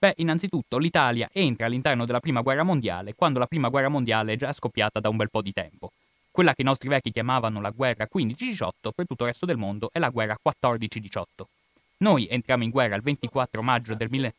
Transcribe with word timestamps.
Beh, 0.00 0.14
innanzitutto 0.18 0.78
l'Italia 0.78 1.28
entra 1.32 1.66
all'interno 1.66 2.04
della 2.04 2.20
Prima 2.20 2.40
Guerra 2.40 2.62
Mondiale 2.62 3.14
quando 3.16 3.40
la 3.40 3.48
Prima 3.48 3.68
Guerra 3.68 3.88
Mondiale 3.88 4.34
è 4.34 4.36
già 4.36 4.52
scoppiata 4.52 5.00
da 5.00 5.08
un 5.08 5.16
bel 5.16 5.28
po' 5.28 5.42
di 5.42 5.52
tempo. 5.52 5.90
Quella 6.30 6.54
che 6.54 6.62
i 6.62 6.64
nostri 6.64 6.88
vecchi 6.88 7.10
chiamavano 7.10 7.60
la 7.60 7.70
guerra 7.70 8.06
15-18 8.08 8.92
per 8.94 9.06
tutto 9.08 9.24
il 9.24 9.30
resto 9.30 9.44
del 9.44 9.56
mondo 9.56 9.88
è 9.90 9.98
la 9.98 10.10
guerra 10.10 10.36
14-18. 10.40 11.22
Noi 11.96 12.28
entriamo 12.28 12.62
in 12.62 12.70
guerra 12.70 12.94
il 12.94 13.02
24 13.02 13.60
maggio 13.60 13.96
del 13.96 14.08
1000 14.08 14.34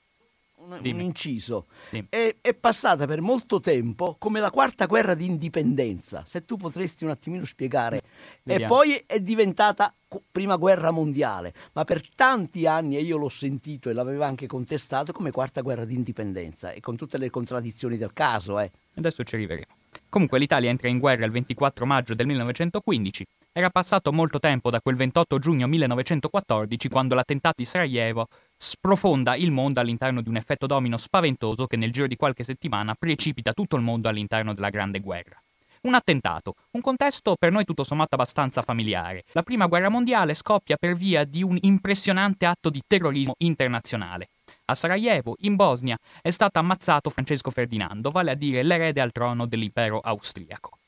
un, 0.77 0.93
un 0.93 1.01
inciso. 1.01 1.67
È, 2.09 2.35
è, 2.41 2.53
passata 2.53 3.05
per 3.05 3.21
molto 3.21 3.59
tempo 3.59 4.15
come 4.19 4.39
la 4.39 4.51
quarta 4.51 4.85
guerra 4.85 5.13
di 5.13 5.25
indipendenza, 5.25 6.23
se 6.25 6.45
tu 6.45 6.57
potresti 6.57 7.03
un 7.03 7.11
attimino 7.11 7.45
spiegare. 7.45 8.01
Vediamo. 8.43 8.65
E 8.65 8.67
poi 8.67 9.03
è 9.05 9.19
diventata 9.19 9.93
prima 10.31 10.55
guerra 10.55 10.91
mondiale, 10.91 11.53
ma 11.73 11.83
per 11.83 12.07
tanti 12.15 12.65
anni, 12.65 12.97
e 12.97 13.01
io 13.01 13.17
l'ho 13.17 13.29
sentito 13.29 13.89
e 13.89 13.93
l'aveva 13.93 14.25
anche 14.25 14.47
contestato, 14.47 15.11
come 15.11 15.31
quarta 15.31 15.61
guerra 15.61 15.85
di 15.85 15.95
indipendenza, 15.95 16.71
e 16.71 16.79
con 16.79 16.95
tutte 16.95 17.17
le 17.17 17.29
contraddizioni 17.29 17.97
del 17.97 18.13
caso. 18.13 18.59
Eh. 18.59 18.71
Adesso 18.95 19.23
ci 19.23 19.35
arriveremo. 19.35 19.77
Comunque 20.07 20.39
l'Italia 20.39 20.69
entra 20.69 20.87
in 20.87 20.99
guerra 20.99 21.25
il 21.25 21.31
24 21.31 21.85
maggio 21.85 22.13
del 22.13 22.27
1915 22.27 23.25
era 23.51 23.71
passato 23.71 24.13
molto 24.13 24.37
tempo 24.39 24.69
da 24.69 24.79
quel 24.79 24.95
28 24.95 25.39
giugno 25.39 25.67
1914 25.67 26.87
quando 26.87 27.15
l'attentato 27.15 27.55
di 27.57 27.65
Sarajevo 27.65 28.27
sprofonda 28.61 29.37
il 29.37 29.51
mondo 29.51 29.79
all'interno 29.79 30.21
di 30.21 30.27
un 30.27 30.35
effetto 30.35 30.65
domino 30.65 30.97
spaventoso 30.97 31.65
che 31.65 31.77
nel 31.77 31.93
giro 31.93 32.07
di 32.07 32.17
qualche 32.17 32.43
settimana 32.43 32.93
precipita 32.93 33.53
tutto 33.53 33.77
il 33.77 33.81
mondo 33.81 34.09
all'interno 34.09 34.53
della 34.53 34.69
Grande 34.69 34.99
Guerra. 34.99 35.41
Un 35.83 35.93
attentato, 35.93 36.55
un 36.71 36.81
contesto 36.81 37.37
per 37.39 37.53
noi 37.53 37.63
tutto 37.63 37.85
sommato 37.85 38.15
abbastanza 38.15 38.61
familiare. 38.61 39.23
La 39.31 39.43
Prima 39.43 39.67
Guerra 39.67 39.87
Mondiale 39.87 40.33
scoppia 40.33 40.75
per 40.75 40.97
via 40.97 41.23
di 41.23 41.41
un 41.41 41.57
impressionante 41.61 42.45
atto 42.45 42.69
di 42.69 42.81
terrorismo 42.85 43.35
internazionale. 43.37 44.27
A 44.65 44.75
Sarajevo, 44.75 45.37
in 45.39 45.55
Bosnia, 45.55 45.97
è 46.21 46.29
stato 46.29 46.59
ammazzato 46.59 47.09
Francesco 47.09 47.51
Ferdinando, 47.51 48.09
vale 48.09 48.31
a 48.31 48.35
dire 48.35 48.61
l'erede 48.61 48.99
al 48.99 49.13
trono 49.13 49.45
dell'impero 49.45 50.01
austriaco. 50.01 50.79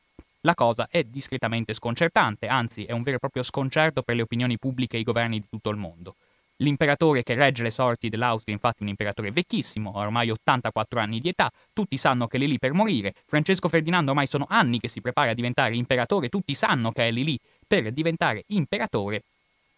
La 0.42 0.56
cosa 0.56 0.88
è 0.90 1.04
discretamente 1.04 1.74
sconcertante, 1.74 2.48
anzi 2.48 2.84
è 2.84 2.92
un 2.92 3.04
vero 3.04 3.16
e 3.16 3.20
proprio 3.20 3.44
sconcerto 3.44 4.02
per 4.02 4.16
le 4.16 4.24
opinioni 4.24 4.58
pubbliche 4.58 4.98
e 4.98 5.00
i 5.00 5.04
governi 5.04 5.40
di 5.40 5.48
tutto 5.50 5.70
il 5.70 5.78
mondo. 5.78 6.16
L'imperatore 6.62 7.24
che 7.24 7.34
regge 7.34 7.64
le 7.64 7.72
sorti 7.72 8.08
dell'Austria 8.08 8.54
è 8.54 8.58
infatti 8.58 8.84
un 8.84 8.90
imperatore 8.90 9.32
vecchissimo, 9.32 9.98
ormai 9.98 10.30
84 10.30 11.00
anni 11.00 11.20
di 11.20 11.30
età, 11.30 11.52
tutti 11.74 11.98
sanno 11.98 12.28
che 12.28 12.38
è 12.38 12.40
lì 12.40 12.60
per 12.60 12.74
morire, 12.74 13.16
Francesco 13.26 13.68
Ferdinando 13.68 14.12
ormai 14.12 14.28
sono 14.28 14.46
anni 14.48 14.80
che 14.80 14.88
si 14.88 15.02
prepara 15.02 15.32
a 15.32 15.34
diventare 15.34 15.76
imperatore, 15.76 16.30
tutti 16.30 16.54
sanno 16.54 16.92
che 16.92 17.08
è 17.08 17.12
lì 17.12 17.40
per 17.68 17.92
diventare 17.92 18.44
imperatore, 18.50 19.24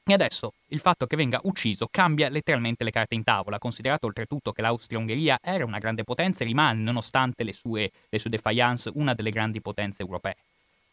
e 0.06 0.12
adesso 0.12 0.52
il 0.67 0.80
fatto 0.80 1.06
che 1.06 1.16
venga 1.16 1.40
ucciso 1.44 1.88
cambia 1.90 2.28
letteralmente 2.28 2.84
le 2.84 2.92
carte 2.92 3.16
in 3.16 3.23
tavola, 3.23 3.59
considerato 3.59 4.08
oltretutto 4.08 4.52
che 4.52 4.62
l'Austria-Ungheria 4.62 5.38
era 5.42 5.64
una 5.64 5.78
grande 5.78 6.03
potenza 6.03 6.44
e 6.44 6.47
rimane, 6.47 6.81
nonostante 6.81 7.45
le 7.45 7.53
sue, 7.53 7.90
le 8.09 8.20
sue 8.20 8.30
defiance, 8.30 8.92
una 8.95 9.14
delle 9.14 9.30
grandi 9.30 9.62
potenze 9.62 10.02
europee. 10.02 10.36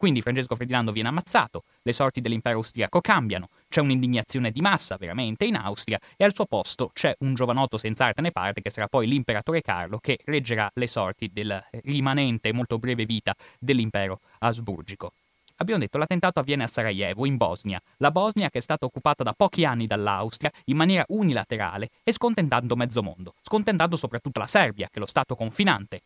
Quindi 0.01 0.23
Francesco 0.23 0.55
Ferdinando 0.55 0.93
viene 0.93 1.11
ammazzato, 1.11 1.65
le 1.83 1.93
sorti 1.93 2.23
dell'impero 2.23 2.57
austriaco 2.57 3.03
cambiano, 3.03 3.51
c'è 3.69 3.83
un'indignazione 3.83 4.51
di 4.51 4.63
massa 4.63 4.97
veramente 4.97 5.45
in 5.45 5.57
Austria 5.57 6.01
e 6.17 6.25
al 6.25 6.33
suo 6.33 6.47
posto 6.47 6.91
c'è 6.95 7.15
un 7.19 7.35
giovanotto 7.35 7.77
senza 7.77 8.07
arte 8.07 8.23
né 8.23 8.31
parte 8.31 8.63
che 8.63 8.71
sarà 8.71 8.87
poi 8.89 9.07
l'imperatore 9.07 9.61
Carlo 9.61 9.99
che 9.99 10.19
reggerà 10.25 10.71
le 10.73 10.87
sorti 10.87 11.29
del 11.31 11.63
rimanente 11.83 12.51
molto 12.55 12.79
breve 12.79 13.05
vita 13.05 13.35
dell'impero 13.59 14.21
asburgico. 14.39 15.13
Abbiamo 15.57 15.81
detto 15.81 15.99
l'attentato 15.99 16.41
avviene 16.41 16.63
a 16.63 16.67
Sarajevo, 16.67 17.27
in 17.27 17.37
Bosnia, 17.37 17.79
la 17.99 18.11
Bosnia 18.11 18.49
che 18.49 18.57
è 18.57 18.63
stata 18.63 18.87
occupata 18.87 19.23
da 19.23 19.35
pochi 19.37 19.67
anni 19.67 19.87
dall'Austria 19.87 20.51
in 20.65 20.77
maniera 20.79 21.05
unilaterale 21.09 21.91
e 22.03 22.13
scontentando 22.15 22.75
mezzo 22.75 23.03
mondo, 23.03 23.35
scontentando 23.43 23.99
soprattutto 23.99 24.41
la 24.41 24.47
Serbia, 24.47 24.87
che 24.87 24.97
è 24.97 24.99
lo 24.99 25.05
stato 25.05 25.37
confinante. 25.37 26.01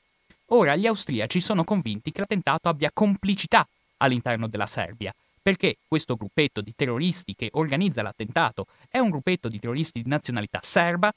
Ora 0.49 0.75
gli 0.75 0.89
austriaci 0.89 1.41
sono 1.41 1.63
convinti 1.63 2.11
che 2.11 2.19
l'attentato 2.19 2.69
abbia 2.69 2.91
complicità 2.93 3.65
all'interno 3.99 4.49
della 4.49 4.67
Serbia, 4.67 5.15
perché 5.43 5.77
questo 5.87 6.17
gruppetto 6.17 6.61
di 6.61 6.73
terroristi 6.75 7.35
che 7.35 7.51
organizza 7.53 8.03
l'attentato 8.03 8.67
è 8.89 8.99
un 8.99 9.11
gruppetto 9.11 9.49
di 9.49 9.59
terroristi 9.61 10.03
di 10.03 10.09
nazionalità 10.09 10.61
serba 10.63 11.13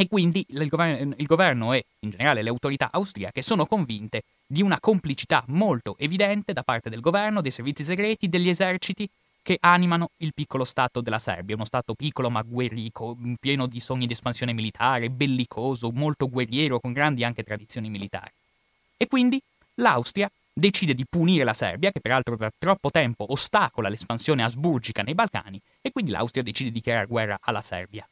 e 0.00 0.06
quindi 0.06 0.46
il 0.50 0.68
governo, 0.68 1.14
il 1.16 1.26
governo, 1.26 1.72
e 1.72 1.84
in 2.00 2.10
generale 2.10 2.42
le 2.42 2.50
autorità 2.50 2.90
austriache 2.92 3.42
sono 3.42 3.66
convinte 3.66 4.22
di 4.46 4.62
una 4.62 4.78
complicità 4.78 5.42
molto 5.48 5.96
evidente 5.98 6.52
da 6.52 6.62
parte 6.62 6.88
del 6.88 7.00
governo, 7.00 7.40
dei 7.40 7.50
servizi 7.50 7.82
segreti, 7.82 8.28
degli 8.28 8.48
eserciti 8.48 9.08
che 9.42 9.56
animano 9.60 10.10
il 10.18 10.34
piccolo 10.34 10.64
Stato 10.64 11.00
della 11.00 11.18
Serbia, 11.18 11.56
uno 11.56 11.64
Stato 11.64 11.94
piccolo 11.94 12.30
ma 12.30 12.42
guerrico, 12.42 13.16
pieno 13.40 13.66
di 13.66 13.80
sogni 13.80 14.06
di 14.06 14.12
espansione 14.12 14.52
militare, 14.52 15.10
bellicoso, 15.10 15.90
molto 15.90 16.28
guerriero, 16.28 16.78
con 16.78 16.92
grandi 16.92 17.24
anche 17.24 17.42
tradizioni 17.42 17.90
militari. 17.90 18.30
E 18.96 19.08
quindi 19.08 19.40
l'Austria 19.76 20.30
decide 20.58 20.94
di 20.94 21.06
punire 21.08 21.44
la 21.44 21.54
Serbia, 21.54 21.92
che 21.92 22.00
peraltro 22.00 22.36
per 22.36 22.50
troppo 22.58 22.90
tempo 22.90 23.24
ostacola 23.28 23.88
l'espansione 23.88 24.42
asburgica 24.42 25.02
nei 25.02 25.14
Balcani, 25.14 25.60
e 25.80 25.92
quindi 25.92 26.10
l'Austria 26.10 26.42
decide 26.42 26.70
di 26.70 26.76
dichiarare 26.76 27.06
guerra 27.06 27.38
alla 27.40 27.62
Serbia. 27.62 28.06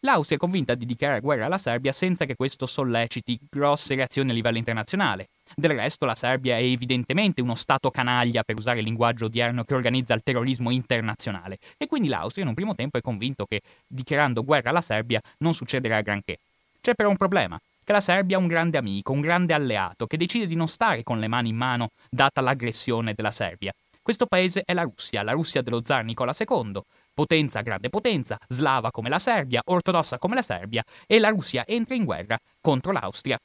L'Austria 0.00 0.36
è 0.36 0.40
convinta 0.40 0.74
di 0.74 0.86
dichiarare 0.86 1.20
guerra 1.20 1.46
alla 1.46 1.58
Serbia 1.58 1.92
senza 1.92 2.24
che 2.26 2.36
questo 2.36 2.66
solleciti 2.66 3.38
grosse 3.50 3.94
reazioni 3.94 4.30
a 4.30 4.34
livello 4.34 4.58
internazionale. 4.58 5.28
Del 5.54 5.72
resto 5.72 6.06
la 6.06 6.14
Serbia 6.14 6.56
è 6.56 6.62
evidentemente 6.62 7.40
uno 7.40 7.54
Stato 7.54 7.90
canaglia, 7.90 8.42
per 8.42 8.56
usare 8.56 8.78
il 8.78 8.84
linguaggio 8.84 9.26
odierno, 9.26 9.64
che 9.64 9.74
organizza 9.74 10.14
il 10.14 10.22
terrorismo 10.22 10.70
internazionale, 10.70 11.58
e 11.76 11.86
quindi 11.86 12.08
l'Austria 12.08 12.44
in 12.44 12.50
un 12.50 12.54
primo 12.54 12.74
tempo 12.74 12.98
è 12.98 13.02
convinto 13.02 13.46
che 13.46 13.60
dichiarando 13.86 14.42
guerra 14.42 14.70
alla 14.70 14.80
Serbia 14.80 15.20
non 15.38 15.54
succederà 15.54 16.00
granché. 16.00 16.38
C'è 16.80 16.94
però 16.94 17.08
un 17.08 17.16
problema 17.16 17.60
che 17.86 17.92
la 17.92 18.00
Serbia 18.00 18.36
ha 18.36 18.40
un 18.40 18.48
grande 18.48 18.78
amico, 18.78 19.12
un 19.12 19.20
grande 19.20 19.54
alleato, 19.54 20.08
che 20.08 20.16
decide 20.16 20.48
di 20.48 20.56
non 20.56 20.66
stare 20.66 21.04
con 21.04 21.20
le 21.20 21.28
mani 21.28 21.50
in 21.50 21.56
mano 21.56 21.90
data 22.10 22.40
l'aggressione 22.40 23.14
della 23.14 23.30
Serbia. 23.30 23.72
Questo 24.02 24.26
paese 24.26 24.64
è 24.64 24.74
la 24.74 24.82
Russia, 24.82 25.22
la 25.22 25.30
Russia 25.30 25.62
dello 25.62 25.82
zar 25.84 26.02
Nicola 26.02 26.34
II, 26.36 26.80
potenza, 27.14 27.60
grande 27.60 27.88
potenza, 27.88 28.40
slava 28.48 28.90
come 28.90 29.08
la 29.08 29.20
Serbia, 29.20 29.62
ortodossa 29.64 30.18
come 30.18 30.34
la 30.34 30.42
Serbia, 30.42 30.84
e 31.06 31.20
la 31.20 31.28
Russia 31.28 31.64
entra 31.64 31.94
in 31.94 32.04
guerra 32.04 32.36
contro 32.60 32.90
l'Austria 32.90 33.38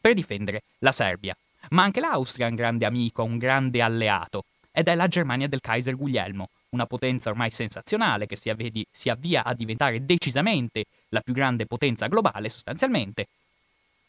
per 0.00 0.14
difendere 0.14 0.62
la 0.78 0.92
Serbia. 0.92 1.36
Ma 1.70 1.82
anche 1.82 1.98
l'Austria 1.98 2.46
ha 2.46 2.50
un 2.50 2.54
grande 2.54 2.86
amico, 2.86 3.24
un 3.24 3.36
grande 3.36 3.82
alleato, 3.82 4.44
ed 4.70 4.86
è 4.86 4.94
la 4.94 5.08
Germania 5.08 5.48
del 5.48 5.60
Kaiser 5.60 5.96
Guglielmo, 5.96 6.50
una 6.70 6.86
potenza 6.86 7.30
ormai 7.30 7.50
sensazionale 7.50 8.26
che 8.26 8.36
si 8.36 9.08
avvia 9.08 9.42
a 9.42 9.54
diventare 9.54 10.06
decisamente 10.06 10.84
la 11.08 11.20
più 11.20 11.32
grande 11.32 11.66
potenza 11.66 12.06
globale 12.06 12.48
sostanzialmente, 12.48 13.26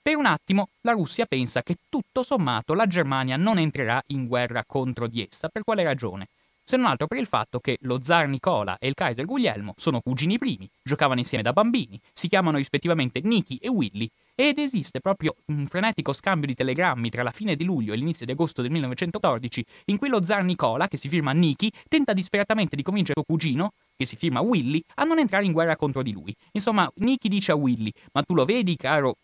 per 0.03 0.17
un 0.17 0.25
attimo 0.25 0.67
la 0.81 0.91
Russia 0.91 1.25
pensa 1.25 1.63
che 1.63 1.77
tutto 1.87 2.23
sommato 2.23 2.73
la 2.73 2.87
Germania 2.87 3.37
non 3.37 3.57
entrerà 3.57 4.03
in 4.07 4.27
guerra 4.27 4.65
contro 4.67 5.07
di 5.07 5.25
essa. 5.25 5.47
Per 5.47 5.63
quale 5.63 5.81
ragione? 5.81 6.27
Se 6.65 6.75
non 6.75 6.87
altro 6.87 7.07
per 7.07 7.17
il 7.17 7.25
fatto 7.25 7.59
che 7.59 7.77
lo 7.81 8.01
zar 8.03 8.27
Nicola 8.27 8.77
e 8.79 8.87
il 8.89 8.95
Kaiser 8.95 9.25
Guglielmo 9.25 9.73
sono 9.77 10.01
cugini 10.01 10.37
primi, 10.37 10.69
giocavano 10.81 11.21
insieme 11.21 11.43
da 11.43 11.53
bambini, 11.53 11.99
si 12.11 12.27
chiamano 12.27 12.57
rispettivamente 12.57 13.21
Niki 13.21 13.57
e 13.61 13.69
Willy, 13.69 14.09
ed 14.35 14.59
esiste 14.59 14.99
proprio 14.99 15.35
un 15.47 15.65
frenetico 15.67 16.11
scambio 16.11 16.47
di 16.47 16.55
telegrammi 16.55 17.09
tra 17.09 17.23
la 17.23 17.31
fine 17.31 17.55
di 17.55 17.63
luglio 17.63 17.93
e 17.93 17.95
l'inizio 17.95 18.25
di 18.25 18.33
agosto 18.33 18.61
del 18.61 18.71
1914, 18.71 19.65
in 19.85 19.97
cui 19.97 20.09
lo 20.09 20.23
zar 20.23 20.43
Nicola, 20.43 20.87
che 20.89 20.97
si 20.97 21.07
firma 21.07 21.31
Niki, 21.31 21.71
tenta 21.87 22.11
disperatamente 22.11 22.75
di 22.75 22.83
convincere 22.83 23.21
suo 23.21 23.35
cugino, 23.35 23.71
che 23.95 24.05
si 24.05 24.17
firma 24.17 24.41
Willy, 24.41 24.81
a 24.95 25.03
non 25.03 25.19
entrare 25.19 25.45
in 25.45 25.53
guerra 25.53 25.77
contro 25.77 26.01
di 26.01 26.11
lui. 26.11 26.35
Insomma, 26.51 26.89
Niki 26.95 27.29
dice 27.29 27.51
a 27.51 27.55
Willy: 27.55 27.91
Ma 28.13 28.21
tu 28.21 28.33
lo 28.33 28.45
vedi, 28.45 28.75
caro 28.75 29.15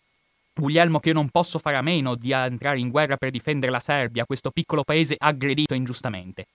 Guglielmo 0.60 1.00
che 1.00 1.08
io 1.08 1.14
non 1.14 1.30
posso 1.30 1.58
fare 1.58 1.76
a 1.76 1.82
meno 1.82 2.14
di 2.14 2.30
entrare 2.30 2.78
in 2.78 2.90
guerra 2.90 3.16
per 3.16 3.30
difendere 3.30 3.72
la 3.72 3.80
Serbia, 3.80 4.24
questo 4.24 4.50
piccolo 4.50 4.84
paese 4.84 5.16
aggredito 5.18 5.74
ingiustamente. 5.74 6.46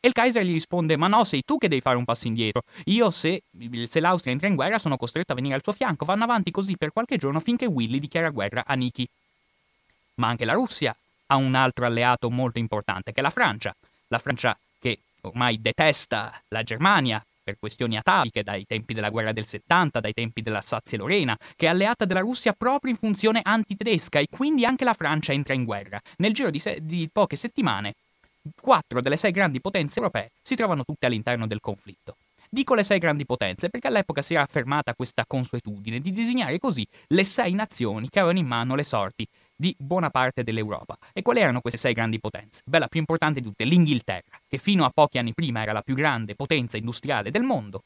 E 0.00 0.08
il 0.08 0.14
Kaiser 0.14 0.44
gli 0.44 0.52
risponde: 0.52 0.96
Ma 0.96 1.08
no, 1.08 1.24
sei 1.24 1.42
tu 1.44 1.58
che 1.58 1.68
devi 1.68 1.80
fare 1.80 1.96
un 1.96 2.04
passo 2.04 2.28
indietro. 2.28 2.62
Io, 2.84 3.10
se, 3.10 3.42
se, 3.86 4.00
l'Austria 4.00 4.32
entra 4.32 4.48
in 4.48 4.54
guerra, 4.54 4.78
sono 4.78 4.96
costretto 4.96 5.32
a 5.32 5.34
venire 5.34 5.54
al 5.54 5.62
suo 5.62 5.72
fianco. 5.72 6.04
Vanno 6.04 6.24
avanti 6.24 6.50
così 6.50 6.76
per 6.76 6.92
qualche 6.92 7.16
giorno 7.16 7.40
finché 7.40 7.66
Willy 7.66 7.98
dichiara 7.98 8.30
guerra 8.30 8.64
a 8.64 8.74
Niki. 8.74 9.08
Ma 10.14 10.28
anche 10.28 10.44
la 10.44 10.52
Russia 10.52 10.96
ha 11.26 11.36
un 11.36 11.54
altro 11.54 11.84
alleato 11.84 12.30
molto 12.30 12.58
importante, 12.58 13.12
che 13.12 13.20
è 13.20 13.22
la 13.22 13.30
Francia. 13.30 13.74
La 14.08 14.18
Francia 14.18 14.56
che 14.78 14.98
ormai 15.22 15.60
detesta 15.60 16.42
la 16.48 16.62
Germania 16.62 17.22
per 17.48 17.58
questioni 17.58 17.96
ataviche 17.96 18.42
dai 18.42 18.66
tempi 18.66 18.92
della 18.92 19.08
guerra 19.08 19.32
del 19.32 19.46
70, 19.46 20.00
dai 20.00 20.12
tempi 20.12 20.42
della 20.42 20.60
Sazia-Lorena, 20.60 21.34
che 21.56 21.64
è 21.64 21.70
alleata 21.70 22.04
della 22.04 22.20
Russia 22.20 22.52
proprio 22.52 22.90
in 22.90 22.98
funzione 22.98 23.40
antitedesca 23.42 24.18
e 24.18 24.26
quindi 24.28 24.66
anche 24.66 24.84
la 24.84 24.92
Francia 24.92 25.32
entra 25.32 25.54
in 25.54 25.64
guerra. 25.64 25.98
Nel 26.18 26.34
giro 26.34 26.50
di, 26.50 26.58
se- 26.58 26.80
di 26.82 27.08
poche 27.10 27.36
settimane, 27.36 27.94
quattro 28.60 29.00
delle 29.00 29.16
sei 29.16 29.30
grandi 29.30 29.62
potenze 29.62 29.98
europee 29.98 30.32
si 30.42 30.56
trovano 30.56 30.84
tutte 30.84 31.06
all'interno 31.06 31.46
del 31.46 31.60
conflitto. 31.60 32.16
Dico 32.50 32.74
le 32.74 32.82
sei 32.82 32.98
grandi 32.98 33.24
potenze 33.24 33.70
perché 33.70 33.88
all'epoca 33.88 34.20
si 34.20 34.34
era 34.34 34.42
affermata 34.42 34.94
questa 34.94 35.24
consuetudine 35.26 36.00
di 36.00 36.12
disegnare 36.12 36.58
così 36.58 36.86
le 37.08 37.24
sei 37.24 37.54
nazioni 37.54 38.10
che 38.10 38.18
avevano 38.18 38.40
in 38.40 38.46
mano 38.46 38.74
le 38.74 38.84
sorti 38.84 39.26
di 39.60 39.74
buona 39.76 40.08
parte 40.08 40.44
dell'Europa. 40.44 40.96
E 41.12 41.20
quali 41.20 41.40
erano 41.40 41.60
queste 41.60 41.80
sei 41.80 41.92
grandi 41.92 42.20
potenze? 42.20 42.62
Beh, 42.64 42.78
la 42.78 42.86
più 42.86 43.00
importante 43.00 43.40
di 43.40 43.46
tutte, 43.46 43.64
l'Inghilterra, 43.64 44.40
che 44.48 44.56
fino 44.56 44.84
a 44.84 44.90
pochi 44.90 45.18
anni 45.18 45.34
prima 45.34 45.62
era 45.62 45.72
la 45.72 45.82
più 45.82 45.96
grande 45.96 46.36
potenza 46.36 46.76
industriale 46.76 47.32
del 47.32 47.42
mondo, 47.42 47.82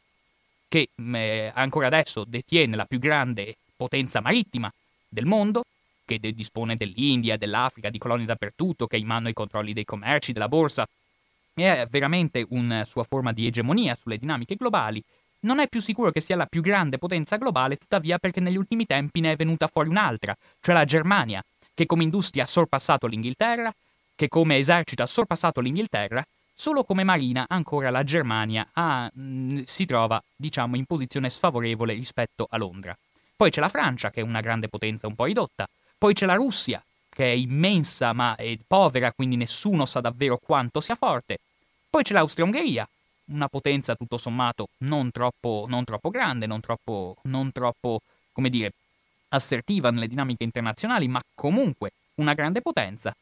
che 0.69 0.91
eh, 0.95 1.51
ancora 1.55 1.87
adesso 1.87 2.25
detiene 2.25 2.77
la 2.77 2.85
più 2.85 2.99
grande 2.99 3.57
potenza 3.75 4.21
marittima 4.21 4.71
del 5.09 5.25
mondo, 5.25 5.65
che 6.05 6.19
dispone 6.19 6.77
dell'India, 6.77 7.39
dell'Africa, 7.39 7.89
di 7.89 7.97
colonie 7.97 8.27
dappertutto, 8.27 8.87
che 8.87 8.97
ha 8.97 8.99
in 8.99 9.07
mano 9.07 9.31
i 9.31 9.33
controlli 9.33 9.73
dei 9.73 9.87
commerci, 9.87 10.33
della 10.33 10.49
borsa, 10.49 10.87
è 11.55 11.87
veramente 11.89 12.45
una 12.51 12.85
sua 12.85 13.05
forma 13.05 13.33
di 13.33 13.47
egemonia 13.47 13.95
sulle 13.95 14.19
dinamiche 14.19 14.57
globali, 14.57 15.03
non 15.41 15.59
è 15.59 15.69
più 15.69 15.81
sicuro 15.81 16.11
che 16.11 16.21
sia 16.21 16.37
la 16.37 16.47
più 16.47 16.61
grande 16.61 16.99
potenza 16.99 17.37
globale, 17.37 17.77
tuttavia 17.77 18.19
perché 18.19 18.41
negli 18.41 18.57
ultimi 18.57 18.85
tempi 18.85 19.21
ne 19.21 19.33
è 19.33 19.37
venuta 19.37 19.69
fuori 19.69 19.89
un'altra, 19.89 20.37
cioè 20.61 20.75
la 20.75 20.85
Germania, 20.85 21.43
che 21.75 21.87
come 21.87 22.03
industria 22.03 22.45
ha 22.45 22.47
sorpassato 22.47 23.07
l'Inghilterra, 23.07 23.75
che 24.15 24.29
come 24.29 24.57
esercito 24.59 25.03
ha 25.03 25.07
sorpassato 25.07 25.61
l'Inghilterra, 25.61 26.25
solo 26.53 26.85
come 26.85 27.03
marina 27.03 27.47
ancora 27.49 27.91
la 27.91 28.05
Germania 28.05 28.69
ha, 28.73 29.11
mh, 29.13 29.23
mm, 29.23 29.63
si 29.65 29.87
trova, 29.87 30.23
diciamo, 30.37 30.77
in 30.77 30.85
posizione 30.85 31.31
sfavorevole 31.31 31.95
rispetto 31.95 32.47
a 32.49 32.57
Londra. 32.57 32.97
Poi 33.35 33.51
c'è 33.51 33.61
la 33.61 33.69
Francia, 33.69 34.11
che 34.11 34.21
è 34.21 34.25
una 34.25 34.41
grande 34.41 34.69
potenza 34.69 35.07
un 35.07 35.15
po' 35.15 35.25
ridotta, 35.25 35.69
poi 35.99 36.15
c'è 36.15 36.27
la 36.27 36.35
Russia, 36.35 36.83
che 37.09 37.25
è 37.25 37.35
immensa 37.35 38.13
ma 38.13 38.37
è 38.37 38.57
povera, 38.67 39.13
quindi 39.13 39.37
nessuno 39.37 39.87
sa 39.87 40.01
davvero 40.01 40.39
quanto 40.39 40.81
sia 40.81 40.95
forte. 40.95 41.39
Poi 41.91 42.03
c'è 42.03 42.13
l'Austria-Ungheria, 42.13 42.89
una 43.27 43.49
potenza 43.49 43.95
tutto 43.95 44.17
sommato 44.17 44.69
non 44.79 45.11
troppo, 45.11 45.67
non 45.69 45.85
troppo 45.85 46.11
grande, 46.11 46.47
non 46.47 46.61
troppo, 46.61 47.17
non 47.23 47.53
troppo, 47.53 48.01
come 48.33 48.49
dire, 48.49 48.73
assertiva 49.33 49.91
nelle 49.91 50.09
dinamiche 50.09 50.45
internazionali, 50.45 51.09
ma 51.09 51.21
comunque 51.35 51.93
una 52.17 52.35
grande 52.35 52.61
potenza. 52.61 53.15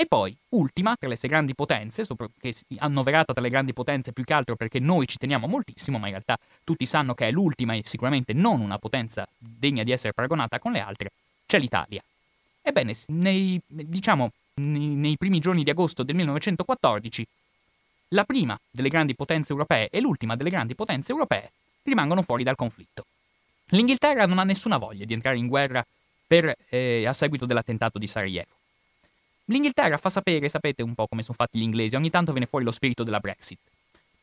E 0.00 0.06
poi, 0.06 0.34
ultima 0.50 0.94
tra 0.96 1.08
le 1.08 1.16
sei 1.16 1.28
grandi 1.28 1.54
potenze, 1.54 2.06
che 2.38 2.54
annoverata 2.78 3.32
tra 3.32 3.42
le 3.42 3.48
grandi 3.48 3.72
potenze 3.72 4.12
più 4.12 4.22
che 4.22 4.32
altro 4.32 4.54
perché 4.54 4.78
noi 4.78 5.08
ci 5.08 5.16
teniamo 5.18 5.48
moltissimo, 5.48 5.98
ma 5.98 6.06
in 6.06 6.12
realtà 6.12 6.38
tutti 6.62 6.86
sanno 6.86 7.14
che 7.14 7.26
è 7.26 7.30
l'ultima 7.32 7.74
e 7.74 7.82
sicuramente 7.84 8.32
non 8.32 8.60
una 8.60 8.78
potenza 8.78 9.28
degna 9.36 9.82
di 9.82 9.90
essere 9.90 10.12
paragonata 10.12 10.60
con 10.60 10.70
le 10.70 10.80
altre, 10.80 11.10
c'è 11.46 11.58
l'Italia. 11.58 12.00
Ebbene, 12.62 12.94
nei, 13.08 13.60
diciamo, 13.66 14.30
nei, 14.60 14.94
nei 14.94 15.16
primi 15.16 15.40
giorni 15.40 15.64
di 15.64 15.70
agosto 15.70 16.04
del 16.04 16.14
1914, 16.14 17.26
la 18.10 18.24
prima 18.24 18.58
delle 18.70 18.88
grandi 18.88 19.16
potenze 19.16 19.52
europee 19.52 19.88
e 19.90 20.00
l'ultima 20.00 20.36
delle 20.36 20.50
grandi 20.50 20.76
potenze 20.76 21.10
europee 21.10 21.50
rimangono 21.82 22.22
fuori 22.22 22.44
dal 22.44 22.54
conflitto. 22.56 23.04
L'Inghilterra 23.70 24.26
non 24.26 24.38
ha 24.38 24.44
nessuna 24.44 24.78
voglia 24.78 25.04
di 25.04 25.12
entrare 25.12 25.36
in 25.36 25.46
guerra 25.46 25.84
per, 26.26 26.54
eh, 26.68 27.06
a 27.06 27.12
seguito 27.12 27.46
dell'attentato 27.46 27.98
di 27.98 28.06
Sarajevo. 28.06 28.56
L'Inghilterra 29.46 29.96
fa 29.96 30.10
sapere, 30.10 30.48
sapete 30.48 30.82
un 30.82 30.94
po' 30.94 31.06
come 31.06 31.22
sono 31.22 31.36
fatti 31.38 31.58
gli 31.58 31.62
inglesi, 31.62 31.96
ogni 31.96 32.10
tanto 32.10 32.32
viene 32.32 32.46
fuori 32.46 32.64
lo 32.64 32.70
spirito 32.70 33.02
della 33.02 33.20
Brexit. 33.20 33.58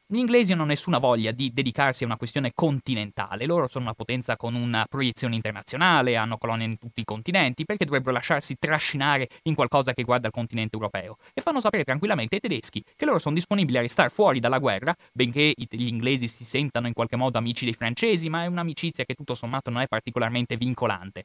Gli 0.08 0.18
inglesi 0.18 0.52
non 0.52 0.60
hanno 0.62 0.70
nessuna 0.70 1.00
voglia 1.00 1.32
di 1.32 1.52
dedicarsi 1.52 2.04
a 2.04 2.06
una 2.06 2.16
questione 2.16 2.52
continentale, 2.54 3.48
loro 3.48 3.68
sono 3.68 3.86
una 3.86 3.96
potenza 3.96 4.38
con 4.38 4.54
una 4.54 4.86
proiezione 4.88 5.34
internazionale, 5.34 6.16
hanno 6.16 6.38
colonie 6.38 6.68
in 6.68 6.78
tutti 6.78 7.02
i 7.02 7.04
continenti, 7.04 7.66
perché 7.66 7.86
dovrebbero 7.86 8.12
lasciarsi 8.14 8.56
trascinare 8.60 9.28
in 9.44 9.56
qualcosa 9.56 9.94
che 9.94 10.02
riguarda 10.02 10.28
il 10.28 10.34
continente 10.34 10.76
europeo? 10.76 11.18
E 11.34 11.42
fanno 11.42 11.60
sapere 11.60 11.84
tranquillamente 11.84 12.36
ai 12.36 12.42
tedeschi 12.42 12.84
che 12.96 13.06
loro 13.06 13.18
sono 13.18 13.34
disponibili 13.34 13.80
a 13.80 13.82
restare 13.82 14.10
fuori 14.10 14.40
dalla 14.40 14.60
guerra, 14.60 14.96
benché 15.12 15.54
gli 15.56 15.88
inglesi 15.88 16.28
si 16.28 16.44
sentano 16.44 16.86
in 16.86 16.94
qualche 16.94 17.16
modo 17.16 17.40
amici 17.40 17.66
dei 17.66 17.74
francesi, 17.74 18.30
ma 18.30 18.44
è 18.44 18.46
un'amicizia 18.46 19.06
che 19.06 19.16
tutto 19.16 19.34
sommato 19.34 19.72
non 19.72 19.82
è 19.82 19.88
particolarmente 19.88 20.56
vincolante. 20.56 21.24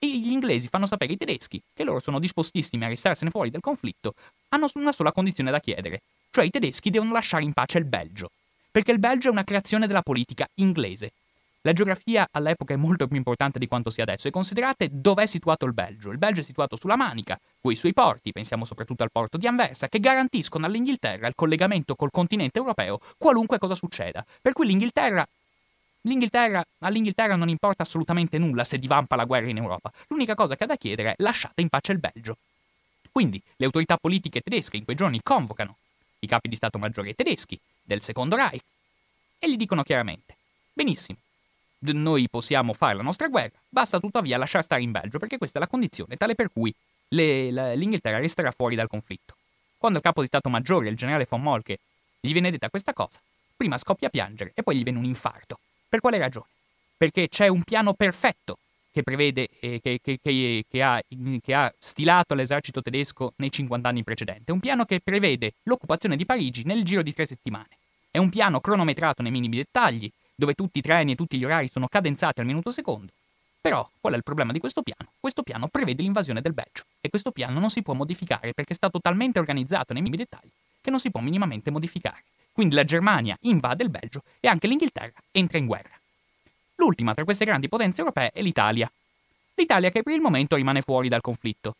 E 0.00 0.06
gli 0.06 0.30
inglesi 0.30 0.68
fanno 0.68 0.86
sapere 0.86 1.12
ai 1.12 1.18
tedeschi 1.18 1.60
che 1.74 1.82
loro 1.82 1.98
sono 1.98 2.20
dispostissimi 2.20 2.84
a 2.84 2.88
restarsene 2.88 3.30
fuori 3.30 3.50
dal 3.50 3.60
conflitto, 3.60 4.14
hanno 4.50 4.68
una 4.74 4.92
sola 4.92 5.10
condizione 5.10 5.50
da 5.50 5.58
chiedere, 5.58 6.02
cioè 6.30 6.44
i 6.44 6.50
tedeschi 6.50 6.90
devono 6.90 7.12
lasciare 7.12 7.42
in 7.42 7.52
pace 7.52 7.78
il 7.78 7.84
Belgio, 7.84 8.30
perché 8.70 8.92
il 8.92 9.00
Belgio 9.00 9.28
è 9.28 9.32
una 9.32 9.42
creazione 9.42 9.88
della 9.88 10.02
politica 10.02 10.46
inglese. 10.56 11.10
La 11.62 11.72
geografia 11.72 12.28
all'epoca 12.30 12.74
è 12.74 12.76
molto 12.76 13.08
più 13.08 13.16
importante 13.16 13.58
di 13.58 13.66
quanto 13.66 13.90
sia 13.90 14.04
adesso 14.04 14.28
e 14.28 14.30
considerate 14.30 14.88
dov'è 14.92 15.26
situato 15.26 15.66
il 15.66 15.72
Belgio. 15.72 16.12
Il 16.12 16.18
Belgio 16.18 16.40
è 16.40 16.44
situato 16.44 16.76
sulla 16.76 16.94
Manica, 16.94 17.36
coi 17.60 17.74
suoi 17.74 17.92
porti, 17.92 18.30
pensiamo 18.30 18.64
soprattutto 18.64 19.02
al 19.02 19.10
porto 19.10 19.36
di 19.36 19.48
Anversa, 19.48 19.88
che 19.88 19.98
garantiscono 19.98 20.66
all'Inghilterra 20.66 21.26
il 21.26 21.34
collegamento 21.34 21.96
col 21.96 22.12
continente 22.12 22.58
europeo 22.58 23.00
qualunque 23.18 23.58
cosa 23.58 23.74
succeda. 23.74 24.24
Per 24.40 24.52
cui 24.52 24.66
l'Inghilterra 24.66 25.26
L'Inghilterra, 26.02 26.64
all'Inghilterra 26.80 27.36
non 27.36 27.48
importa 27.48 27.82
assolutamente 27.82 28.38
nulla 28.38 28.64
se 28.64 28.78
divampa 28.78 29.16
la 29.16 29.24
guerra 29.24 29.48
in 29.48 29.56
Europa. 29.56 29.92
L'unica 30.08 30.34
cosa 30.34 30.56
che 30.56 30.64
ha 30.64 30.68
da 30.68 30.76
chiedere 30.76 31.10
è 31.10 31.14
lasciate 31.18 31.60
in 31.60 31.68
pace 31.68 31.92
il 31.92 31.98
Belgio. 31.98 32.36
Quindi 33.10 33.42
le 33.56 33.64
autorità 33.66 33.96
politiche 33.96 34.40
tedesche 34.40 34.76
in 34.76 34.84
quei 34.84 34.96
giorni 34.96 35.20
convocano 35.22 35.76
i 36.20 36.26
capi 36.26 36.48
di 36.48 36.56
Stato 36.56 36.78
Maggiore 36.78 37.14
tedeschi 37.14 37.58
del 37.82 38.02
Secondo 38.02 38.36
Reich, 38.36 38.62
e 39.38 39.50
gli 39.50 39.56
dicono 39.56 39.82
chiaramente, 39.82 40.36
benissimo, 40.72 41.18
noi 41.80 42.28
possiamo 42.28 42.72
fare 42.72 42.94
la 42.94 43.02
nostra 43.02 43.28
guerra, 43.28 43.56
basta 43.68 44.00
tuttavia 44.00 44.36
lasciar 44.36 44.64
stare 44.64 44.82
in 44.82 44.90
Belgio, 44.90 45.18
perché 45.18 45.38
questa 45.38 45.58
è 45.58 45.60
la 45.60 45.68
condizione 45.68 46.16
tale 46.16 46.34
per 46.34 46.50
cui 46.52 46.74
le, 47.08 47.50
la, 47.50 47.72
l'Inghilterra 47.74 48.18
resterà 48.18 48.50
fuori 48.50 48.74
dal 48.74 48.88
conflitto. 48.88 49.34
Quando 49.76 49.98
il 49.98 50.04
capo 50.04 50.20
di 50.20 50.26
Stato 50.26 50.48
Maggiore, 50.48 50.88
il 50.88 50.96
generale 50.96 51.26
von 51.28 51.40
Molke, 51.40 51.78
gli 52.20 52.32
viene 52.32 52.50
detta 52.50 52.68
questa 52.68 52.92
cosa, 52.92 53.20
prima 53.56 53.78
scoppia 53.78 54.08
a 54.08 54.10
piangere 54.10 54.52
e 54.54 54.62
poi 54.62 54.76
gli 54.76 54.82
viene 54.82 54.98
un 54.98 55.04
infarto. 55.04 55.58
Per 55.88 56.00
quale 56.00 56.18
ragione? 56.18 56.46
Perché 56.96 57.28
c'è 57.28 57.48
un 57.48 57.62
piano 57.62 57.94
perfetto 57.94 58.58
che 58.90 59.02
prevede, 59.02 59.48
eh, 59.60 59.80
che, 59.80 60.00
che, 60.02 60.18
che, 60.68 60.82
ha, 60.82 61.00
ha 61.52 61.74
stilato 61.78 62.34
l'esercito 62.34 62.82
tedesco 62.82 63.32
nei 63.36 63.50
50 63.50 63.88
anni 63.88 64.02
precedenti. 64.02 64.50
Un 64.50 64.60
piano 64.60 64.84
che 64.84 65.00
prevede 65.00 65.54
l'occupazione 65.64 66.16
di 66.16 66.26
Parigi 66.26 66.64
nel 66.64 66.84
giro 66.84 67.02
di 67.02 67.14
tre 67.14 67.26
settimane. 67.26 67.68
È 68.10 68.18
un 68.18 68.28
piano 68.28 68.60
cronometrato 68.60 69.22
nei 69.22 69.30
minimi 69.30 69.56
dettagli, 69.56 70.10
dove 70.34 70.54
tutti 70.54 70.78
i 70.78 70.82
treni 70.82 71.12
e 71.12 71.14
tutti 71.14 71.38
gli 71.38 71.44
orari 71.44 71.68
sono 71.68 71.88
cadenzati 71.88 72.40
al 72.40 72.46
minuto 72.46 72.70
secondo. 72.70 73.12
Però, 73.60 73.88
qual 74.00 74.14
è 74.14 74.16
il 74.16 74.22
problema 74.22 74.52
di 74.52 74.58
questo 74.58 74.82
piano? 74.82 75.12
Questo 75.18 75.42
piano 75.42 75.68
prevede 75.68 76.02
l'invasione 76.02 76.40
del 76.40 76.52
Belgio 76.52 76.84
e 77.00 77.08
questo 77.08 77.32
piano 77.32 77.58
non 77.60 77.70
si 77.70 77.82
può 77.82 77.94
modificare 77.94 78.52
perché 78.52 78.72
è 78.72 78.76
stato 78.76 79.00
talmente 79.00 79.38
organizzato 79.38 79.92
nei 79.92 80.02
minimi 80.02 80.22
dettagli 80.22 80.50
che 80.80 80.90
non 80.90 81.00
si 81.00 81.10
può 81.10 81.20
minimamente 81.20 81.70
modificare. 81.70 82.22
Quindi 82.58 82.74
la 82.74 82.82
Germania 82.82 83.36
invade 83.42 83.84
il 83.84 83.88
Belgio 83.88 84.24
e 84.40 84.48
anche 84.48 84.66
l'Inghilterra 84.66 85.12
entra 85.30 85.58
in 85.58 85.66
guerra. 85.66 85.96
L'ultima 86.74 87.14
tra 87.14 87.22
queste 87.22 87.44
grandi 87.44 87.68
potenze 87.68 88.00
europee 88.00 88.32
è 88.32 88.42
l'Italia. 88.42 88.90
L'Italia 89.54 89.92
che 89.92 90.02
per 90.02 90.12
il 90.12 90.20
momento 90.20 90.56
rimane 90.56 90.82
fuori 90.82 91.08
dal 91.08 91.20
conflitto. 91.20 91.76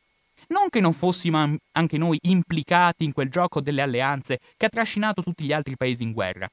Non 0.51 0.69
che 0.71 0.79
non 0.79 0.93
fossimo 0.93 1.57
anche 1.73 1.99
noi 1.99 2.17
implicati 2.23 3.03
in 3.03 3.13
quel 3.13 3.29
gioco 3.29 3.61
delle 3.61 3.83
alleanze 3.83 4.39
che 4.57 4.67
ha 4.67 4.69
trascinato 4.69 5.21
tutti 5.21 5.45
gli 5.45 5.53
altri 5.53 5.77
paesi 5.77 6.05
in 6.05 6.13
guerra. 6.13 6.49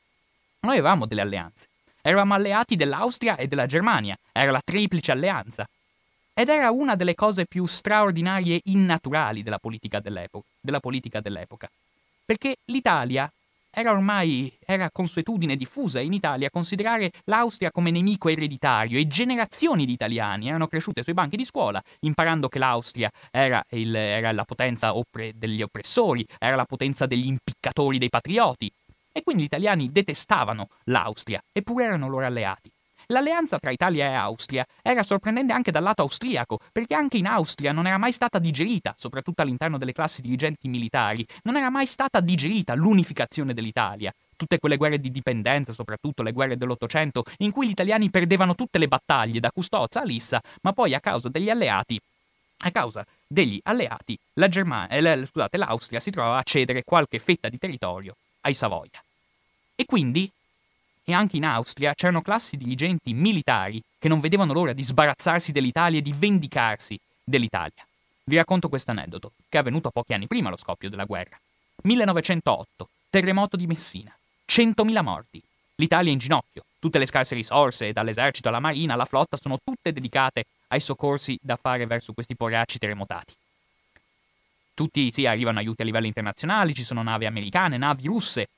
Noi 0.62 0.78
avevamo 0.78 1.06
delle 1.06 1.22
alleanze. 1.22 1.68
Eravamo 2.02 2.34
alleati 2.34 2.76
dell'Austria 2.76 3.36
e 3.36 3.48
della 3.48 3.68
Germania. 3.68 4.18
Era 4.32 4.50
la 4.50 4.62
triplice 4.66 5.12
alleanza. 5.12 5.70
Ed 6.34 6.50
era 6.50 6.72
una 6.72 6.96
delle 6.96 7.14
cose 7.14 7.46
più 7.46 7.68
straordinarie 7.68 8.56
e 8.56 8.62
innaturali 8.64 9.44
della 9.44 9.60
politica 9.60 10.00
dell'epoca. 10.00 10.48
Della 10.60 10.80
politica 10.80 11.22
dell'epoca. 11.22 11.70
Perché 12.26 12.56
l'Italia 12.66 13.32
era 13.76 13.92
ormai 13.92 14.58
era 14.66 14.90
consuetudine 14.90 15.58
diffusa 15.58 16.00
in 16.00 16.14
Italia 16.14 16.50
considerare 16.50 17.12
l'Austria 17.26 17.72
come 17.72 17.92
nemico 17.92 18.30
ereditario 18.30 18.98
e 18.98 19.06
generazioni 19.06 19.86
di 19.86 19.92
italiani 19.92 20.48
erano 20.48 20.68
cresciute 20.68 21.04
sui 21.04 21.14
banchi 21.14 21.36
di 21.36 21.44
scuola 21.44 21.84
imparando 22.00 22.48
che 22.48 22.58
l'Austria 22.58 23.12
era, 23.32 23.62
il, 23.72 23.94
era 23.94 24.32
la 24.32 24.46
potenza 24.46 24.96
oppre, 24.96 25.34
degli 25.36 25.62
oppressori, 25.62 26.26
era 26.40 26.56
la 26.56 26.64
potenza 26.64 27.06
degli 27.06 27.28
impiccatori 27.28 27.98
dei 27.98 28.10
patrioti. 28.10 28.72
E 29.12 29.24
quindi 29.24 29.44
gli 29.44 29.48
italiani 29.48 29.92
detestavano 29.92 30.68
l'Austria, 30.86 31.42
eppure 31.52 31.86
erano 31.86 32.08
loro 32.08 32.26
alleati. 32.26 32.70
L'alleanza 33.08 33.60
tra 33.60 33.72
Italia 33.72 34.06
e 34.06 34.14
Austria 34.14 34.66
era 34.82 35.04
sorprendente 35.04 35.54
anche 35.54 35.72
dal 35.72 35.84
lato 35.84 36.02
austriaco, 36.02 36.60
perché 36.72 36.96
anche 36.96 37.18
in 37.18 37.28
Austria 37.28 37.72
non 37.72 37.88
era 37.88 37.98
mai 37.98 38.12
stata 38.12 38.40
digerita, 38.40 38.96
soprattutto 38.98 39.42
all'interno 39.42 39.78
delle 39.78 39.94
classi 39.94 40.22
dirigenti 40.22 40.68
militari, 40.68 41.26
non 41.44 41.58
era 41.58 41.70
mai 41.70 41.86
stata 41.86 42.20
digerita 42.20 42.74
l'unificazione 42.74 43.54
dell'Italia. 43.54 44.14
Tutte 44.36 44.60
quelle 44.60 44.78
guerre 44.78 45.00
di 45.00 45.12
dipendenza, 45.12 45.72
soprattutto 45.72 46.24
le 46.24 46.34
guerre 46.34 46.58
dell'Ottocento, 46.58 47.24
in 47.38 47.52
cui 47.52 47.68
gli 47.68 47.72
italiani 47.72 48.10
perdevano 48.10 48.56
tutte 48.56 48.80
le 48.80 48.88
battaglie 48.88 49.40
da 49.40 49.52
Custozza 49.52 50.02
a 50.02 50.04
Lissa, 50.04 50.42
ma 50.62 50.74
poi 50.74 50.94
a 50.94 51.00
causa 51.00 51.30
degli 51.30 51.50
alleati 51.50 52.00
a 52.60 52.72
causa 52.72 53.06
degli 53.28 53.60
alleati, 53.64 54.18
la 54.34 54.48
Germania, 54.48 54.88
eh, 54.90 55.26
scusate, 55.26 55.58
l'Austria 55.58 56.00
si 56.00 56.12
trovava 56.12 56.38
a 56.38 56.44
cedere 56.44 56.84
qualche 56.84 57.20
fetta 57.20 57.50
di 57.50 57.58
territorio 57.58 58.16
ai 58.42 58.54
Savoia. 58.54 59.04
E 59.76 59.86
quindi 59.86 60.32
e 61.06 61.14
anche 61.14 61.38
in 61.38 61.46
Austria 61.46 61.94
c'erano 61.94 62.22
classi 62.22 62.58
dirigenti 62.58 63.14
militari 63.14 63.82
che 64.00 64.08
non 64.08 64.20
vedevano 64.20 64.54
l'ora 64.54 64.74
di 64.74 64.84
sbarazzarsi 64.84 65.52
dell'Italia 65.52 66.00
e 66.00 66.02
di 66.02 66.12
vendicarsi 66.12 67.00
dell'Italia. 67.24 67.86
Vi 68.24 68.36
racconto 68.36 68.70
questo 68.70 68.90
aneddoto, 68.90 69.32
che 69.48 69.58
è 69.58 69.62
avvenuto 69.62 69.92
pochi 69.92 70.14
anni 70.14 70.26
prima 70.26 70.50
lo 70.50 70.58
scoppio 70.58 70.90
della 70.90 71.06
guerra. 71.06 71.40
1908, 71.84 72.90
terremoto 73.12 73.56
di 73.56 73.68
Messina, 73.68 74.14
100.000 74.50 75.04
morti. 75.04 75.42
L'Italia 75.76 76.12
in 76.12 76.18
ginocchio, 76.18 76.64
tutte 76.80 76.98
le 76.98 77.06
scarse 77.06 77.36
risorse, 77.36 77.94
dall'esercito 77.94 78.48
alla 78.48 78.60
marina 78.60 78.94
alla 78.94 79.06
flotta, 79.06 79.38
sono 79.38 79.60
tutte 79.64 79.94
dedicate 79.94 80.46
ai 80.70 80.80
soccorsi 80.80 81.38
da 81.40 81.56
fare 81.56 81.86
verso 81.86 82.14
questi 82.14 82.36
poracci 82.36 82.80
terremotati. 82.80 83.34
Tutti 84.74 85.12
sì, 85.12 85.28
arrivano 85.28 85.60
aiuti 85.60 85.84
a 85.84 85.86
livello 85.86 86.08
internazionale, 86.08 86.74
ci 86.74 86.84
sono 86.84 87.04
navi 87.04 87.26
americane, 87.26 87.78
navi 87.78 88.08
russe 88.08 88.50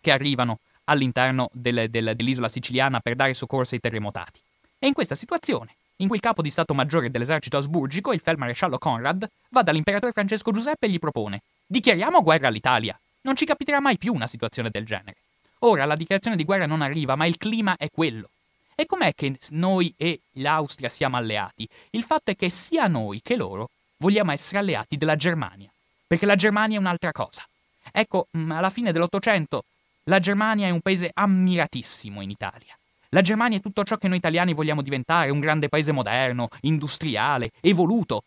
che 0.00 0.10
arrivano 0.10 0.58
all'interno 0.90 1.48
del, 1.52 1.88
del, 1.88 2.12
dell'isola 2.14 2.48
siciliana 2.48 3.00
per 3.00 3.14
dare 3.14 3.32
soccorso 3.34 3.74
ai 3.74 3.80
terremotati. 3.80 4.40
E 4.78 4.86
in 4.86 4.92
questa 4.92 5.14
situazione 5.14 5.74
in 6.00 6.08
cui 6.08 6.16
il 6.16 6.22
capo 6.22 6.40
di 6.40 6.50
Stato 6.50 6.72
Maggiore 6.74 7.10
dell'esercito 7.10 7.58
asburgico, 7.58 8.12
il 8.12 8.20
feldmaresciallo 8.20 8.78
Conrad, 8.78 9.28
va 9.50 9.62
dall'imperatore 9.62 10.12
Francesco 10.12 10.50
Giuseppe 10.50 10.86
e 10.86 10.90
gli 10.90 10.98
propone 10.98 11.42
Dichiariamo 11.66 12.22
guerra 12.22 12.48
all'Italia. 12.48 12.98
Non 13.22 13.36
ci 13.36 13.44
capiterà 13.44 13.80
mai 13.80 13.96
più 13.96 14.12
una 14.12 14.26
situazione 14.26 14.70
del 14.70 14.84
genere. 14.84 15.16
Ora 15.60 15.84
la 15.84 15.94
dichiarazione 15.94 16.36
di 16.36 16.44
guerra 16.44 16.66
non 16.66 16.80
arriva, 16.80 17.16
ma 17.16 17.26
il 17.26 17.36
clima 17.36 17.76
è 17.76 17.88
quello. 17.92 18.30
E 18.74 18.86
com'è 18.86 19.14
che 19.14 19.38
noi 19.50 19.92
e 19.96 20.20
l'Austria 20.32 20.88
siamo 20.88 21.16
alleati? 21.16 21.68
Il 21.90 22.02
fatto 22.02 22.30
è 22.30 22.36
che 22.36 22.48
sia 22.48 22.86
noi 22.86 23.20
che 23.22 23.36
loro 23.36 23.68
vogliamo 23.98 24.32
essere 24.32 24.58
alleati 24.58 24.96
della 24.96 25.16
Germania, 25.16 25.70
perché 26.06 26.24
la 26.24 26.34
Germania 26.34 26.78
è 26.78 26.80
un'altra 26.80 27.12
cosa. 27.12 27.46
Ecco, 27.92 28.26
mm, 28.36 28.50
alla 28.52 28.70
fine 28.70 28.90
dell'Ottocento 28.90 29.64
la 30.10 30.18
Germania 30.18 30.66
è 30.66 30.70
un 30.70 30.80
paese 30.80 31.08
ammiratissimo 31.14 32.20
in 32.20 32.30
Italia. 32.30 32.76
La 33.10 33.22
Germania 33.22 33.58
è 33.58 33.60
tutto 33.60 33.84
ciò 33.84 33.96
che 33.96 34.08
noi 34.08 34.16
italiani 34.16 34.54
vogliamo 34.54 34.82
diventare, 34.82 35.30
un 35.30 35.38
grande 35.38 35.68
paese 35.68 35.92
moderno, 35.92 36.48
industriale, 36.62 37.52
evoluto. 37.60 38.24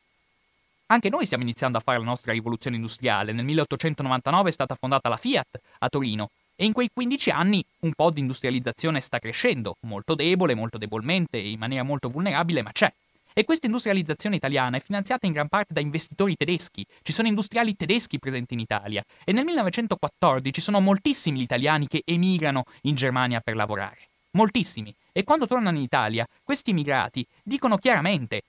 Anche 0.87 1.09
noi 1.09 1.25
stiamo 1.25 1.43
iniziando 1.43 1.77
a 1.77 1.81
fare 1.81 1.97
la 1.97 2.05
nostra 2.05 2.31
rivoluzione 2.31 2.77
industriale. 2.77 3.33
Nel 3.33 3.43
1899 3.43 4.49
è 4.49 4.51
stata 4.53 4.75
fondata 4.75 5.09
la 5.09 5.17
Fiat 5.17 5.59
a 5.79 5.89
Torino 5.89 6.29
e 6.55 6.63
in 6.63 6.71
quei 6.71 6.89
15 6.93 7.31
anni 7.31 7.61
un 7.79 7.91
po' 7.93 8.11
di 8.11 8.21
industrializzazione 8.21 9.01
sta 9.01 9.19
crescendo, 9.19 9.75
molto 9.81 10.15
debole, 10.15 10.55
molto 10.55 10.77
debolmente, 10.77 11.37
in 11.37 11.59
maniera 11.59 11.83
molto 11.83 12.07
vulnerabile, 12.07 12.61
ma 12.61 12.71
c'è. 12.71 12.93
E 13.33 13.45
questa 13.45 13.65
industrializzazione 13.65 14.35
italiana 14.35 14.77
è 14.77 14.79
finanziata 14.79 15.25
in 15.25 15.33
gran 15.33 15.47
parte 15.47 15.73
da 15.73 15.79
investitori 15.79 16.35
tedeschi. 16.35 16.85
Ci 17.01 17.11
sono 17.11 17.27
industriali 17.27 17.75
tedeschi 17.75 18.19
presenti 18.19 18.53
in 18.53 18.59
Italia. 18.59 19.03
E 19.23 19.31
nel 19.31 19.45
1914 19.45 20.61
sono 20.61 20.79
moltissimi 20.79 21.41
italiani 21.41 21.87
che 21.87 22.03
emigrano 22.05 22.65
in 22.81 22.95
Germania 22.95 23.39
per 23.39 23.55
lavorare. 23.55 24.09
Moltissimi, 24.31 24.93
e 25.11 25.23
quando 25.23 25.47
tornano 25.47 25.77
in 25.77 25.83
Italia, 25.83 26.27
questi 26.43 26.71
immigrati 26.71 27.25
dicono 27.43 27.77
chiaramente 27.77 28.43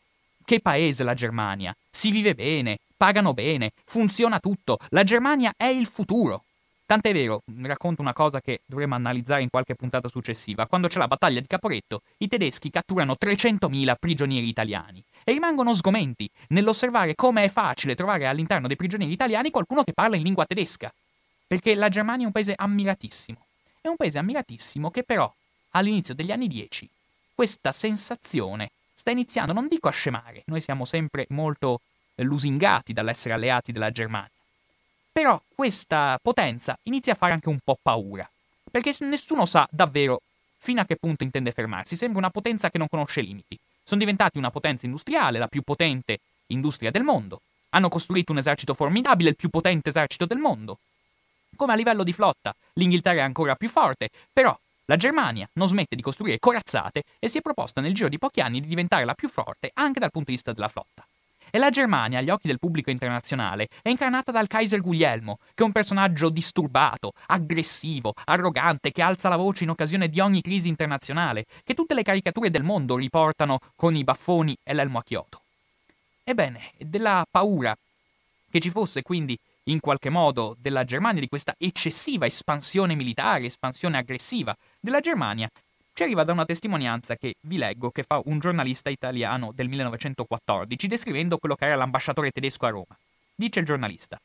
che 0.45 0.61
paese 0.61 1.05
la 1.05 1.15
Germania, 1.15 1.75
si 1.91 2.11
vive 2.11 2.35
bene, 2.35 2.79
pagano 2.97 3.33
bene, 3.33 3.73
funziona 3.85 4.39
tutto, 4.39 4.79
la 4.91 5.03
Germania 5.03 5.53
è 5.57 5.67
il 5.67 5.87
futuro. 5.87 6.45
Tant'è 6.87 7.13
vero, 7.13 7.43
racconto 7.63 8.03
una 8.03 8.13
cosa 8.13 8.41
che 8.41 8.61
dovremo 8.67 8.95
analizzare 8.95 9.43
in 9.43 9.49
qualche 9.49 9.75
puntata 9.75 10.09
successiva. 10.09 10.67
Quando 10.67 10.89
c'è 10.89 10.99
la 10.99 11.09
battaglia 11.09 11.41
di 11.41 11.47
Caporetto, 11.47 12.03
i 12.19 12.29
tedeschi 12.29 12.71
catturano 12.71 13.17
300.000 13.19 13.95
prigionieri 13.99 14.47
italiani 14.47 15.03
e 15.25 15.33
rimangono 15.33 15.75
sgomenti 15.75 16.29
nell'osservare 16.49 17.15
come 17.15 17.45
è 17.45 17.49
facile 17.49 17.95
trovare 17.95 18.27
all'interno 18.27 18.67
dei 18.67 18.77
prigionieri 18.77 19.13
italiani 19.13 19.51
qualcuno 19.51 19.83
che 19.83 19.95
parla 19.95 20.17
in 20.17 20.25
lingua 20.25 20.45
tedesca. 20.45 20.93
Perché 21.47 21.75
la 21.75 21.89
Germania 21.89 22.25
è 22.25 22.27
un 22.27 22.33
paese 22.33 22.55
ammiratissimo. 22.55 23.39
È 23.81 23.89
un 23.89 23.97
paese 23.97 24.19
ammiratissimo 24.19 24.91
che 24.91 25.03
però 25.05 25.33
all'inizio 25.71 26.15
degli 26.15 26.33
anni 26.33 26.49
10 26.49 26.89
questa 27.35 27.73
sensazione 27.73 28.71
sta 28.95 29.11
iniziando, 29.11 29.53
non 29.53 29.67
dico 29.67 29.89
a 29.89 29.91
scemare, 29.91 30.43
noi 30.47 30.61
siamo 30.61 30.85
sempre 30.85 31.27
molto 31.31 31.81
lusingati 32.17 32.93
dall'essere 32.93 33.35
alleati 33.35 33.73
della 33.73 33.91
Germania, 33.91 34.31
però 35.15 35.41
questa 35.55 36.19
potenza 36.21 36.77
inizia 36.83 37.13
a 37.13 37.17
fare 37.17 37.35
anche 37.35 37.49
un 37.49 37.61
po' 37.63 37.79
paura, 37.81 38.29
perché 38.69 38.93
nessuno 39.05 39.47
sa 39.47 39.65
davvero 39.71 40.21
fino 40.59 40.81
a 40.81 40.85
che 40.85 40.97
punto 40.97 41.23
intende 41.23 41.53
fermarsi, 41.53 41.95
sembra 41.95 42.19
una 42.19 42.31
potenza 42.31 42.69
che 42.69 42.79
non 42.79 42.89
conosce 42.89 43.21
limiti. 43.21 43.57
Sono 43.85 44.01
diventati 44.01 44.39
una 44.39 44.51
potenza 44.51 44.87
industriale, 44.87 45.39
la 45.39 45.47
più 45.47 45.63
potente 45.63 46.19
industria 46.49 46.91
del 46.91 47.05
mondo, 47.05 47.43
hanno 47.71 47.89
costruito 47.89 48.33
un 48.33 48.39
esercito 48.39 48.75
formidabile, 48.75 49.31
il 49.31 49.37
più 49.37 49.51
potente 49.51 49.91
esercito 49.91 50.27
del 50.27 50.39
mondo. 50.39 50.79
Come 51.55 51.75
a 51.75 51.77
livello 51.77 52.03
di 52.03 52.13
flotta, 52.13 52.53
l'Inghilterra 52.73 53.19
è 53.19 53.23
ancora 53.23 53.55
più 53.55 53.69
forte, 53.69 54.11
però 54.33 54.59
la 54.87 54.97
Germania 54.97 55.49
non 55.53 55.69
smette 55.69 55.95
di 55.95 56.03
costruire 56.03 56.41
corazzate 56.41 57.05
e 57.21 57.29
si 57.29 57.39
è 57.39 57.41
proposta 57.41 57.81
nel 57.81 57.95
giro 57.95 58.09
di 58.09 58.19
pochi 58.19 58.41
anni 58.41 58.61
di 58.61 58.67
diventare 58.67 59.05
la 59.05 59.15
più 59.15 59.29
forte 59.29 59.71
anche 59.75 60.01
dal 60.01 60.11
punto 60.11 60.31
di 60.31 60.35
vista 60.35 60.53
della 60.53 60.67
flotta. 60.67 61.07
E 61.55 61.59
la 61.59 61.71
Germania, 61.71 62.19
agli 62.19 62.31
occhi 62.31 62.49
del 62.49 62.59
pubblico 62.59 62.91
internazionale, 62.91 63.69
è 63.81 63.89
incarnata 63.89 64.33
dal 64.33 64.49
Kaiser 64.49 64.81
Guglielmo, 64.81 65.39
che 65.55 65.63
è 65.63 65.67
un 65.67 65.71
personaggio 65.71 66.29
disturbato, 66.29 67.13
aggressivo, 67.27 68.13
arrogante, 68.25 68.91
che 68.91 69.03
alza 69.03 69.29
la 69.29 69.37
voce 69.37 69.63
in 69.63 69.71
occasione 69.71 70.09
di 70.09 70.19
ogni 70.19 70.43
crisi 70.43 70.67
internazionale, 70.67 71.45
che 71.63 71.75
tutte 71.75 71.95
le 71.95 72.03
caricature 72.03 72.51
del 72.51 72.65
mondo 72.65 72.97
riportano 72.97 73.61
con 73.77 73.95
i 73.95 74.03
baffoni 74.03 74.57
e 74.65 74.75
l'elmo 74.75 74.99
a 74.99 75.05
Kyoto. 75.05 75.43
Ebbene, 76.25 76.73
della 76.77 77.25
paura 77.31 77.79
che 78.51 78.59
ci 78.59 78.71
fosse 78.71 79.03
quindi 79.03 79.39
in 79.67 79.79
qualche 79.79 80.11
modo 80.11 80.57
della 80.59 80.83
Germania, 80.83 81.21
di 81.21 81.29
questa 81.29 81.55
eccessiva 81.57 82.27
espansione 82.27 82.97
militare, 82.97 83.45
espansione 83.45 83.97
aggressiva 83.97 84.57
della 84.81 84.99
Germania, 84.99 85.49
ci 85.95 86.03
arriva 86.03 86.25
da 86.25 86.33
una 86.33 86.45
testimonianza 86.45 87.15
che 87.15 87.37
vi 87.43 87.57
leggo 87.57 87.91
che 87.91 88.03
fa 88.03 88.21
un 88.25 88.41
giornalista 88.41 88.91
italiano 88.91 89.53
del 89.55 89.69
1914 89.69 90.89
descrivendo 90.89 91.39
quello 91.39 91.55
che 91.55 91.67
era 91.67 91.77
l'ambasciatore 91.77 92.33
tedesco 92.33 92.67
a 92.67 92.71
Roma. 92.71 92.99
Dice 93.33 93.61
il 93.61 93.67
giornalista: 93.67 94.21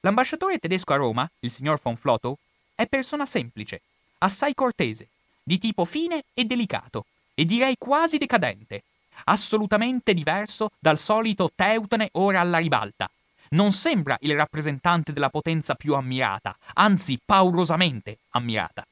L'ambasciatore 0.00 0.58
tedesco 0.58 0.92
a 0.92 0.96
Roma, 0.96 1.28
il 1.40 1.50
signor 1.50 1.80
von 1.82 1.96
Flotow, 1.96 2.36
è 2.74 2.86
persona 2.86 3.24
semplice, 3.24 3.80
assai 4.18 4.54
cortese, 4.54 5.08
di 5.42 5.58
tipo 5.58 5.86
fine 5.86 6.24
e 6.34 6.44
delicato, 6.44 7.06
e 7.34 7.46
direi 7.46 7.76
quasi 7.78 8.18
decadente, 8.18 8.82
assolutamente 9.24 10.12
diverso 10.12 10.72
dal 10.78 10.98
solito 10.98 11.50
Teutone 11.54 12.10
ora 12.12 12.40
alla 12.40 12.58
ribalta, 12.58 13.10
non 13.50 13.72
sembra 13.72 14.18
il 14.20 14.36
rappresentante 14.36 15.14
della 15.14 15.30
potenza 15.30 15.74
più 15.74 15.94
ammirata, 15.94 16.54
anzi 16.74 17.18
paurosamente 17.24 18.18
ammirata. 18.30 18.86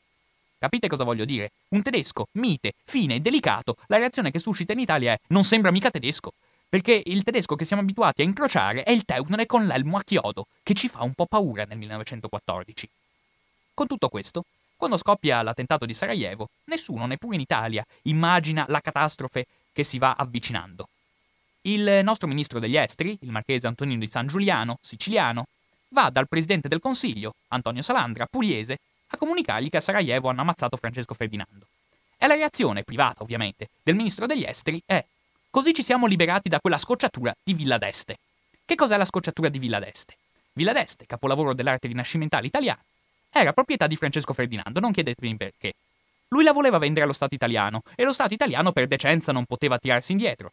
Capite 0.59 0.89
cosa 0.89 1.05
voglio 1.05 1.25
dire? 1.25 1.51
Un 1.71 1.83
tedesco 1.83 2.29
mite, 2.33 2.73
fine 2.85 3.21
delicato, 3.21 3.77
la 3.87 3.99
reazione 3.99 4.31
che 4.31 4.39
suscita 4.39 4.73
in 4.73 4.81
Italia 4.81 5.13
è 5.13 5.19
non 5.29 5.45
sembra 5.45 5.71
mica 5.71 5.91
tedesco. 5.91 6.33
Perché 6.69 7.03
il 7.05 7.23
tedesco 7.23 7.55
che 7.55 7.65
siamo 7.65 7.83
abituati 7.83 8.23
a 8.23 8.25
incrociare 8.25 8.83
è 8.83 8.91
il 8.91 9.05
Teutone 9.05 9.47
con 9.47 9.67
l'elmo 9.67 9.97
a 9.97 10.03
chiodo, 10.03 10.47
che 10.63 10.75
ci 10.75 10.89
fa 10.89 11.03
un 11.05 11.13
po' 11.13 11.27
paura 11.27 11.65
nel 11.65 11.79
1914. 11.79 12.89
Con 13.75 13.87
tutto 13.87 14.09
questo, 14.09 14.45
quando 14.77 14.97
scoppia 14.97 15.43
l'attentato 15.43 15.87
di 15.87 15.95
Sarajevo, 15.95 16.49
nessuno, 16.65 17.07
neppure 17.07 17.37
in 17.37 17.41
Italia, 17.41 17.85
immagina 18.03 18.65
la 18.69 18.81
catastrofe 18.81 19.47
che 19.73 19.85
si 19.85 19.99
va 19.99 20.15
avvicinando. 20.17 20.89
Il 21.63 22.01
nostro 22.03 22.27
ministro 22.27 22.59
degli 22.59 22.77
esteri, 22.77 23.17
il 23.21 23.31
marchese 23.31 23.67
Antonino 23.67 24.01
di 24.01 24.09
San 24.09 24.27
Giuliano, 24.27 24.79
siciliano, 24.83 25.47
va 25.89 26.11
dal 26.11 26.29
presidente 26.29 26.69
del 26.69 26.81
Consiglio, 26.81 27.35
Antonio 27.49 27.83
Salandra, 27.83 28.27
pugliese, 28.27 28.79
a 29.15 29.17
comunicargli 29.17 29.71
che 29.71 29.79
a 29.79 29.81
Sarajevo 29.81 30.29
hanno 30.29 30.43
ammazzato 30.43 30.77
Francesco 30.77 31.15
Ferdinando. 31.15 31.67
E 32.19 32.27
la 32.27 32.35
reazione, 32.35 32.85
privata 32.85 33.23
ovviamente, 33.23 33.69
del 33.83 33.97
ministro 33.97 34.27
degli 34.27 34.45
esteri 34.45 34.83
è 34.85 35.05
Così 35.51 35.73
ci 35.73 35.83
siamo 35.83 36.07
liberati 36.07 36.49
da 36.49 36.61
quella 36.61 36.79
scocciatura 36.79 37.35
di 37.43 37.55
Villa 37.55 37.79
d'Este. 37.79 38.19
Che 38.65 38.75
cos'è 38.75 38.97
la 38.97 39.05
scocciatura 39.05 39.49
di 39.49 39.59
Villa 39.59 39.79
d'Este? 39.79 40.17
Villa 40.53 40.73
d'Este, 40.73 41.07
capolavoro 41.07 41.55
dell'arte 41.55 41.89
rinascimentale 41.89 42.47
italiana, 42.47 42.83
era 43.31 43.53
proprietà 43.53 43.87
di 43.87 43.97
Francesco 43.97 44.33
Ferdinando, 44.33 44.81
non 44.81 44.93
chiedetemi 44.93 45.37
perché. 45.37 45.75
Lui 46.29 46.45
la 46.45 46.53
voleva 46.53 46.79
vendere 46.79 47.05
allo 47.05 47.13
Stato 47.13 47.35
italiano 47.35 47.83
e 47.95 48.05
lo 48.05 48.13
Stato 48.13 48.35
italiano 48.35 48.73
per 48.73 48.89
decenza 48.89 49.33
non 49.33 49.45
poteva 49.45 49.79
tirarsi 49.79 50.13
indietro 50.13 50.53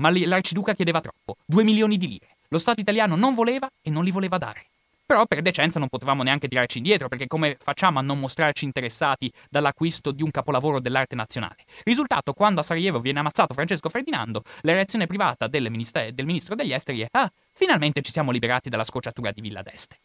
ma 0.00 0.10
l'arciduca 0.10 0.74
chiedeva 0.74 1.00
troppo, 1.00 1.36
due 1.44 1.62
milioni 1.62 1.96
di 1.96 2.08
lire. 2.08 2.36
Lo 2.48 2.58
Stato 2.58 2.80
italiano 2.80 3.14
non 3.16 3.34
voleva 3.34 3.70
e 3.80 3.90
non 3.90 4.02
li 4.02 4.10
voleva 4.10 4.38
dare. 4.38 4.69
Però 5.10 5.26
per 5.26 5.42
decenza 5.42 5.80
non 5.80 5.88
potevamo 5.88 6.22
neanche 6.22 6.46
tirarci 6.46 6.78
indietro, 6.78 7.08
perché 7.08 7.26
come 7.26 7.56
facciamo 7.60 7.98
a 7.98 8.00
non 8.00 8.20
mostrarci 8.20 8.64
interessati 8.64 9.28
dall'acquisto 9.48 10.12
di 10.12 10.22
un 10.22 10.30
capolavoro 10.30 10.78
dell'arte 10.78 11.16
nazionale? 11.16 11.64
Risultato, 11.82 12.32
quando 12.32 12.60
a 12.60 12.62
Sarajevo 12.62 13.00
viene 13.00 13.18
ammazzato 13.18 13.52
Francesco 13.52 13.88
Ferdinando, 13.88 14.44
la 14.60 14.70
reazione 14.70 15.08
privata 15.08 15.48
del, 15.48 15.68
minister- 15.68 16.12
del 16.12 16.26
ministro 16.26 16.54
degli 16.54 16.72
esteri 16.72 17.00
è 17.00 17.08
«Ah, 17.10 17.28
finalmente 17.50 18.02
ci 18.02 18.12
siamo 18.12 18.30
liberati 18.30 18.68
dalla 18.68 18.84
scocciatura 18.84 19.32
di 19.32 19.40
Villa 19.40 19.62
d'Este». 19.62 19.98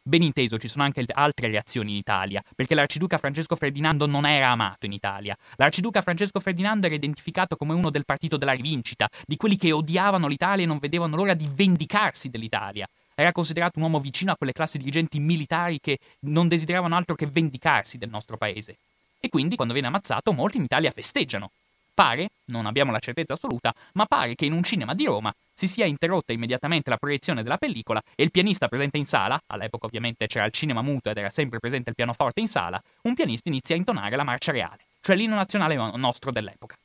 Ben 0.00 0.22
inteso, 0.22 0.58
ci 0.58 0.68
sono 0.68 0.84
anche 0.84 1.04
altre 1.10 1.48
reazioni 1.48 1.90
in 1.90 1.96
Italia, 1.96 2.40
perché 2.54 2.76
l'arciduca 2.76 3.18
Francesco 3.18 3.56
Ferdinando 3.56 4.06
non 4.06 4.26
era 4.26 4.50
amato 4.50 4.86
in 4.86 4.92
Italia. 4.92 5.36
L'arciduca 5.56 6.02
Francesco 6.02 6.38
Ferdinando 6.38 6.86
era 6.86 6.94
identificato 6.94 7.56
come 7.56 7.74
uno 7.74 7.90
del 7.90 8.04
partito 8.04 8.36
della 8.36 8.52
rivincita, 8.52 9.08
di 9.26 9.36
quelli 9.36 9.56
che 9.56 9.72
odiavano 9.72 10.28
l'Italia 10.28 10.62
e 10.62 10.68
non 10.68 10.78
vedevano 10.78 11.16
l'ora 11.16 11.34
di 11.34 11.50
vendicarsi 11.52 12.30
dell'Italia. 12.30 12.88
Era 13.14 13.32
considerato 13.32 13.78
un 13.78 13.84
uomo 13.84 14.00
vicino 14.00 14.32
a 14.32 14.36
quelle 14.36 14.52
classi 14.52 14.78
dirigenti 14.78 15.20
militari 15.20 15.78
che 15.80 15.98
non 16.20 16.48
desideravano 16.48 16.96
altro 16.96 17.14
che 17.14 17.26
vendicarsi 17.26 17.96
del 17.96 18.08
nostro 18.08 18.36
paese. 18.36 18.76
E 19.20 19.28
quindi, 19.28 19.54
quando 19.54 19.72
viene 19.72 19.88
ammazzato, 19.88 20.32
molti 20.32 20.56
in 20.56 20.64
Italia 20.64 20.90
festeggiano. 20.90 21.50
Pare, 21.94 22.30
non 22.46 22.66
abbiamo 22.66 22.90
la 22.90 22.98
certezza 22.98 23.34
assoluta, 23.34 23.72
ma 23.92 24.04
pare 24.06 24.34
che 24.34 24.44
in 24.44 24.52
un 24.52 24.64
cinema 24.64 24.94
di 24.94 25.04
Roma 25.04 25.32
si 25.54 25.68
sia 25.68 25.86
interrotta 25.86 26.32
immediatamente 26.32 26.90
la 26.90 26.96
proiezione 26.96 27.44
della 27.44 27.56
pellicola 27.56 28.02
e 28.16 28.24
il 28.24 28.32
pianista 28.32 28.66
presente 28.66 28.98
in 28.98 29.06
sala, 29.06 29.40
all'epoca 29.46 29.86
ovviamente 29.86 30.26
c'era 30.26 30.44
il 30.44 30.50
cinema 30.50 30.82
muto 30.82 31.10
ed 31.10 31.16
era 31.16 31.30
sempre 31.30 31.60
presente 31.60 31.90
il 31.90 31.94
pianoforte 31.94 32.40
in 32.40 32.48
sala, 32.48 32.82
un 33.02 33.14
pianista 33.14 33.48
inizia 33.48 33.76
a 33.76 33.78
intonare 33.78 34.16
la 34.16 34.24
marcia 34.24 34.50
reale, 34.50 34.80
cioè 35.00 35.14
l'inno 35.14 35.36
nazionale 35.36 35.76
nostro 35.76 36.32
dell'epoca. 36.32 36.76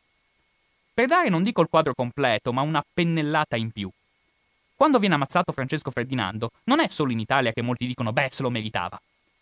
Per 0.94 1.08
dare 1.08 1.30
non 1.30 1.42
dico 1.42 1.62
il 1.62 1.70
quadro 1.70 1.96
completo, 1.96 2.54
ma 2.54 2.62
una 2.62 2.86
pennellata 2.94 3.56
in 3.56 3.72
più. 3.72 3.90
Quando 4.80 4.98
viene 4.98 5.16
ammazzato 5.16 5.52
Francesco 5.52 5.92
Ferdinando, 5.92 6.52
non 6.64 6.80
è 6.80 6.88
solo 6.88 7.12
in 7.12 7.20
Italia 7.20 7.52
che 7.52 7.62
molti 7.62 7.86
dicono 7.86 8.14
beh 8.14 8.30
se 8.32 8.44
lo 8.44 8.50
meritava. 8.50 8.98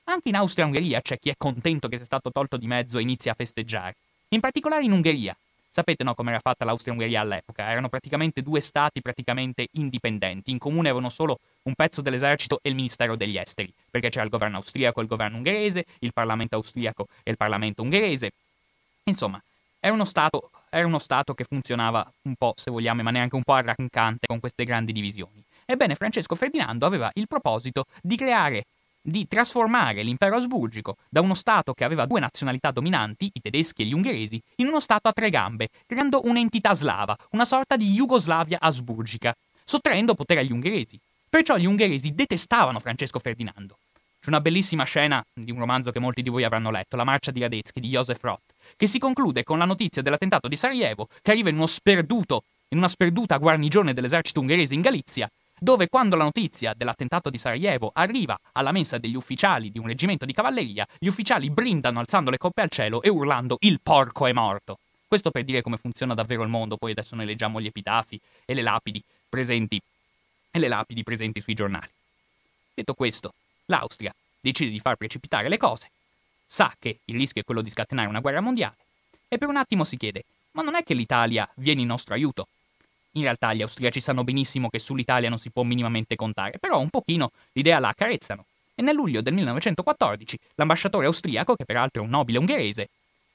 Anche 0.06 0.30
in 0.30 0.36
Austria 0.36 0.64
e 0.64 0.68
Ungheria 0.68 1.00
c'è 1.00 1.20
chi 1.20 1.30
è 1.30 1.36
contento 1.38 1.88
che 1.88 1.98
sia 1.98 2.06
stato 2.06 2.32
tolto 2.32 2.58
di 2.58 2.66
mezzo 2.66 2.98
e 2.98 3.04
inizia 3.04 3.34
a 3.34 3.36
festeggiare. 3.36 3.98
In 4.30 4.40
particolare 4.40 4.84
in 4.84 4.94
Ungheria, 4.94 5.38
Sapete 5.70 6.04
no, 6.04 6.16
come 6.16 6.32
era 6.32 6.40
fatta 6.40 6.66
l'Austria-Ungheria 6.66 7.22
all'epoca? 7.22 7.70
Erano 7.70 7.88
praticamente 7.88 8.42
due 8.42 8.62
stati 8.62 9.00
praticamente 9.00 9.68
indipendenti. 9.74 10.50
In 10.50 10.58
comune 10.58 10.90
avevano 10.90 11.10
solo 11.10 11.38
un 11.64 11.76
pezzo 11.76 12.02
dell'esercito 12.02 12.58
e 12.64 12.70
il 12.70 12.76
Ministero 12.76 13.16
degli 13.16 13.38
Esteri, 13.38 13.72
perché 13.92 14.10
c'era 14.10 14.24
il 14.24 14.32
governo 14.32 14.58
austriaco 14.58 15.02
e 15.02 15.04
il 15.04 15.08
governo 15.08 15.38
ungherese, 15.38 15.86
il 16.00 16.14
Parlamento 16.14 16.56
austriaco 16.56 17.06
e 17.22 17.30
il 17.30 17.38
Parlamento 17.38 17.84
ungherese. 17.84 18.32
Insomma, 19.04 19.40
era 19.80 19.94
uno 19.94 20.06
stato, 20.06 20.50
era 20.70 20.86
uno 20.86 21.00
stato 21.00 21.34
che 21.34 21.44
funzionava 21.44 22.10
un 22.24 22.36
po', 22.36 22.54
se 22.56 22.72
vogliamo, 22.72 23.00
in 23.00 23.06
maniera 23.06 23.24
anche 23.24 23.36
un 23.36 23.44
po' 23.44 23.54
arrancante 23.54 24.28
con 24.28 24.40
queste 24.40 24.64
grandi 24.64 24.92
divisioni. 24.92 25.44
Ebbene, 25.66 25.96
Francesco 25.96 26.36
Ferdinando 26.36 26.86
aveva 26.86 27.10
il 27.14 27.28
proposito 27.28 27.86
di 28.02 28.16
creare 28.16 28.66
di 29.08 29.26
trasformare 29.26 30.04
l'impero 30.04 30.36
asburgico 30.36 30.98
da 31.10 31.22
uno 31.22 31.34
Stato 31.34 31.74
che 31.74 31.86
aveva 31.86 32.06
due 32.06 32.20
nazionalità 32.20 32.72
dominanti, 32.72 33.30
i 33.32 33.40
tedeschi 33.40 33.84
e 33.84 33.86
gli 33.86 33.94
ungheresi, 33.94 34.42
in 34.58 34.68
uno 34.68 34.82
Stato 34.82 35.08
a 35.08 35.14
tre 35.14 35.30
gambe, 35.30 35.70
creando 35.86 36.22
un'entità 36.26 36.74
slava, 36.74 37.16
una 37.32 37.46
sorta 37.46 37.78
di 37.78 37.90
Jugoslavia 37.90 38.58
asburgica, 38.60 39.34
sottraendo 39.64 40.14
potere 40.14 40.42
agli 40.42 40.52
ungheresi. 40.52 41.00
Perciò 41.30 41.56
gli 41.56 41.66
ungheresi 41.66 42.14
detestavano 42.14 42.80
Francesco 42.80 43.20
Ferdinando. 43.20 43.78
C'è 44.28 44.34
una 44.34 44.42
bellissima 44.42 44.84
scena 44.84 45.26
di 45.34 45.52
un 45.52 45.60
romanzo 45.60 45.90
che 45.90 46.00
molti 46.00 46.22
di 46.22 46.28
voi 46.28 46.44
avranno 46.44 46.70
letto, 46.70 46.98
La 46.98 47.06
marcia 47.06 47.32
di 47.32 47.40
Radetzky 47.40 47.80
di 47.80 47.88
Joseph 47.88 48.22
Roth, 48.24 48.42
che 48.76 48.86
si 48.86 49.00
conclude 49.00 49.46
con 49.46 49.58
la 49.58 49.64
notizia 49.64 50.02
dell'attentato 50.02 50.50
di 50.50 50.58
Sarajevo, 50.58 51.08
che 51.22 51.32
arriva 51.32 51.48
in 51.48 51.56
uno 51.56 51.66
sperduto, 51.66 52.44
in 52.68 52.78
una 52.78 52.90
sperduta 52.90 53.38
guarnigione 53.38 53.94
dell'esercito 53.94 54.42
ungherese 54.42 54.74
in 54.74 54.82
Galizia, 54.82 55.32
dove 55.58 55.88
quando 55.88 56.18
la 56.18 56.26
notizia 56.26 56.74
dell'attentato 56.76 57.30
di 57.30 57.38
Sarajevo 57.38 57.92
arriva 57.94 58.38
alla 58.52 58.74
mensa 58.74 58.98
degli 58.98 59.16
ufficiali 59.16 59.72
di 59.72 59.80
un 59.80 59.88
reggimento 59.88 60.26
di 60.26 60.34
cavalleria, 60.34 60.86
gli 61.00 61.08
ufficiali 61.08 61.50
brindano 61.50 62.00
alzando 62.00 62.30
le 62.30 62.38
coppe 62.38 62.62
al 62.62 62.70
cielo 62.70 63.02
e 63.02 63.08
urlando 63.08 63.56
il 63.62 63.80
porco 63.82 64.26
è 64.26 64.34
morto. 64.34 64.78
Questo 65.08 65.32
per 65.32 65.46
dire 65.46 65.62
come 65.62 65.78
funziona 65.78 66.14
davvero 66.14 66.44
il 66.44 66.50
mondo, 66.50 66.76
poi 66.76 66.92
adesso 66.92 67.16
noi 67.16 67.28
leggiamo 67.28 67.62
gli 67.62 67.68
epitafi 67.68 68.20
e 68.44 68.54
le 68.54 68.62
lapidi 68.62 69.02
presenti, 69.30 69.82
e 70.52 70.60
le 70.60 70.68
lapidi 70.68 71.02
presenti 71.04 71.40
sui 71.40 71.54
giornali. 71.54 71.88
Detto 72.74 72.94
questo, 72.94 73.34
l'Austria 73.68 74.14
decide 74.40 74.70
di 74.70 74.80
far 74.80 74.96
precipitare 74.96 75.50
le 75.50 75.58
cose, 75.58 75.90
sa 76.46 76.74
che 76.78 77.00
il 77.06 77.16
rischio 77.16 77.42
è 77.42 77.46
quello 77.46 77.62
di 77.62 77.70
scatenare 77.70 78.08
una 78.08 78.20
guerra 78.20 78.42
mondiale, 78.42 78.76
e 79.28 79.38
per 79.38 79.48
un 79.48 79.58
attimo 79.58 79.84
si 79.84 79.98
chiede, 79.98 80.24
ma 80.52 80.62
non 80.62 80.76
è 80.76 80.84
che 80.84 80.94
l'Italia 80.94 81.48
viene 81.56 81.82
in 81.82 81.88
nostro 81.88 82.14
aiuto? 82.14 82.48
In 83.12 83.24
realtà 83.24 83.54
gli 83.54 83.62
austriaci 83.62 84.00
sanno 84.00 84.24
benissimo 84.24 84.70
che 84.70 84.80
sull'Italia 84.80 85.30
non 85.30 85.40
si 85.40 85.50
può 85.50 85.64
minimamente 85.64 86.16
contare, 86.16 86.60
però 86.60 86.80
un 86.80 86.90
pochino 86.90 87.32
l'idea 87.54 87.80
la 87.80 87.90
accarezzano. 87.90 88.46
E 88.76 88.82
nel 88.84 88.96
luglio 88.96 89.22
del 89.22 89.34
1914 89.34 90.38
l'ambasciatore 90.56 91.08
austriaco, 91.08 91.56
che 91.56 91.66
peraltro 91.66 92.02
è 92.02 92.06
un 92.06 92.12
nobile 92.12 92.38
ungherese, 92.38 92.90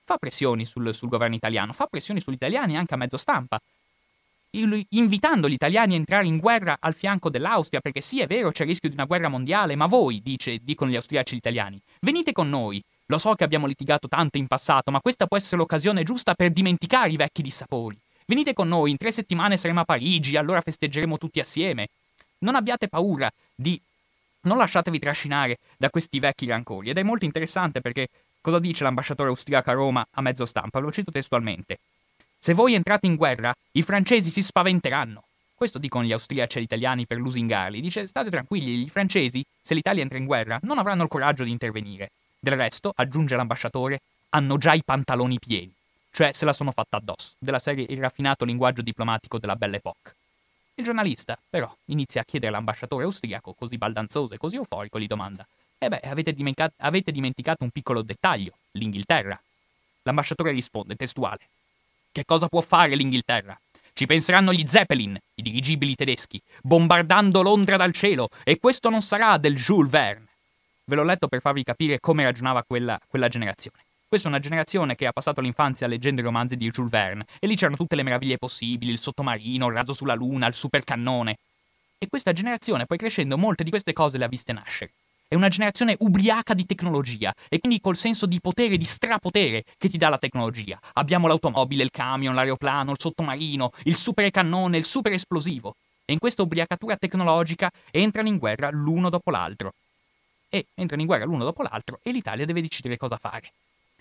fa 0.05 0.17
pressioni 0.17 0.65
sul, 0.65 0.95
sul 0.95 1.09
governo 1.09 1.35
italiano, 1.35 1.73
fa 1.73 1.87
pressioni 1.87 2.21
sugli 2.21 2.35
italiani 2.35 2.77
anche 2.77 2.95
a 2.95 2.97
mezzo 2.97 3.17
stampa, 3.17 3.61
invitando 4.53 5.49
gli 5.49 5.55
italiani 5.55 5.95
a 5.95 5.97
entrare 5.97 6.27
in 6.27 6.39
guerra 6.39 6.77
al 6.79 6.95
fianco 6.95 7.31
dell'Austria, 7.31 7.81
perché 7.81 8.01
sì, 8.01 8.21
è 8.21 8.27
vero, 8.27 8.51
c'è 8.51 8.63
il 8.63 8.69
rischio 8.69 8.89
di 8.89 8.95
una 8.95 9.07
guerra 9.07 9.29
mondiale, 9.29 9.75
ma 9.77 9.87
voi, 9.87 10.21
dice, 10.23 10.59
dicono 10.63 10.91
gli 10.91 10.97
austriaci 10.97 11.33
e 11.33 11.37
gli 11.37 11.39
italiani, 11.39 11.81
venite 12.01 12.33
con 12.33 12.49
noi. 12.49 12.83
Lo 13.07 13.19
so 13.19 13.35
che 13.35 13.45
abbiamo 13.45 13.67
litigato 13.67 14.09
tanto 14.09 14.39
in 14.39 14.47
passato, 14.47 14.91
ma 14.91 15.01
questa 15.01 15.27
può 15.27 15.37
essere 15.37 15.57
l'occasione 15.57 16.03
giusta 16.03 16.35
per 16.35 16.51
dimenticare 16.51 17.11
i 17.11 17.17
vecchi 17.17 17.43
dissapori. 17.43 17.99
Venite 18.25 18.55
con 18.55 18.69
noi, 18.69 18.91
in 18.91 18.97
tre 18.97 19.13
settimane 19.13 19.57
saremo 19.57 19.81
a 19.81 19.85
Parigi, 19.85 20.37
allora 20.37 20.61
festeggeremo 20.61 21.19
tutti 21.19 21.41
assieme. 21.41 21.89
Non 22.39 22.55
abbiate 22.55 22.89
paura 22.89 23.31
di... 23.55 23.79
Non 24.43 24.57
lasciatevi 24.57 24.99
trascinare 24.99 25.59
da 25.77 25.91
questi 25.91 26.19
vecchi 26.19 26.47
rancori. 26.47 26.91
Ed 26.91 26.99
è 26.99 27.03
molto 27.03 27.25
interessante 27.25 27.81
perché 27.81 28.09
cosa 28.41 28.59
dice 28.59 28.83
l'ambasciatore 28.83 29.29
austriaco 29.29 29.71
a 29.71 29.75
Roma 29.75 30.07
a 30.11 30.21
mezzo 30.23 30.47
stampa? 30.47 30.79
Lo 30.79 30.91
cito 30.91 31.11
testualmente. 31.11 31.79
Se 32.43 32.55
voi 32.55 32.75
entrate 32.75 33.07
in 33.07 33.15
guerra, 33.15 33.55
i 33.73 33.83
francesi 33.83 34.29
si 34.29 34.43
spaventeranno. 34.43 35.23
Questo 35.55 35.79
dicono 35.79 36.05
gli 36.05 36.11
austriaci 36.11 36.59
agli 36.59 36.65
italiani 36.65 37.07
per 37.07 37.19
lusingarli. 37.19 37.81
Dice, 37.81 38.09
state 38.09 38.31
tranquilli, 38.31 38.83
i 38.83 38.89
francesi, 38.89 39.45
se 39.61 39.75
l'Italia 39.75 40.03
entra 40.03 40.19
in 40.19 40.27
guerra, 40.27 40.59
non 40.63 40.79
avranno 40.79 41.05
il 41.05 41.09
coraggio 41.09 41.45
di 41.45 41.53
intervenire. 41.53 42.11
Del 42.41 42.57
resto, 42.57 42.93
aggiunge 42.97 43.37
l'ambasciatore, 43.37 44.01
hanno 44.31 44.59
già 44.59 44.73
i 44.73 44.83
pantaloni 44.85 45.39
pieni 45.39 45.73
cioè 46.13 46.33
se 46.33 46.45
la 46.45 46.53
sono 46.53 46.73
fatta 46.73 46.99
addosso, 46.99 47.33
della 47.39 47.59
serie 47.59 47.87
il 47.89 47.99
raffinato 47.99 48.45
linguaggio 48.45 48.83
diplomatico 48.83 49.39
della 49.39 49.57
Belle 49.57 49.79
Époque. 49.79 50.15
Il 50.75 50.85
giornalista, 50.85 51.39
però, 51.49 51.75
inizia 51.87 52.21
a 52.21 52.25
chiedere 52.25 52.53
all'ambasciatore 52.53 53.05
austriaco, 53.05 53.55
così 53.55 53.79
baldanzoso 53.79 54.35
e 54.35 54.37
così 54.37 54.57
euforico, 54.57 55.01
gli 55.01 55.07
domanda: 55.07 55.47
Eh 55.79 55.89
beh, 55.89 56.01
avete, 56.01 56.33
dimentica- 56.35 56.73
avete 56.77 57.13
dimenticato 57.13 57.65
un 57.65 57.71
piccolo 57.71 58.03
dettaglio, 58.03 58.53
l'Inghilterra. 58.73 59.41
L'ambasciatore 60.03 60.53
risponde, 60.53 60.97
testuale: 60.97 61.41
Che 62.15 62.27
cosa 62.27 62.47
può 62.47 62.61
fare 62.61 62.95
l'Inghilterra? 62.95 63.59
Ci 63.95 64.05
penseranno 64.05 64.53
gli 64.53 64.67
Zeppelin, 64.69 65.19
i 65.35 65.41
dirigibili 65.41 65.95
tedeschi, 65.95 66.39
bombardando 66.61 67.41
Londra 67.41 67.79
dal 67.79 67.93
cielo, 67.93 68.29
e 68.45 68.59
questo 68.59 68.91
non 68.91 69.01
sarà 69.01 69.39
del 69.39 69.57
Jules 69.57 69.91
Verne. 69.91 70.27
Ve 70.85 70.95
l'ho 70.95 71.05
letto 71.05 71.27
per 71.27 71.41
farvi 71.41 71.63
capire 71.63 72.01
come 72.01 72.25
ragionava 72.25 72.65
quella, 72.65 73.01
quella 73.09 73.29
generazione. 73.29 73.79
Questa 74.07 74.29
è 74.29 74.31
una 74.31 74.41
generazione 74.41 74.95
che 74.95 75.07
ha 75.07 75.13
passato 75.13 75.41
l'infanzia 75.41 75.87
leggendo 75.87 76.21
i 76.21 76.25
romanzi 76.25 76.55
di 76.59 76.69
Jules 76.69 76.91
Verne 76.91 77.25
e 77.41 77.47
lì 77.47 77.57
c'erano 77.57 77.79
tutte 77.79 77.97
le 77.97 78.03
meraviglie 78.03 78.37
possibili, 78.37 78.93
il 78.93 79.01
sottomarino, 79.01 79.69
il 79.69 79.75
razzo 79.75 79.95
sulla 79.95 80.13
luna, 80.13 80.47
il 80.49 80.55
supercannone. 80.55 81.39
E 81.97 82.09
questa 82.09 82.35
generazione 82.35 82.85
poi 82.85 82.99
crescendo 82.99 83.39
molte 83.39 83.65
di 83.65 83.71
queste 83.71 83.95
cose 83.95 84.19
le 84.19 84.25
ha 84.25 84.29
viste 84.29 84.53
nascere. 84.53 84.93
È 85.33 85.35
una 85.35 85.49
generazione 85.49 85.97
ubriaca 86.01 86.53
di 86.53 86.67
tecnologia 86.67 87.35
e 87.49 87.59
quindi 87.59 87.81
col 87.81 87.97
senso 87.97 88.27
di 88.27 88.39
potere, 88.39 88.77
di 88.77 88.85
strapotere 88.85 89.65
che 89.79 89.89
ti 89.89 89.97
dà 89.97 90.11
la 90.11 90.19
tecnologia. 90.19 90.79
Abbiamo 90.93 91.27
l'automobile, 91.27 91.85
il 91.85 91.91
camion, 91.91 92.35
l'aeroplano, 92.35 92.91
il 92.91 93.01
sottomarino, 93.01 93.73
il 93.85 93.97
supercannone, 93.97 94.77
il 94.77 94.85
super 94.85 95.13
esplosivo. 95.13 95.77
E 96.05 96.13
in 96.13 96.19
questa 96.19 96.43
ubriacatura 96.43 96.99
tecnologica 96.99 97.71
entrano 97.91 98.29
in 98.29 98.37
guerra 98.37 98.69
l'uno 98.71 99.09
dopo 99.09 99.31
l'altro. 99.31 99.73
E 100.51 100.67
entrano 100.75 101.01
in 101.01 101.09
guerra 101.09 101.25
l'uno 101.25 101.45
dopo 101.45 101.63
l'altro 101.63 102.01
e 102.03 102.13
l'Italia 102.13 102.45
deve 102.45 102.61
decidere 102.61 102.99
cosa 102.99 103.17
fare. 103.17 103.53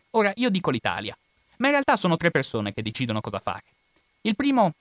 Ora, 0.10 0.34
io 0.36 0.50
dico 0.50 0.70
l'Italia, 0.70 1.18
ma 1.60 1.68
in 1.68 1.72
realtà 1.72 1.96
sono 1.96 2.18
tre 2.18 2.30
persone 2.30 2.74
che 2.74 2.82
decidono 2.82 3.22
cosa 3.22 3.40
fare. 3.40 3.64
Il 4.24 4.36
primo 4.36 4.74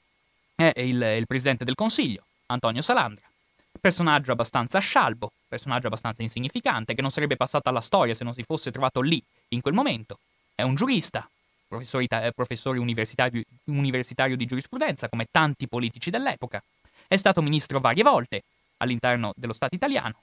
è 0.56 0.72
il, 0.80 1.00
il 1.00 1.26
presidente 1.28 1.64
del 1.64 1.76
Consiglio, 1.76 2.24
Antonio 2.46 2.82
Salandra, 2.82 3.29
personaggio 3.78 4.32
abbastanza 4.32 4.78
scialbo, 4.78 5.30
personaggio 5.46 5.88
abbastanza 5.88 6.22
insignificante, 6.22 6.94
che 6.94 7.02
non 7.02 7.10
sarebbe 7.10 7.36
passato 7.36 7.68
alla 7.68 7.80
storia 7.80 8.14
se 8.14 8.24
non 8.24 8.34
si 8.34 8.42
fosse 8.42 8.70
trovato 8.70 9.00
lì, 9.00 9.22
in 9.48 9.60
quel 9.60 9.74
momento. 9.74 10.18
È 10.54 10.62
un 10.62 10.74
giurista, 10.74 11.28
professore, 11.68 12.32
professore 12.34 12.78
universitario, 12.78 13.42
universitario 13.64 14.36
di 14.36 14.46
giurisprudenza, 14.46 15.08
come 15.08 15.26
tanti 15.30 15.68
politici 15.68 16.10
dell'epoca. 16.10 16.62
È 17.06 17.16
stato 17.16 17.42
ministro 17.42 17.80
varie 17.80 18.02
volte 18.02 18.42
all'interno 18.78 19.32
dello 19.36 19.52
Stato 19.52 19.74
italiano, 19.74 20.14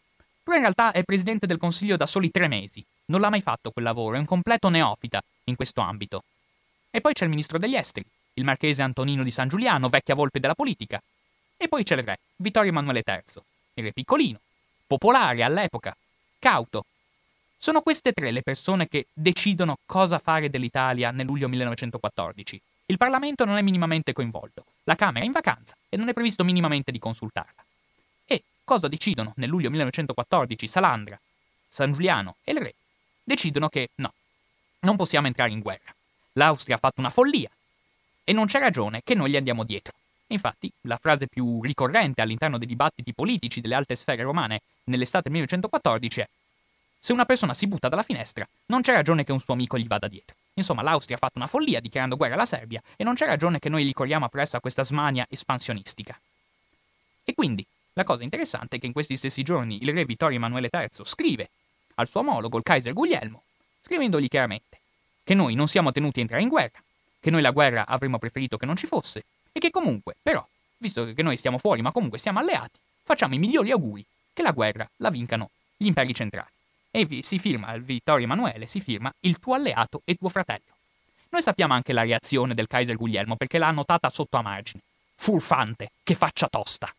però 0.44 0.56
in 0.56 0.64
realtà 0.64 0.92
è 0.92 1.04
presidente 1.04 1.46
del 1.46 1.58
Consiglio 1.58 1.98
da 1.98 2.06
soli 2.06 2.32
tre 2.32 2.48
mesi 2.48 2.84
non 3.08 3.22
l'ha 3.22 3.30
mai 3.30 3.42
fatto 3.42 3.72
quel 3.72 3.86
lavoro, 3.86 4.16
è 4.16 4.20
un 4.20 4.26
completo 4.26 4.70
neofita 4.70 5.22
in 5.46 5.56
questo 5.56 5.82
ambito. 5.82 6.24
E 6.90 7.02
poi 7.02 7.14
c'è 7.14 7.24
il 7.24 7.30
ministro 7.30 7.58
degli 7.58 7.76
esteri, 7.76 8.06
il 8.34 8.44
marchese 8.44 8.82
Antonino 8.82 9.24
di 9.24 9.32
San 9.32 9.48
Giuliano, 9.48 9.90
vecchia 9.90 10.16
volpe 10.16 10.40
della 10.40 10.56
politica. 10.56 11.02
E 11.58 11.68
poi 11.68 11.84
c'è 11.84 11.96
il 11.96 12.04
re, 12.04 12.20
Vittorio 12.36 12.70
Emanuele 12.70 13.04
III, 13.06 13.42
il 13.74 13.84
re 13.84 13.92
piccolino, 13.92 14.40
popolare 14.86 15.44
all'epoca, 15.44 15.96
cauto. 16.38 16.86
Sono 17.58 17.82
queste 17.82 18.12
tre 18.12 18.30
le 18.30 18.44
persone 18.44 18.88
che 18.88 19.08
decidono 19.12 19.80
cosa 19.86 20.20
fare 20.20 20.50
dell'Italia 20.50 21.10
nel 21.10 21.26
luglio 21.26 21.50
1914. 21.50 22.62
Il 22.86 22.98
Parlamento 22.98 23.44
non 23.44 23.58
è 23.58 23.62
minimamente 23.62 24.14
coinvolto, 24.14 24.64
la 24.84 24.96
Camera 24.96 25.24
è 25.24 25.28
in 25.28 25.34
vacanza 25.34 25.76
e 25.90 25.98
non 25.98 26.08
è 26.08 26.14
previsto 26.14 26.44
minimamente 26.44 26.92
di 26.92 27.00
consultarla. 27.00 27.66
E 28.26 28.44
cosa 28.64 28.88
decidono 28.88 29.34
nel 29.38 29.50
luglio 29.50 29.70
1914 29.72 30.68
Salandra, 30.68 31.20
San 31.68 31.92
Giuliano 31.92 32.36
e 32.44 32.52
il 32.52 32.60
re? 32.60 32.76
decidono 33.28 33.68
che 33.68 33.90
no, 33.96 34.14
non 34.82 34.96
possiamo 34.96 35.28
entrare 35.28 35.52
in 35.52 35.60
guerra. 35.60 35.94
L'Austria 36.34 36.76
ha 36.76 36.80
fatto 36.80 37.02
una 37.02 37.10
follia 37.10 37.50
e 38.24 38.32
non 38.32 38.46
c'è 38.46 38.60
ragione 38.60 39.02
che 39.04 39.16
noi 39.16 39.32
gli 39.32 39.36
andiamo 39.36 39.66
dietro. 39.66 39.94
Infatti, 40.28 40.72
la 40.82 40.98
frase 40.98 41.28
più 41.28 41.62
ricorrente 41.62 42.22
all'interno 42.22 42.58
dei 42.58 42.68
dibattiti 42.68 43.14
politici 43.14 43.62
delle 43.62 43.76
alte 43.76 43.96
sfere 43.96 44.24
romane 44.24 44.62
nell'estate 44.86 45.30
1914 45.30 46.20
è 46.22 46.28
se 47.00 47.14
una 47.14 47.26
persona 47.26 47.54
si 47.54 47.68
butta 47.68 47.88
dalla 47.88 48.04
finestra, 48.04 48.46
non 48.66 48.82
c'è 48.82 48.92
ragione 48.92 49.24
che 49.24 49.32
un 49.32 49.40
suo 49.40 49.54
amico 49.54 49.78
gli 49.78 49.88
vada 49.88 50.08
dietro. 50.08 50.36
Insomma, 50.56 50.82
l'Austria 50.82 51.16
ha 51.16 51.20
fatto 51.20 51.38
una 51.38 51.48
follia 51.48 51.80
dichiarando 51.80 52.18
guerra 52.18 52.34
alla 52.34 52.46
Serbia 52.46 52.82
e 52.96 53.04
non 53.04 53.14
c'è 53.14 53.26
ragione 53.26 53.60
che 53.60 53.70
noi 53.70 53.86
gli 53.86 53.94
corriamo 53.94 54.26
appresso 54.26 54.58
a 54.58 54.60
questa 54.60 54.84
smania 54.84 55.26
espansionistica. 55.30 56.20
E 57.24 57.34
quindi, 57.34 57.66
la 57.94 58.04
cosa 58.04 58.24
interessante 58.24 58.76
è 58.76 58.80
che 58.80 58.88
in 58.88 58.94
questi 58.94 59.16
stessi 59.16 59.44
giorni 59.44 59.84
il 59.84 59.94
re 59.94 60.06
Vittorio 60.06 60.38
Emanuele 60.38 60.70
III 60.72 60.90
scrive 61.04 61.50
al 61.96 62.08
suo 62.08 62.22
omologo, 62.22 62.58
il 62.58 62.64
Kaiser 62.64 62.94
Guglielmo, 62.94 63.44
scrivendogli 63.82 64.28
chiaramente 64.28 64.80
che 65.24 65.34
noi 65.34 65.56
non 65.56 65.68
siamo 65.68 65.92
tenuti 65.92 66.20
a 66.20 66.22
entrare 66.24 66.44
in 66.44 66.50
guerra, 66.50 66.82
che 67.20 67.30
noi 67.30 67.42
la 67.42 67.52
guerra 67.52 67.86
avremmo 67.86 68.18
preferito 68.18 68.58
che 68.58 68.66
non 68.66 68.76
ci 68.76 68.88
fosse 68.88 69.24
e 69.52 69.60
che 69.60 69.70
comunque, 69.70 70.16
però, 70.22 70.46
visto 70.78 71.14
che 71.14 71.24
noi 71.24 71.38
stiamo 71.38 71.58
fuori 71.58 71.82
ma 71.82 71.92
comunque 71.92 72.20
siamo 72.20 72.40
alleati, 72.40 72.80
facciamo 73.04 73.36
i 73.36 73.40
migliori 73.40 73.72
auguri 73.72 74.06
che 74.34 74.42
la 74.42 74.52
guerra 74.52 74.90
la 74.98 75.10
vincano 75.10 75.50
gli 75.76 75.88
imperi 75.88 76.14
centrali. 76.14 76.50
E 76.92 77.22
si 77.22 77.38
firma, 77.40 77.74
il 77.74 77.84
Vittorio 77.84 78.26
Emanuele 78.26 78.66
si 78.66 78.82
firma 78.82 79.14
il 79.22 79.40
tuo 79.40 79.54
alleato 79.54 80.02
e 80.06 80.16
tuo 80.16 80.30
fratello. 80.30 80.76
Noi 81.30 81.42
sappiamo 81.42 81.74
anche 81.74 81.94
la 81.94 82.04
reazione 82.04 82.54
del 82.54 82.68
Kaiser 82.68 82.96
Guglielmo 82.96 83.36
perché 83.36 83.58
l'ha 83.58 83.72
notata 83.72 84.10
sotto 84.10 84.38
a 84.38 84.42
margine. 84.42 84.82
Furfante, 85.16 85.92
che 86.04 86.16
faccia 86.16 86.48
tosta. 86.48 86.94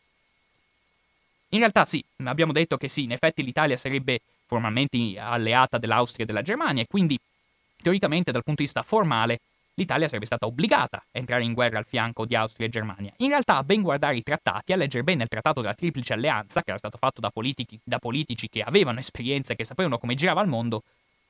In 1.50 1.60
realtà 1.60 1.84
sì, 1.86 2.04
abbiamo 2.24 2.52
detto 2.52 2.76
che 2.76 2.88
sì, 2.88 3.04
in 3.04 3.12
effetti 3.12 3.42
l'Italia 3.42 3.76
sarebbe 3.76 4.20
formalmente 4.46 5.18
alleata 5.18 5.78
dell'Austria 5.78 6.24
e 6.24 6.26
della 6.26 6.42
Germania 6.42 6.82
e 6.82 6.86
quindi 6.86 7.18
teoricamente 7.80 8.32
dal 8.32 8.42
punto 8.44 8.60
di 8.60 8.66
vista 8.66 8.82
formale 8.82 9.40
l'Italia 9.78 10.08
sarebbe 10.08 10.26
stata 10.26 10.44
obbligata 10.44 10.96
a 10.98 11.02
entrare 11.12 11.44
in 11.44 11.54
guerra 11.54 11.78
al 11.78 11.86
fianco 11.86 12.26
di 12.26 12.34
Austria 12.34 12.66
e 12.66 12.70
Germania. 12.70 13.12
In 13.18 13.28
realtà, 13.28 13.58
a 13.58 13.62
ben 13.62 13.80
guardare 13.80 14.16
i 14.16 14.24
trattati, 14.24 14.72
a 14.72 14.76
leggere 14.76 15.04
bene 15.04 15.22
il 15.22 15.28
trattato 15.28 15.60
della 15.60 15.74
Triplice 15.74 16.14
Alleanza, 16.14 16.62
che 16.62 16.70
era 16.70 16.78
stato 16.78 16.98
fatto 16.98 17.20
da, 17.20 17.30
politici, 17.30 17.78
da 17.84 18.00
politici 18.00 18.48
che 18.48 18.60
avevano 18.62 18.98
esperienza 18.98 19.52
e 19.52 19.56
che 19.56 19.64
sapevano 19.64 19.98
come 19.98 20.16
girava 20.16 20.42
il 20.42 20.48
mondo, 20.48 20.82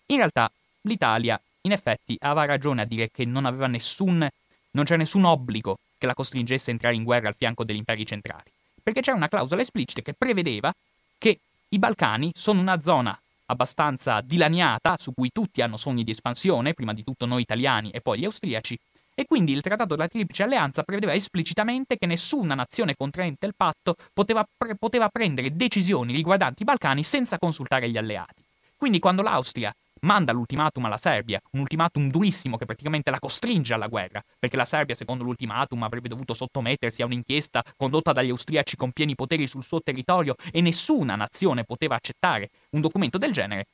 in 0.07 0.17
realtà 0.17 0.51
l'Italia, 0.83 1.39
in 1.63 1.73
effetti, 1.73 2.17
aveva 2.21 2.47
ragione 2.47 2.83
a 2.83 2.85
dire 2.87 3.11
che 3.11 3.27
non 3.27 3.45
aveva 3.45 3.67
nessun, 3.67 4.27
non 4.71 4.85
c'era 4.85 4.97
nessun 4.99 5.25
obbligo 5.25 5.79
che 5.99 6.07
la 6.07 6.15
costringesse 6.15 6.71
a 6.71 6.73
entrare 6.73 6.95
in 6.95 7.05
guerra 7.05 7.29
al 7.29 7.35
fianco 7.37 7.65
degli 7.65 7.77
imperi 7.77 8.07
centrali, 8.07 8.51
perché 8.83 9.03
c'era 9.03 9.17
una 9.17 9.29
clausola 9.29 9.61
esplicita 9.61 10.01
che 10.01 10.15
prevedeva 10.15 10.73
che 11.19 11.39
i 11.69 11.79
Balcani 11.79 12.33
sono 12.35 12.61
una 12.61 12.81
zona 12.81 13.19
abbastanza 13.51 14.21
dilaniata, 14.21 14.97
su 14.99 15.13
cui 15.13 15.31
tutti 15.33 15.63
hanno 15.63 15.77
sogni 15.77 16.05
di 16.05 16.13
espansione, 16.13 16.75
prima 16.75 16.93
di 16.93 17.05
tutto 17.05 17.27
noi 17.27 17.43
italiani 17.43 17.91
e 17.91 18.01
poi 18.01 18.19
gli 18.19 18.25
austriaci, 18.25 18.79
e 19.15 19.25
quindi 19.25 19.53
il 19.53 19.63
Trattato 19.63 19.97
della 19.97 20.07
Triplice 20.07 20.45
Alleanza 20.45 20.85
prevedeva 20.85 21.13
esplicitamente 21.13 21.97
che 21.99 22.07
nessuna 22.07 22.55
nazione 22.55 22.95
contraente 22.95 23.47
il 23.47 23.55
patto 23.57 23.97
poteva, 24.13 24.47
pre- 24.57 24.77
poteva 24.77 25.09
prendere 25.09 25.57
decisioni 25.57 26.15
riguardanti 26.15 26.63
i 26.63 26.65
Balcani 26.65 27.03
senza 27.03 27.37
consultare 27.37 27.91
gli 27.91 27.97
alleati. 27.97 28.45
Quindi 28.77 29.01
quando 29.01 29.23
l'Austria 29.23 29.75
manda 30.03 30.33
l'ultimatum 30.33 30.85
alla 30.85 30.97
Serbia, 30.97 31.41
un 31.53 31.61
ultimatum 31.61 32.11
durissimo 32.11 32.57
che 32.57 32.67
praticamente 32.67 33.11
la 33.11 33.19
costringe 33.19 33.75
alla 33.75 33.87
guerra, 33.87 34.23
perché 34.39 34.57
la 34.57 34.65
Serbia, 34.65 34.95
secondo 34.95 35.25
l'ultimatum, 35.25 35.83
avrebbe 35.83 36.09
dovuto 36.09 36.35
sottomettersi 36.35 37.03
a 37.03 37.07
un'inchiesta 37.07 37.65
condotta 37.77 38.13
dagli 38.13 38.31
austriaci 38.31 38.77
con 38.77 38.93
pieni 38.93 39.15
poteri 39.15 39.47
sul 39.47 39.65
suo 39.65 39.81
territorio 39.81 40.35
e 40.53 40.61
nessuna 40.61 41.17
nazione 41.17 41.65
poteva 41.65 41.97
accettare 41.97 42.51
un 42.71 42.81
documento 42.81 43.19
del 43.19 43.33
genere. 43.33 43.67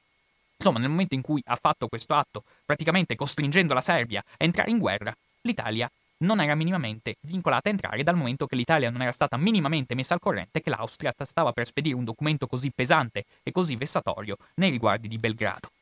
Insomma, 0.57 0.79
nel 0.79 0.91
momento 0.91 1.15
in 1.15 1.21
cui 1.21 1.43
ha 1.47 1.57
fatto 1.57 1.89
questo 1.89 2.15
atto, 2.15 2.45
praticamente 2.65 3.17
costringendo 3.17 3.75
la 3.75 3.81
Serbia 3.81 4.21
a 4.21 4.45
entrare 4.45 4.71
in 4.71 4.79
guerra, 4.79 5.15
l'Italia 5.43 5.91
non 6.19 6.41
era 6.41 6.55
minimamente 6.55 7.17
vincolata 7.23 7.69
a 7.69 7.73
entrare 7.73 8.03
dal 8.03 8.17
momento 8.17 8.47
che 8.47 8.57
l'Italia 8.57 8.89
non 8.89 9.03
era 9.03 9.13
stata 9.13 9.37
minimamente 9.37 9.95
messa 9.95 10.15
al 10.15 10.21
corrente 10.21 10.61
che 10.61 10.71
l'Austria 10.71 11.13
stava 11.25 11.53
per 11.53 11.67
spedire 11.67 11.97
un 11.97 12.05
documento 12.05 12.47
così 12.47 12.71
pesante 12.75 13.25
e 13.43 13.51
così 13.51 13.77
vessatorio 13.77 14.37
nei 14.55 14.71
riguardi 14.71 15.09
di 15.09 15.19
Belgrado. 15.19 15.74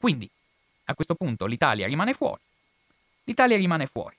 Quindi, 0.00 0.26
a 0.84 0.94
questo 0.94 1.14
punto 1.14 1.44
l'Italia 1.44 1.86
rimane 1.86 2.14
fuori. 2.14 2.40
L'Italia 3.24 3.58
rimane 3.58 3.86
fuori. 3.86 4.16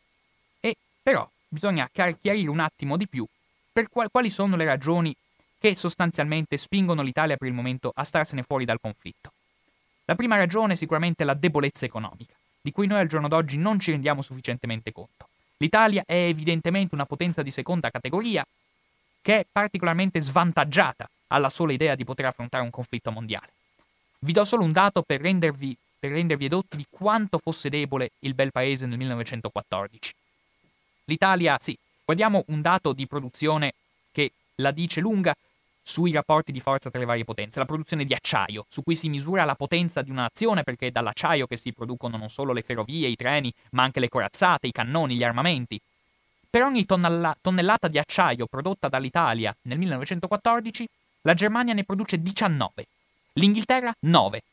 E 0.60 0.76
però 1.02 1.28
bisogna 1.48 1.90
chiarire 1.92 2.50
un 2.50 2.60
attimo 2.60 2.98
di 2.98 3.08
più 3.08 3.26
per 3.74 3.90
quali 3.90 4.30
sono 4.30 4.56
le 4.56 4.66
ragioni 4.66 5.16
che 5.58 5.76
sostanzialmente 5.76 6.58
spingono 6.58 7.02
l'Italia 7.02 7.36
per 7.36 7.48
il 7.48 7.56
momento 7.56 7.92
a 7.96 8.04
starsene 8.04 8.44
fuori 8.44 8.64
dal 8.64 8.80
conflitto. 8.80 9.32
La 10.06 10.14
prima 10.14 10.38
ragione 10.38 10.74
è 10.74 10.76
sicuramente 10.76 11.24
la 11.24 11.34
debolezza 11.34 11.86
economica, 11.86 12.36
di 12.62 12.72
cui 12.72 12.86
noi 12.86 13.00
al 13.00 13.08
giorno 13.08 13.28
d'oggi 13.28 13.58
non 13.58 13.80
ci 13.80 13.90
rendiamo 13.90 14.22
sufficientemente 14.22 14.92
conto. 14.92 15.30
L'Italia 15.58 16.04
è 16.06 16.14
evidentemente 16.14 16.94
una 16.94 17.06
potenza 17.06 17.42
di 17.42 17.50
seconda 17.50 17.90
categoria 17.90 18.46
che 19.20 19.40
è 19.40 19.46
particolarmente 19.52 20.20
svantaggiata 20.20 21.10
alla 21.28 21.50
sola 21.50 21.74
idea 21.74 21.96
di 21.96 22.04
poter 22.04 22.26
affrontare 22.26 22.64
un 22.64 22.70
conflitto 22.70 23.12
mondiale. 23.12 23.50
Vi 24.24 24.34
do 24.34 24.46
solo 24.46 24.64
un 24.64 24.72
dato 24.72 25.02
per 25.02 25.20
rendervi, 25.20 25.76
per 25.98 26.12
rendervi 26.12 26.46
edotti 26.46 26.78
di 26.78 26.86
quanto 26.88 27.40
fosse 27.40 27.70
debole 27.70 28.12
il 28.20 28.36
bel 28.36 28.52
paese 28.52 28.86
nel 28.86 29.00
1914. 29.00 30.14
L'Italia, 31.06 31.58
sì, 31.60 31.76
guardiamo 32.06 32.44
un 32.50 32.62
dato 32.62 32.94
di 32.94 33.08
produzione 33.08 33.74
che 34.12 34.32
la 34.58 34.70
dice 34.70 35.00
lunga 35.02 35.36
sui 35.82 36.12
rapporti 36.12 36.52
di 36.52 36.60
forza 36.60 36.92
tra 36.92 37.00
le 37.00 37.06
varie 37.06 37.26
potenze, 37.26 37.58
la 37.58 37.66
produzione 37.66 38.06
di 38.06 38.14
acciaio, 38.14 38.68
su 38.70 38.84
cui 38.84 38.96
si 38.96 39.10
misura 39.10 39.44
la 39.44 39.56
potenza 39.56 40.04
di 40.04 40.12
una 40.12 40.22
nazione 40.22 40.62
perché 40.62 40.88
è 40.88 40.92
dall'acciaio 40.92 41.48
che 41.48 41.58
si 41.58 41.74
producono 41.74 42.16
non 42.16 42.30
solo 42.30 42.54
le 42.54 42.62
ferrovie, 42.62 43.08
i 43.08 43.16
treni, 43.16 43.52
ma 43.72 43.82
anche 43.82 44.00
le 44.00 44.08
corazzate, 44.08 44.68
i 44.68 44.72
cannoni, 44.72 45.16
gli 45.16 45.24
armamenti. 45.24 45.82
Per 46.48 46.62
ogni 46.62 46.86
tonnella- 46.86 47.36
tonnellata 47.42 47.88
di 47.88 47.98
acciaio 47.98 48.46
prodotta 48.46 48.88
dall'Italia 48.88 49.56
nel 49.64 49.80
1914, 49.80 50.88
la 51.22 51.34
Germania 51.34 51.74
ne 51.74 51.84
produce 51.84 52.22
19, 52.22 52.86
L'Inghilterra 53.36 53.96
9. 54.02 54.44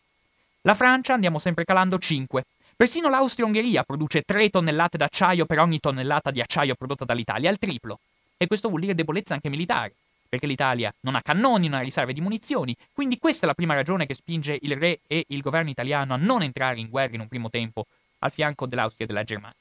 La 0.60 0.74
Francia, 0.74 1.12
andiamo 1.12 1.40
sempre 1.40 1.64
calando, 1.64 1.98
5. 1.98 2.44
Persino 2.76 3.08
l'Austria-Ungheria 3.08 3.82
produce 3.82 4.22
3 4.22 4.50
tonnellate 4.50 4.96
d'acciaio 4.96 5.46
per 5.46 5.58
ogni 5.58 5.80
tonnellata 5.80 6.30
di 6.30 6.40
acciaio 6.40 6.76
prodotta 6.76 7.04
dall'Italia, 7.04 7.50
il 7.50 7.58
triplo. 7.58 7.98
E 8.36 8.46
questo 8.46 8.68
vuol 8.68 8.82
dire 8.82 8.94
debolezza 8.94 9.34
anche 9.34 9.48
militare, 9.48 9.94
perché 10.28 10.46
l'Italia 10.46 10.94
non 11.00 11.16
ha 11.16 11.22
cannoni, 11.22 11.66
non 11.66 11.80
ha 11.80 11.82
riserve 11.82 12.12
di 12.12 12.20
munizioni, 12.20 12.76
quindi 12.92 13.18
questa 13.18 13.46
è 13.46 13.48
la 13.48 13.54
prima 13.54 13.74
ragione 13.74 14.06
che 14.06 14.14
spinge 14.14 14.56
il 14.62 14.76
re 14.76 15.00
e 15.08 15.24
il 15.26 15.40
governo 15.40 15.70
italiano 15.70 16.14
a 16.14 16.18
non 16.18 16.42
entrare 16.42 16.78
in 16.78 16.88
guerra 16.88 17.14
in 17.14 17.20
un 17.20 17.28
primo 17.28 17.50
tempo 17.50 17.84
al 18.20 18.30
fianco 18.30 18.66
dell'Austria 18.66 19.06
e 19.06 19.08
della 19.08 19.24
Germania. 19.24 19.56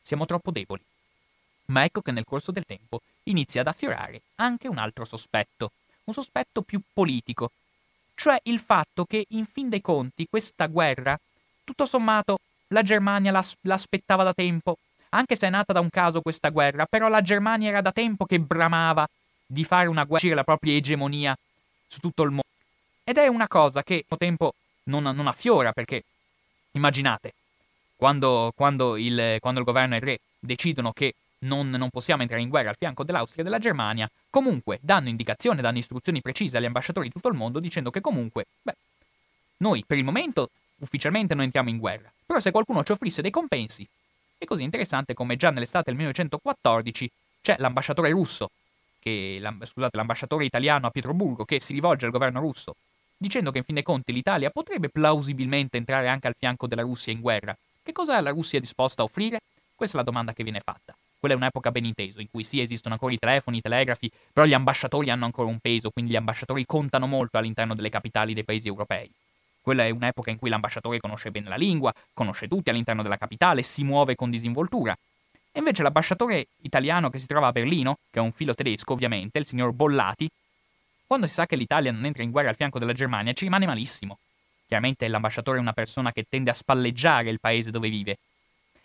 Siamo 0.00 0.24
troppo 0.24 0.50
deboli. 0.50 0.82
Ma 1.66 1.84
ecco 1.84 2.00
che 2.00 2.10
nel 2.10 2.24
corso 2.24 2.52
del 2.52 2.64
tempo 2.66 3.02
inizia 3.24 3.60
ad 3.60 3.66
affiorare 3.66 4.22
anche 4.36 4.66
un 4.66 4.78
altro 4.78 5.04
sospetto, 5.04 5.72
un 6.04 6.14
sospetto 6.14 6.62
più 6.62 6.80
politico, 6.90 7.50
cioè 8.14 8.38
il 8.44 8.58
fatto 8.60 9.04
che 9.04 9.26
in 9.30 9.44
fin 9.44 9.68
dei 9.68 9.80
conti 9.80 10.26
questa 10.28 10.66
guerra, 10.66 11.18
tutto 11.64 11.86
sommato, 11.86 12.38
la 12.68 12.82
Germania 12.82 13.30
l'as- 13.30 13.56
l'aspettava 13.62 14.22
da 14.22 14.32
tempo, 14.32 14.78
anche 15.10 15.36
se 15.36 15.46
è 15.46 15.50
nata 15.50 15.72
da 15.72 15.80
un 15.80 15.90
caso 15.90 16.20
questa 16.20 16.48
guerra, 16.48 16.86
però 16.86 17.08
la 17.08 17.20
Germania 17.22 17.68
era 17.68 17.80
da 17.80 17.92
tempo 17.92 18.24
che 18.24 18.40
bramava 18.40 19.06
di 19.46 19.64
fare 19.64 19.88
una 19.88 20.04
guerra, 20.04 20.34
la 20.34 20.44
propria 20.44 20.74
egemonia 20.74 21.36
su 21.86 22.00
tutto 22.00 22.22
il 22.22 22.30
mondo. 22.30 22.46
Ed 23.04 23.18
è 23.18 23.26
una 23.26 23.48
cosa 23.48 23.82
che 23.82 24.04
al 24.08 24.18
tempo 24.18 24.54
non, 24.84 25.02
non 25.02 25.26
affiora, 25.26 25.72
perché 25.72 26.04
immaginate, 26.72 27.34
quando, 27.96 28.52
quando, 28.54 28.96
il, 28.96 29.36
quando 29.40 29.60
il 29.60 29.66
governo 29.66 29.94
e 29.94 29.98
il 29.98 30.04
re 30.04 30.20
decidono 30.38 30.92
che 30.92 31.14
non, 31.44 31.70
non 31.70 31.90
possiamo 31.90 32.22
entrare 32.22 32.42
in 32.42 32.48
guerra 32.48 32.70
al 32.70 32.76
fianco 32.76 33.04
dell'Austria 33.04 33.42
e 33.42 33.44
della 33.44 33.58
Germania, 33.58 34.10
comunque 34.30 34.78
danno 34.82 35.08
indicazioni, 35.08 35.60
danno 35.60 35.78
istruzioni 35.78 36.20
precise 36.20 36.56
agli 36.56 36.64
ambasciatori 36.64 37.06
di 37.06 37.12
tutto 37.12 37.28
il 37.28 37.34
mondo 37.34 37.60
dicendo 37.60 37.90
che 37.90 38.00
comunque, 38.00 38.46
beh, 38.62 38.76
noi 39.58 39.84
per 39.86 39.98
il 39.98 40.04
momento 40.04 40.50
ufficialmente 40.78 41.34
non 41.34 41.44
entriamo 41.44 41.68
in 41.68 41.78
guerra, 41.78 42.12
però 42.24 42.40
se 42.40 42.50
qualcuno 42.50 42.82
ci 42.82 42.92
offrisse 42.92 43.22
dei 43.22 43.30
compensi, 43.30 43.86
è 44.38 44.44
così 44.44 44.62
interessante 44.62 45.14
come 45.14 45.36
già 45.36 45.50
nell'estate 45.50 45.84
del 45.86 45.94
1914 45.94 47.10
c'è 47.40 47.56
l'ambasciatore 47.58 48.10
russo, 48.10 48.50
che, 48.98 49.40
scusate, 49.62 49.96
l'ambasciatore 49.96 50.44
italiano 50.44 50.86
a 50.86 50.90
Pietroburgo 50.90 51.44
che 51.44 51.60
si 51.60 51.72
rivolge 51.72 52.06
al 52.06 52.12
governo 52.12 52.40
russo 52.40 52.74
dicendo 53.22 53.52
che 53.52 53.58
in 53.58 53.64
fin 53.64 53.74
dei 53.74 53.84
conti 53.84 54.12
l'Italia 54.12 54.50
potrebbe 54.50 54.88
plausibilmente 54.88 55.76
entrare 55.76 56.08
anche 56.08 56.26
al 56.26 56.34
fianco 56.36 56.66
della 56.66 56.82
Russia 56.82 57.12
in 57.12 57.20
guerra. 57.20 57.56
Che 57.80 57.92
cosa 57.92 58.18
è 58.18 58.20
la 58.20 58.30
Russia 58.30 58.58
disposta 58.58 59.02
a 59.02 59.04
offrire? 59.04 59.40
Questa 59.76 59.96
è 59.96 60.00
la 60.00 60.06
domanda 60.06 60.32
che 60.32 60.42
viene 60.42 60.60
fatta. 60.60 60.94
Quella 61.22 61.36
è 61.36 61.38
un'epoca 61.38 61.70
ben 61.70 61.84
inteso, 61.84 62.20
in 62.20 62.26
cui 62.28 62.42
sì, 62.42 62.60
esistono 62.60 62.94
ancora 62.94 63.12
i 63.12 63.16
telefoni, 63.16 63.58
i 63.58 63.60
telegrafi, 63.60 64.10
però 64.32 64.44
gli 64.44 64.54
ambasciatori 64.54 65.08
hanno 65.08 65.24
ancora 65.24 65.48
un 65.48 65.60
peso, 65.60 65.90
quindi 65.90 66.10
gli 66.10 66.16
ambasciatori 66.16 66.66
contano 66.66 67.06
molto 67.06 67.38
all'interno 67.38 67.76
delle 67.76 67.90
capitali 67.90 68.34
dei 68.34 68.42
paesi 68.42 68.66
europei. 68.66 69.08
Quella 69.60 69.84
è 69.84 69.90
un'epoca 69.90 70.32
in 70.32 70.38
cui 70.38 70.50
l'ambasciatore 70.50 70.98
conosce 70.98 71.30
bene 71.30 71.48
la 71.48 71.54
lingua, 71.54 71.94
conosce 72.12 72.48
tutti 72.48 72.70
all'interno 72.70 73.04
della 73.04 73.18
capitale, 73.18 73.62
si 73.62 73.84
muove 73.84 74.16
con 74.16 74.30
disinvoltura. 74.30 74.98
E 75.52 75.58
invece 75.60 75.84
l'ambasciatore 75.84 76.48
italiano 76.62 77.08
che 77.08 77.20
si 77.20 77.28
trova 77.28 77.46
a 77.46 77.52
Berlino, 77.52 77.98
che 78.10 78.18
è 78.18 78.22
un 78.22 78.32
filo 78.32 78.52
tedesco 78.52 78.92
ovviamente, 78.92 79.38
il 79.38 79.46
signor 79.46 79.70
Bollati, 79.70 80.28
quando 81.06 81.28
si 81.28 81.34
sa 81.34 81.46
che 81.46 81.54
l'Italia 81.54 81.92
non 81.92 82.04
entra 82.04 82.24
in 82.24 82.32
guerra 82.32 82.48
al 82.48 82.56
fianco 82.56 82.80
della 82.80 82.94
Germania, 82.94 83.32
ci 83.32 83.44
rimane 83.44 83.66
malissimo. 83.66 84.18
Chiaramente 84.66 85.06
l'ambasciatore 85.06 85.58
è 85.58 85.60
una 85.60 85.72
persona 85.72 86.10
che 86.10 86.24
tende 86.28 86.50
a 86.50 86.54
spalleggiare 86.54 87.30
il 87.30 87.38
paese 87.38 87.70
dove 87.70 87.88
vive, 87.88 88.18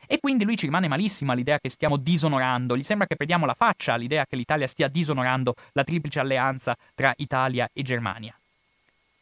e 0.08 0.20
quindi 0.20 0.46
lui 0.46 0.58
ci 0.58 0.66
rimane 0.66 0.88
malissimo 0.88 1.34
all'idea 1.34 1.60
che 1.60 1.70
stiamo 1.70 1.98
disonorando, 1.98 2.76
gli 2.76 2.84
sembra 2.84 3.06
che 3.06 3.16
perdiamo 3.16 3.46
la 3.46 3.54
faccia 3.54 3.94
all'idea 3.94 4.26
che 4.26 4.36
l'Italia 4.36 4.68
stia 4.68 4.88
disonorando 4.88 5.54
la 5.74 5.84
triplice 5.84 6.20
alleanza 6.20 6.76
tra 6.96 7.14
Italia 7.18 7.70
e 7.74 7.84
Germania. 7.84 8.34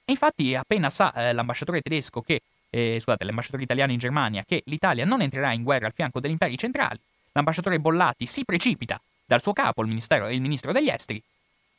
E 0.05 0.11
infatti 0.11 0.55
appena 0.55 0.89
sa 0.89 1.11
eh, 1.13 1.33
l'ambasciatore 1.33 1.81
tedesco 1.81 2.21
che, 2.21 2.41
eh, 2.69 2.97
scusate, 2.99 3.25
l'ambasciatore 3.25 3.63
italiano 3.63 3.91
in 3.91 3.97
Germania 3.97 4.43
che 4.47 4.61
l'Italia 4.65 5.03
non 5.03 5.21
entrerà 5.21 5.51
in 5.51 5.63
guerra 5.63 5.87
al 5.87 5.93
fianco 5.93 6.19
degli 6.19 6.31
imperi 6.31 6.57
centrali, 6.57 6.99
l'ambasciatore 7.31 7.79
Bollati 7.79 8.27
si 8.27 8.45
precipita 8.45 9.01
dal 9.25 9.41
suo 9.41 9.53
capo, 9.53 9.81
il, 9.83 9.89
il 9.89 10.41
ministro 10.41 10.71
degli 10.71 10.89
esteri, 10.89 11.21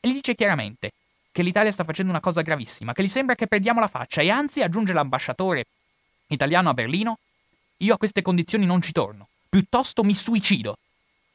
e 0.00 0.08
gli 0.08 0.14
dice 0.14 0.34
chiaramente 0.34 0.92
che 1.30 1.42
l'Italia 1.42 1.70
sta 1.70 1.84
facendo 1.84 2.10
una 2.10 2.20
cosa 2.20 2.42
gravissima, 2.42 2.92
che 2.92 3.02
gli 3.02 3.08
sembra 3.08 3.34
che 3.34 3.46
perdiamo 3.46 3.78
la 3.78 3.88
faccia 3.88 4.22
e 4.22 4.30
anzi, 4.30 4.62
aggiunge 4.62 4.92
l'ambasciatore 4.92 5.66
italiano 6.28 6.70
a 6.70 6.74
Berlino, 6.74 7.18
io 7.78 7.94
a 7.94 7.98
queste 7.98 8.22
condizioni 8.22 8.64
non 8.64 8.80
ci 8.80 8.92
torno. 8.92 9.28
Piuttosto 9.48 10.02
mi 10.02 10.14
suicido. 10.14 10.78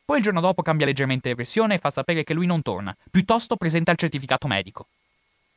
Poi 0.04 0.18
il 0.18 0.24
giorno 0.24 0.42
dopo 0.42 0.62
cambia 0.62 0.86
leggermente 0.86 1.30
le 1.30 1.36
versione 1.36 1.76
e 1.76 1.78
fa 1.78 1.90
sapere 1.90 2.24
che 2.24 2.34
lui 2.34 2.46
non 2.46 2.62
torna. 2.62 2.96
Piuttosto 3.10 3.56
presenta 3.56 3.92
il 3.92 3.98
certificato 3.98 4.48
medico. 4.48 4.88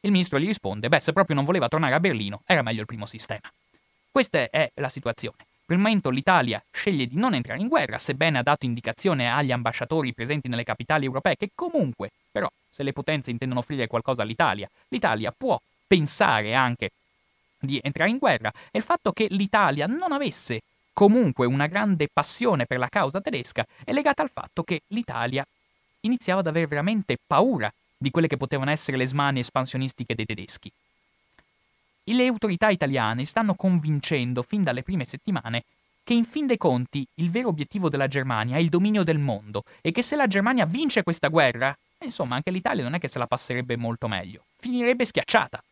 Il 0.01 0.11
ministro 0.11 0.39
gli 0.39 0.47
risponde: 0.47 0.89
Beh, 0.89 1.01
se 1.01 1.13
proprio 1.13 1.35
non 1.35 1.45
voleva 1.45 1.69
tornare 1.69 1.95
a 1.95 2.01
Berlino, 2.01 2.43
era 2.45 2.63
meglio 2.63 2.81
il 2.81 2.87
primo 2.87 3.07
sistema. 3.07 3.51
Questa 4.11 4.51
è 4.51 4.71
la 4.75 4.89
situazione. 4.89 5.39
Per 5.67 5.75
il 5.75 5.83
momento 5.83 6.11
l'Italia 6.11 6.63
sceglie 6.71 7.07
di 7.07 7.17
non 7.17 7.33
entrare 7.33 7.59
in 7.59 7.69
guerra, 7.69 7.97
sebbene 7.97 8.39
ha 8.39 8.43
dato 8.43 8.67
indicazione 8.67 9.33
agli 9.33 9.51
ambasciatori 9.51 10.13
presenti 10.13 10.49
nelle 10.49 10.63
capitali 10.63 11.07
europee 11.07 11.37
che 11.37 11.51
comunque, 11.55 12.11
però, 12.31 12.51
se 12.69 12.83
le 12.83 12.93
potenze 12.93 13.31
intendono 13.31 13.61
offrire 13.61 13.87
qualcosa 13.87 14.21
all'Italia, 14.21 14.69
l'Italia 14.89 15.33
può 15.35 15.59
pensare 15.87 16.55
anche 16.55 16.91
di 17.59 17.81
entrare 17.83 18.11
in 18.11 18.19
guerra 18.19 18.53
e 18.71 18.79
il 18.79 18.85
fatto 18.85 19.13
che 19.13 19.27
l'Italia 19.31 19.87
non 19.87 20.13
avesse 20.13 20.61
comunque 20.95 21.45
una 21.45 21.67
grande 21.67 22.09
passione 22.11 22.65
per 22.65 22.79
la 22.79 22.89
causa 22.89 23.21
tedesca 23.21 23.67
è 23.85 23.93
legata 23.93 24.23
al 24.23 24.31
fatto 24.31 24.63
che 24.63 24.81
l'Italia 24.89 25.47
iniziava 26.01 26.41
ad 26.41 26.47
avere 26.47 26.67
veramente 26.67 27.19
paura 27.27 27.71
di 27.99 28.11
quelle 28.11 28.29
che 28.29 28.39
potevano 28.39 28.71
essere 28.71 28.97
le 28.97 29.07
smanie 29.07 29.43
espansionistiche 29.43 30.15
dei 30.15 30.25
tedeschi. 30.25 30.71
Le 32.07 32.27
autorità 32.27 32.69
italiane 32.69 33.25
stanno 33.25 33.55
convincendo 33.55 34.43
fin 34.43 34.63
dalle 34.63 34.83
prime 34.83 35.05
settimane 35.05 35.65
che 36.05 36.13
in 36.13 36.27
fin 36.27 36.47
dei 36.47 36.59
conti 36.59 37.07
il 37.15 37.31
vero 37.31 37.49
obiettivo 37.49 37.89
della 37.89 38.09
Germania 38.09 38.57
è 38.57 38.61
il 38.61 38.69
dominio 38.69 39.03
del 39.03 39.19
mondo 39.19 39.65
e 39.81 39.91
che 39.91 40.03
se 40.03 40.17
la 40.17 40.27
Germania 40.27 40.67
vince 40.67 41.03
questa 41.03 41.29
guerra, 41.29 41.77
insomma 42.01 42.37
anche 42.37 42.51
l'Italia 42.51 42.83
non 42.83 42.95
è 42.95 42.99
che 42.99 43.09
se 43.09 43.19
la 43.19 43.27
passerebbe 43.27 43.77
molto 43.77 44.07
meglio, 44.07 44.45
finirebbe 44.59 45.07
schiacciata. 45.07 45.63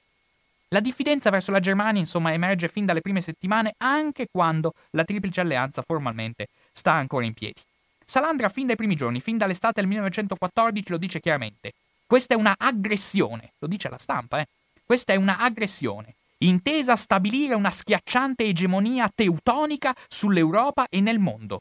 La 0.73 0.81
diffidenza 0.81 1.29
verso 1.29 1.51
la 1.51 1.61
Germania, 1.61 2.01
insomma, 2.01 2.33
emerge 2.33 2.67
fin 2.67 2.87
dalle 2.87 3.03
prime 3.03 3.21
settimane, 3.21 3.75
anche 3.77 4.29
quando 4.33 4.73
la 4.93 5.05
Triplice 5.05 5.43
Alleanza 5.43 5.83
formalmente 5.83 6.47
sta 6.73 6.93
ancora 6.93 7.27
in 7.27 7.35
piedi. 7.35 7.61
Salandra, 8.07 8.49
fin 8.49 8.69
dai 8.69 8.77
primi 8.77 8.95
giorni, 8.95 9.21
fin 9.21 9.37
dall'estate 9.37 9.81
del 9.83 9.87
1914, 9.89 10.91
lo 10.91 10.97
dice 10.97 11.21
chiaramente. 11.21 11.73
Questa 12.07 12.33
è 12.33 12.39
una 12.39 12.55
aggressione, 12.57 13.53
lo 13.59 13.67
dice 13.69 13.91
la 13.91 13.99
stampa, 13.99 14.41
eh? 14.41 14.47
Questa 14.83 15.13
è 15.13 15.17
una 15.17 15.37
aggressione, 15.41 16.15
intesa 16.39 16.93
a 16.93 16.97
stabilire 16.97 17.55
una 17.55 17.71
schiacciante 17.71 18.45
egemonia 18.45 19.11
teutonica 19.15 19.95
sull'Europa 20.09 20.87
e 20.89 21.03
nel 21.03 21.19
mondo. 21.19 21.61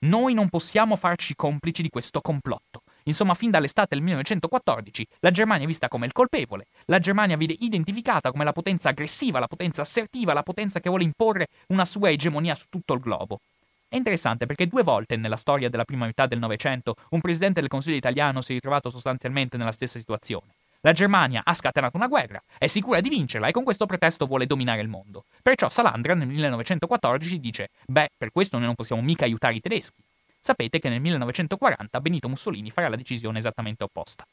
Noi 0.00 0.34
non 0.34 0.50
possiamo 0.50 0.96
farci 0.96 1.34
complici 1.34 1.80
di 1.80 1.88
questo 1.88 2.20
complotto. 2.20 2.82
Insomma, 3.04 3.34
fin 3.34 3.50
dall'estate 3.50 3.94
del 3.94 4.02
1914 4.02 5.06
la 5.20 5.30
Germania 5.30 5.64
è 5.64 5.66
vista 5.66 5.88
come 5.88 6.06
il 6.06 6.12
colpevole, 6.12 6.66
la 6.86 6.98
Germania 6.98 7.36
viene 7.36 7.56
identificata 7.58 8.30
come 8.30 8.44
la 8.44 8.52
potenza 8.52 8.90
aggressiva, 8.90 9.38
la 9.38 9.46
potenza 9.46 9.82
assertiva, 9.82 10.32
la 10.32 10.42
potenza 10.42 10.80
che 10.80 10.88
vuole 10.88 11.04
imporre 11.04 11.48
una 11.68 11.84
sua 11.84 12.10
egemonia 12.10 12.54
su 12.54 12.66
tutto 12.68 12.94
il 12.94 13.00
globo. 13.00 13.40
È 13.88 13.96
interessante 13.96 14.46
perché 14.46 14.68
due 14.68 14.82
volte 14.82 15.16
nella 15.16 15.36
storia 15.36 15.68
della 15.68 15.84
prima 15.84 16.06
metà 16.06 16.26
del 16.26 16.38
Novecento 16.38 16.94
un 17.10 17.20
presidente 17.20 17.60
del 17.60 17.68
Consiglio 17.68 17.96
italiano 17.96 18.40
si 18.40 18.52
è 18.52 18.54
ritrovato 18.54 18.88
sostanzialmente 18.88 19.56
nella 19.56 19.72
stessa 19.72 19.98
situazione. 19.98 20.54
La 20.82 20.92
Germania 20.92 21.42
ha 21.44 21.52
scatenato 21.52 21.96
una 21.96 22.06
guerra, 22.06 22.40
è 22.56 22.66
sicura 22.66 23.00
di 23.00 23.08
vincerla 23.08 23.48
e 23.48 23.50
con 23.50 23.64
questo 23.64 23.86
pretesto 23.86 24.26
vuole 24.26 24.46
dominare 24.46 24.80
il 24.80 24.88
mondo. 24.88 25.24
Perciò 25.42 25.68
Salandra 25.68 26.14
nel 26.14 26.28
1914 26.28 27.40
dice: 27.40 27.68
Beh, 27.86 28.10
per 28.16 28.30
questo 28.30 28.56
noi 28.56 28.66
non 28.66 28.76
possiamo 28.76 29.02
mica 29.02 29.24
aiutare 29.24 29.56
i 29.56 29.60
tedeschi 29.60 30.02
sapete 30.40 30.78
che 30.78 30.88
nel 30.88 31.00
1940 31.00 32.00
Benito 32.00 32.28
Mussolini 32.28 32.70
farà 32.70 32.88
la 32.88 32.96
decisione 32.96 33.38
esattamente 33.38 33.84
opposta. 33.84 34.26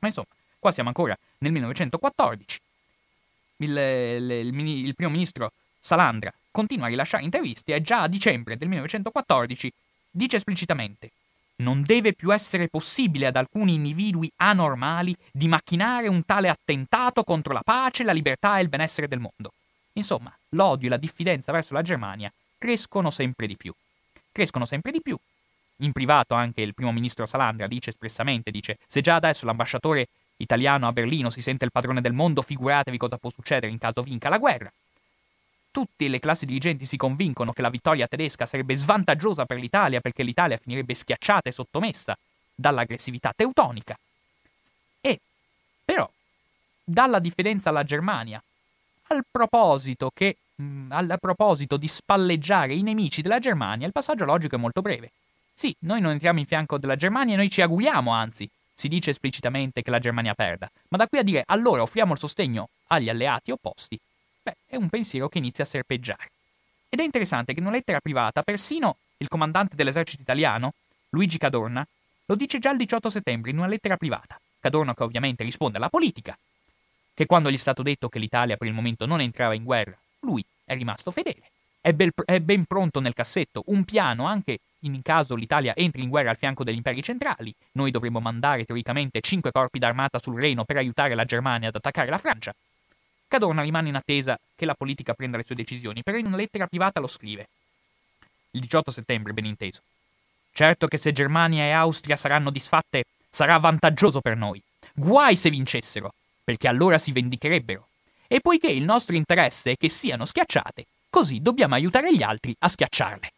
Ma 0.00 0.08
insomma, 0.08 0.28
qua 0.58 0.72
siamo 0.72 0.88
ancora 0.88 1.16
nel 1.38 1.52
1914. 1.52 2.60
Il, 3.58 3.70
il, 3.70 4.30
il, 4.30 4.68
il 4.86 4.94
primo 4.94 5.10
ministro 5.10 5.52
Salandra 5.78 6.32
continua 6.50 6.86
a 6.86 6.88
rilasciare 6.88 7.22
interviste 7.22 7.74
e 7.74 7.82
già 7.82 8.02
a 8.02 8.08
dicembre 8.08 8.56
del 8.56 8.68
1914 8.68 9.72
dice 10.10 10.36
esplicitamente 10.36 11.10
non 11.56 11.82
deve 11.82 12.14
più 12.14 12.32
essere 12.32 12.68
possibile 12.68 13.26
ad 13.26 13.36
alcuni 13.36 13.74
individui 13.74 14.30
anormali 14.36 15.14
di 15.30 15.46
macchinare 15.46 16.08
un 16.08 16.24
tale 16.24 16.48
attentato 16.48 17.22
contro 17.22 17.52
la 17.52 17.62
pace, 17.62 18.02
la 18.02 18.12
libertà 18.12 18.58
e 18.58 18.62
il 18.62 18.68
benessere 18.68 19.06
del 19.06 19.20
mondo. 19.20 19.52
Insomma, 19.92 20.36
l'odio 20.50 20.88
e 20.88 20.90
la 20.90 20.96
diffidenza 20.96 21.52
verso 21.52 21.74
la 21.74 21.82
Germania 21.82 22.32
crescono 22.58 23.10
sempre 23.10 23.46
di 23.46 23.56
più. 23.56 23.72
Crescono 24.32 24.64
sempre 24.64 24.90
di 24.90 25.00
più 25.00 25.16
in 25.78 25.92
privato 25.92 26.34
anche 26.34 26.62
il 26.62 26.74
primo 26.74 26.92
ministro 26.92 27.26
Salandra 27.26 27.66
dice 27.66 27.90
espressamente, 27.90 28.50
dice, 28.50 28.78
se 28.86 29.00
già 29.00 29.16
adesso 29.16 29.46
l'ambasciatore 29.46 30.08
italiano 30.36 30.86
a 30.86 30.92
Berlino 30.92 31.30
si 31.30 31.40
sente 31.40 31.64
il 31.64 31.72
padrone 31.72 32.00
del 32.00 32.12
mondo, 32.12 32.42
figuratevi 32.42 32.96
cosa 32.96 33.18
può 33.18 33.30
succedere 33.30 33.72
in 33.72 33.78
caso 33.78 34.02
vinca 34.02 34.28
la 34.28 34.38
guerra. 34.38 34.72
Tutte 35.70 36.08
le 36.08 36.20
classi 36.20 36.46
dirigenti 36.46 36.84
si 36.86 36.96
convincono 36.96 37.52
che 37.52 37.62
la 37.62 37.70
vittoria 37.70 38.06
tedesca 38.06 38.46
sarebbe 38.46 38.76
svantaggiosa 38.76 39.44
per 39.44 39.58
l'Italia 39.58 40.00
perché 40.00 40.22
l'Italia 40.22 40.56
finirebbe 40.56 40.94
schiacciata 40.94 41.48
e 41.48 41.52
sottomessa 41.52 42.16
dall'aggressività 42.54 43.32
teutonica. 43.34 43.98
E, 45.00 45.18
però, 45.84 46.08
dalla 46.84 47.18
diffidenza 47.18 47.70
alla 47.70 47.82
Germania, 47.82 48.40
al 49.08 49.24
proposito, 49.28 50.12
che, 50.14 50.36
mh, 50.54 50.92
al 50.92 51.16
proposito 51.20 51.76
di 51.76 51.88
spalleggiare 51.88 52.74
i 52.74 52.82
nemici 52.82 53.20
della 53.20 53.40
Germania, 53.40 53.86
il 53.86 53.92
passaggio 53.92 54.24
logico 54.24 54.54
è 54.54 54.58
molto 54.58 54.80
breve. 54.80 55.10
Sì, 55.54 55.74
noi 55.80 56.00
non 56.00 56.10
entriamo 56.10 56.40
in 56.40 56.46
fianco 56.46 56.78
della 56.78 56.96
Germania 56.96 57.34
e 57.34 57.36
noi 57.36 57.48
ci 57.48 57.62
auguriamo, 57.62 58.10
anzi, 58.10 58.50
si 58.74 58.88
dice 58.88 59.10
esplicitamente 59.10 59.82
che 59.82 59.90
la 59.90 60.00
Germania 60.00 60.34
perda, 60.34 60.68
ma 60.88 60.98
da 60.98 61.06
qui 61.06 61.18
a 61.18 61.22
dire 61.22 61.44
allora 61.46 61.82
offriamo 61.82 62.12
il 62.12 62.18
sostegno 62.18 62.68
agli 62.88 63.08
alleati 63.08 63.52
opposti, 63.52 63.98
beh, 64.42 64.56
è 64.66 64.76
un 64.76 64.88
pensiero 64.88 65.28
che 65.28 65.38
inizia 65.38 65.62
a 65.62 65.68
serpeggiare. 65.68 66.30
Ed 66.88 66.98
è 66.98 67.04
interessante 67.04 67.54
che 67.54 67.60
in 67.60 67.66
una 67.66 67.76
lettera 67.76 68.00
privata 68.00 68.42
persino 68.42 68.96
il 69.18 69.28
comandante 69.28 69.76
dell'esercito 69.76 70.22
italiano, 70.22 70.72
Luigi 71.10 71.38
Cadorna, 71.38 71.86
lo 72.26 72.34
dice 72.34 72.58
già 72.58 72.72
il 72.72 72.78
18 72.78 73.08
settembre 73.08 73.50
in 73.50 73.58
una 73.58 73.68
lettera 73.68 73.96
privata. 73.96 74.40
Cadorna 74.58 74.94
che 74.94 75.02
ovviamente 75.04 75.44
risponde 75.44 75.76
alla 75.76 75.88
politica, 75.88 76.36
che 77.14 77.26
quando 77.26 77.50
gli 77.50 77.54
è 77.54 77.58
stato 77.58 77.82
detto 77.82 78.08
che 78.08 78.18
l'Italia 78.18 78.56
per 78.56 78.66
il 78.66 78.74
momento 78.74 79.06
non 79.06 79.20
entrava 79.20 79.54
in 79.54 79.62
guerra, 79.62 79.96
lui 80.20 80.44
è 80.64 80.74
rimasto 80.74 81.10
fedele. 81.10 81.50
È, 81.80 81.92
bel, 81.92 82.12
è 82.24 82.40
ben 82.40 82.64
pronto 82.64 82.98
nel 82.98 83.14
cassetto 83.14 83.62
un 83.66 83.84
piano 83.84 84.24
anche 84.26 84.58
in 84.92 85.02
caso 85.02 85.34
l'Italia 85.34 85.74
entri 85.74 86.02
in 86.02 86.08
guerra 86.08 86.30
al 86.30 86.36
fianco 86.36 86.64
degli 86.64 86.76
imperi 86.76 87.02
centrali. 87.02 87.54
Noi 87.72 87.90
dovremmo 87.90 88.20
mandare 88.20 88.64
teoricamente 88.64 89.20
cinque 89.20 89.50
corpi 89.50 89.78
d'armata 89.78 90.18
sul 90.18 90.40
Reno 90.40 90.64
per 90.64 90.76
aiutare 90.76 91.14
la 91.14 91.24
Germania 91.24 91.68
ad 91.68 91.76
attaccare 91.76 92.10
la 92.10 92.18
Francia. 92.18 92.54
Cadorna 93.26 93.62
rimane 93.62 93.88
in 93.88 93.96
attesa 93.96 94.38
che 94.54 94.64
la 94.64 94.74
politica 94.74 95.14
prenda 95.14 95.36
le 95.36 95.44
sue 95.44 95.54
decisioni, 95.54 96.02
però 96.02 96.18
in 96.18 96.26
una 96.26 96.36
lettera 96.36 96.66
privata 96.66 97.00
lo 97.00 97.06
scrive. 97.06 97.48
Il 98.52 98.60
18 98.60 98.90
settembre, 98.90 99.32
ben 99.32 99.46
inteso. 99.46 99.80
Certo 100.52 100.86
che 100.86 100.98
se 100.98 101.12
Germania 101.12 101.64
e 101.64 101.70
Austria 101.70 102.16
saranno 102.16 102.50
disfatte, 102.50 103.04
sarà 103.28 103.58
vantaggioso 103.58 104.20
per 104.20 104.36
noi. 104.36 104.62
Guai 104.94 105.34
se 105.34 105.50
vincessero, 105.50 106.12
perché 106.44 106.68
allora 106.68 106.98
si 106.98 107.10
vendicherebbero. 107.10 107.88
E 108.28 108.40
poiché 108.40 108.68
il 108.68 108.84
nostro 108.84 109.16
interesse 109.16 109.72
è 109.72 109.76
che 109.76 109.88
siano 109.88 110.24
schiacciate, 110.24 110.86
così 111.10 111.40
dobbiamo 111.40 111.74
aiutare 111.74 112.14
gli 112.14 112.22
altri 112.22 112.54
a 112.60 112.68
schiacciarle. 112.68 113.32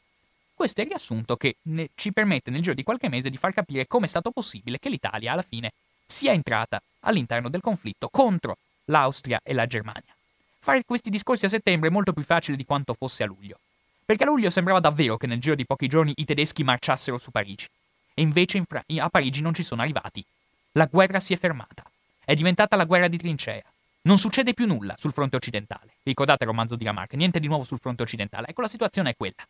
Questo 0.56 0.80
è 0.80 0.84
il 0.84 0.88
riassunto 0.88 1.36
che 1.36 1.56
ne, 1.64 1.90
ci 1.94 2.14
permette 2.14 2.50
nel 2.50 2.62
giro 2.62 2.72
di 2.72 2.82
qualche 2.82 3.10
mese 3.10 3.28
di 3.28 3.36
far 3.36 3.52
capire 3.52 3.86
come 3.86 4.06
è 4.06 4.08
stato 4.08 4.30
possibile 4.30 4.78
che 4.78 4.88
l'Italia 4.88 5.32
alla 5.32 5.42
fine 5.42 5.70
sia 6.06 6.32
entrata 6.32 6.80
all'interno 7.00 7.50
del 7.50 7.60
conflitto 7.60 8.08
contro 8.08 8.56
l'Austria 8.86 9.38
e 9.44 9.52
la 9.52 9.66
Germania. 9.66 10.16
Fare 10.58 10.82
questi 10.86 11.10
discorsi 11.10 11.44
a 11.44 11.50
settembre 11.50 11.90
è 11.90 11.92
molto 11.92 12.14
più 12.14 12.22
facile 12.22 12.56
di 12.56 12.64
quanto 12.64 12.94
fosse 12.94 13.22
a 13.22 13.26
luglio, 13.26 13.58
perché 14.02 14.22
a 14.22 14.26
luglio 14.28 14.48
sembrava 14.48 14.80
davvero 14.80 15.18
che 15.18 15.26
nel 15.26 15.40
giro 15.40 15.56
di 15.56 15.66
pochi 15.66 15.88
giorni 15.88 16.14
i 16.16 16.24
tedeschi 16.24 16.64
marciassero 16.64 17.18
su 17.18 17.30
Parigi, 17.30 17.68
e 18.14 18.22
invece 18.22 18.64
Fra- 18.66 18.82
a 18.86 19.08
Parigi 19.10 19.42
non 19.42 19.52
ci 19.52 19.62
sono 19.62 19.82
arrivati. 19.82 20.24
La 20.72 20.86
guerra 20.86 21.20
si 21.20 21.34
è 21.34 21.36
fermata. 21.36 21.84
È 22.24 22.34
diventata 22.34 22.76
la 22.76 22.84
guerra 22.84 23.08
di 23.08 23.18
trincea. 23.18 23.62
Non 24.02 24.16
succede 24.18 24.54
più 24.54 24.66
nulla 24.66 24.94
sul 24.98 25.12
fronte 25.12 25.36
occidentale. 25.36 25.96
Ricordate 26.02 26.44
il 26.44 26.50
romanzo 26.50 26.76
di 26.76 26.84
Lamarck, 26.84 27.12
niente 27.12 27.40
di 27.40 27.46
nuovo 27.46 27.64
sul 27.64 27.78
fronte 27.78 28.02
occidentale. 28.02 28.46
Ecco, 28.48 28.62
la 28.62 28.68
situazione 28.68 29.10
è 29.10 29.16
quella. 29.16 29.46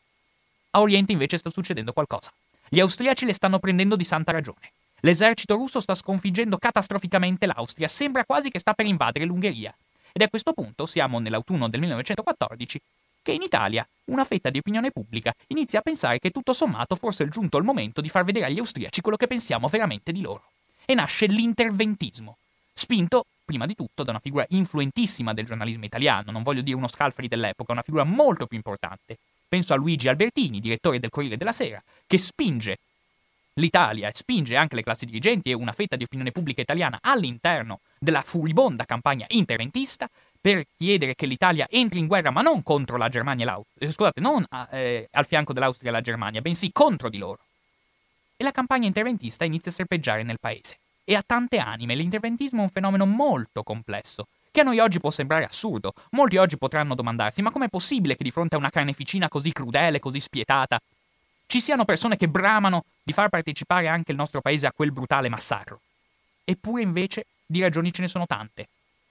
A 0.76 0.80
Oriente 0.80 1.12
invece 1.12 1.38
sta 1.38 1.48
succedendo 1.48 1.94
qualcosa. 1.94 2.30
Gli 2.68 2.80
austriaci 2.80 3.24
le 3.24 3.32
stanno 3.32 3.58
prendendo 3.58 3.96
di 3.96 4.04
santa 4.04 4.30
ragione. 4.30 4.72
L'esercito 5.00 5.54
russo 5.54 5.80
sta 5.80 5.94
sconfiggendo 5.94 6.58
catastroficamente 6.58 7.46
l'Austria, 7.46 7.88
sembra 7.88 8.26
quasi 8.26 8.50
che 8.50 8.58
sta 8.58 8.74
per 8.74 8.84
invadere 8.84 9.24
l'Ungheria. 9.24 9.74
Ed 10.12 10.20
a 10.20 10.28
questo 10.28 10.52
punto, 10.52 10.84
siamo 10.84 11.18
nell'autunno 11.18 11.68
del 11.68 11.80
1914, 11.80 12.78
che 13.22 13.32
in 13.32 13.40
Italia 13.40 13.88
una 14.06 14.26
fetta 14.26 14.50
di 14.50 14.58
opinione 14.58 14.90
pubblica 14.90 15.34
inizia 15.46 15.78
a 15.78 15.82
pensare 15.82 16.18
che 16.18 16.30
tutto 16.30 16.52
sommato 16.52 16.94
forse 16.94 17.24
è 17.24 17.28
giunto 17.28 17.56
il 17.56 17.64
momento 17.64 18.02
di 18.02 18.10
far 18.10 18.24
vedere 18.24 18.44
agli 18.44 18.58
austriaci 18.58 19.00
quello 19.00 19.16
che 19.16 19.28
pensiamo 19.28 19.68
veramente 19.68 20.12
di 20.12 20.20
loro. 20.20 20.42
E 20.84 20.92
nasce 20.92 21.24
l'interventismo, 21.24 22.36
spinto 22.74 23.24
prima 23.46 23.64
di 23.64 23.74
tutto 23.74 24.02
da 24.02 24.10
una 24.10 24.20
figura 24.20 24.44
influentissima 24.50 25.32
del 25.32 25.46
giornalismo 25.46 25.86
italiano, 25.86 26.32
non 26.32 26.42
voglio 26.42 26.60
dire 26.60 26.76
uno 26.76 26.86
Scalfari 26.86 27.28
dell'epoca, 27.28 27.72
una 27.72 27.82
figura 27.82 28.04
molto 28.04 28.46
più 28.46 28.58
importante, 28.58 29.16
Penso 29.48 29.72
a 29.72 29.76
Luigi 29.76 30.08
Albertini, 30.08 30.60
direttore 30.60 30.98
del 30.98 31.10
Corriere 31.10 31.36
della 31.36 31.52
Sera, 31.52 31.82
che 32.06 32.18
spinge 32.18 32.78
l'Italia 33.54 34.08
e 34.08 34.12
spinge 34.14 34.56
anche 34.56 34.74
le 34.74 34.82
classi 34.82 35.06
dirigenti 35.06 35.50
e 35.50 35.54
una 35.54 35.72
fetta 35.72 35.96
di 35.96 36.04
opinione 36.04 36.32
pubblica 36.32 36.60
italiana 36.60 36.98
all'interno 37.00 37.80
della 37.98 38.22
furibonda 38.22 38.84
campagna 38.84 39.24
interventista 39.28 40.10
per 40.40 40.64
chiedere 40.76 41.14
che 41.14 41.26
l'Italia 41.26 41.66
entri 41.68 41.98
in 41.98 42.06
guerra, 42.06 42.30
ma 42.30 42.40
non 42.40 42.62
contro 42.62 42.96
la 42.96 43.08
Germania 43.08 43.44
e 43.44 43.48
l'Austria, 43.48 43.88
eh, 43.88 43.92
scusate, 43.92 44.20
non 44.20 44.44
eh, 44.70 45.08
al 45.10 45.26
fianco 45.26 45.52
dell'Austria 45.52 45.90
e 45.90 45.92
la 45.92 46.00
Germania, 46.00 46.40
bensì 46.40 46.70
contro 46.72 47.08
di 47.08 47.18
loro. 47.18 47.40
E 48.36 48.44
la 48.44 48.52
campagna 48.52 48.86
interventista 48.86 49.44
inizia 49.44 49.70
a 49.70 49.74
serpeggiare 49.74 50.22
nel 50.22 50.38
paese. 50.38 50.78
E 51.04 51.14
a 51.14 51.22
tante 51.26 51.58
anime 51.58 51.94
l'interventismo 51.94 52.60
è 52.60 52.64
un 52.64 52.70
fenomeno 52.70 53.06
molto 53.06 53.62
complesso, 53.62 54.26
che 54.56 54.62
a 54.62 54.64
noi 54.64 54.78
oggi 54.78 55.00
può 55.00 55.10
sembrare 55.10 55.44
assurdo. 55.44 55.92
Molti 56.12 56.38
oggi 56.38 56.56
potranno 56.56 56.94
domandarsi: 56.94 57.42
ma 57.42 57.50
com'è 57.50 57.68
possibile 57.68 58.16
che 58.16 58.24
di 58.24 58.30
fronte 58.30 58.54
a 58.54 58.58
una 58.58 58.70
carneficina 58.70 59.28
così 59.28 59.52
crudele, 59.52 59.98
così 59.98 60.18
spietata, 60.18 60.80
ci 61.46 61.60
siano 61.60 61.84
persone 61.84 62.16
che 62.16 62.26
bramano 62.26 62.84
di 63.02 63.12
far 63.12 63.28
partecipare 63.28 63.86
anche 63.86 64.12
il 64.12 64.16
nostro 64.16 64.40
paese 64.40 64.66
a 64.66 64.72
quel 64.72 64.92
brutale 64.92 65.28
massacro? 65.28 65.80
Eppure, 66.42 66.80
invece, 66.80 67.26
di 67.44 67.60
ragioni 67.60 67.92
ce 67.92 68.00
ne 68.00 68.08
sono 68.08 68.24
tante. 68.24 68.68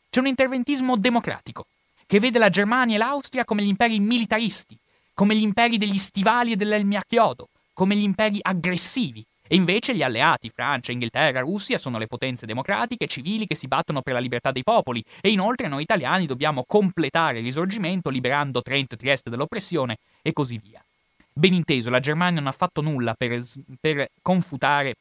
C'è 0.09 0.19
un 0.19 0.25
interventismo 0.25 0.97
democratico, 0.97 1.67
che 2.07 2.19
vede 2.19 2.39
la 2.39 2.49
Germania 2.49 2.95
e 2.95 2.97
l'Austria 2.97 3.45
come 3.45 3.61
gli 3.61 3.67
imperi 3.67 3.99
militaristi, 3.99 4.75
come 5.13 5.35
gli 5.35 5.43
imperi 5.43 5.77
degli 5.77 5.99
stivali 5.99 6.53
e 6.53 6.55
dell'elmi 6.55 6.95
a 6.95 7.03
chiodo, 7.07 7.49
come 7.73 7.95
gli 7.95 8.01
imperi 8.01 8.39
aggressivi, 8.41 9.23
e 9.47 9.55
invece 9.55 9.95
gli 9.95 10.01
alleati, 10.01 10.49
Francia, 10.49 10.91
Inghilterra, 10.91 11.41
Russia, 11.41 11.77
sono 11.77 11.99
le 11.99 12.07
potenze 12.07 12.45
democratiche 12.45 13.05
civili 13.05 13.45
che 13.45 13.55
si 13.55 13.67
battono 13.67 14.01
per 14.01 14.13
la 14.13 14.19
libertà 14.19 14.51
dei 14.51 14.63
popoli. 14.63 15.03
E 15.21 15.29
inoltre 15.29 15.67
noi 15.67 15.83
italiani 15.83 16.25
dobbiamo 16.25 16.63
completare 16.67 17.39
il 17.39 17.43
risorgimento 17.43 18.09
liberando 18.09 18.61
Trento 18.61 18.95
e 18.95 18.97
Trieste 18.97 19.29
dall'oppressione 19.29 19.97
e 20.21 20.33
così 20.33 20.59
via. 20.63 20.83
Ben 21.31 21.53
inteso, 21.53 21.89
la 21.89 21.99
Germania 21.99 22.39
non 22.39 22.47
ha 22.47 22.53
fatto 22.53 22.81
nulla 22.81 23.13
per, 23.13 23.43
per 23.79 24.09
confutare 24.21 24.95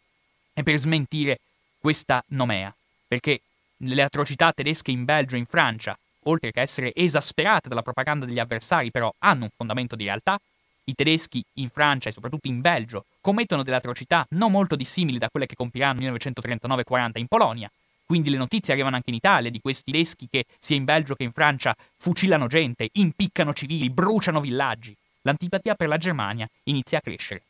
e 0.52 0.62
per 0.62 0.76
smentire 0.78 1.38
questa 1.78 2.22
nomea, 2.28 2.74
perché 3.06 3.40
le 3.78 4.02
atrocità 4.02 4.52
tedesche 4.52 4.90
in 4.90 5.04
Belgio 5.04 5.36
e 5.36 5.38
in 5.38 5.46
Francia, 5.46 5.96
oltre 6.24 6.50
che 6.50 6.60
essere 6.60 6.92
esasperate 6.94 7.68
dalla 7.68 7.82
propaganda 7.82 8.26
degli 8.26 8.38
avversari, 8.38 8.90
però 8.90 9.12
hanno 9.18 9.44
un 9.44 9.50
fondamento 9.54 9.96
di 9.96 10.04
realtà 10.04 10.38
i 10.84 10.94
tedeschi 10.94 11.44
in 11.54 11.70
Francia 11.70 12.08
e 12.08 12.12
soprattutto 12.12 12.48
in 12.48 12.60
Belgio 12.60 13.06
commettono 13.20 13.62
delle 13.62 13.76
atrocità 13.76 14.26
non 14.30 14.50
molto 14.50 14.76
dissimili 14.76 15.18
da 15.18 15.28
quelle 15.30 15.46
che 15.46 15.54
compiranno 15.54 16.00
nel 16.00 16.12
1939-40 16.12 17.18
in 17.18 17.26
Polonia. 17.26 17.70
Quindi 18.04 18.30
le 18.30 18.36
notizie 18.36 18.74
arrivano 18.74 18.96
anche 18.96 19.10
in 19.10 19.16
Italia 19.16 19.50
di 19.50 19.60
questi 19.60 19.90
tedeschi 19.90 20.28
che 20.30 20.44
sia 20.58 20.76
in 20.76 20.84
Belgio 20.84 21.14
che 21.14 21.24
in 21.24 21.32
Francia 21.32 21.74
fucilano 21.96 22.46
gente, 22.46 22.90
impiccano 22.92 23.54
civili, 23.54 23.88
bruciano 23.88 24.40
villaggi. 24.40 24.94
L'antipatia 25.22 25.74
per 25.74 25.88
la 25.88 25.96
Germania 25.96 26.48
inizia 26.64 26.98
a 26.98 27.00
crescere. 27.00 27.42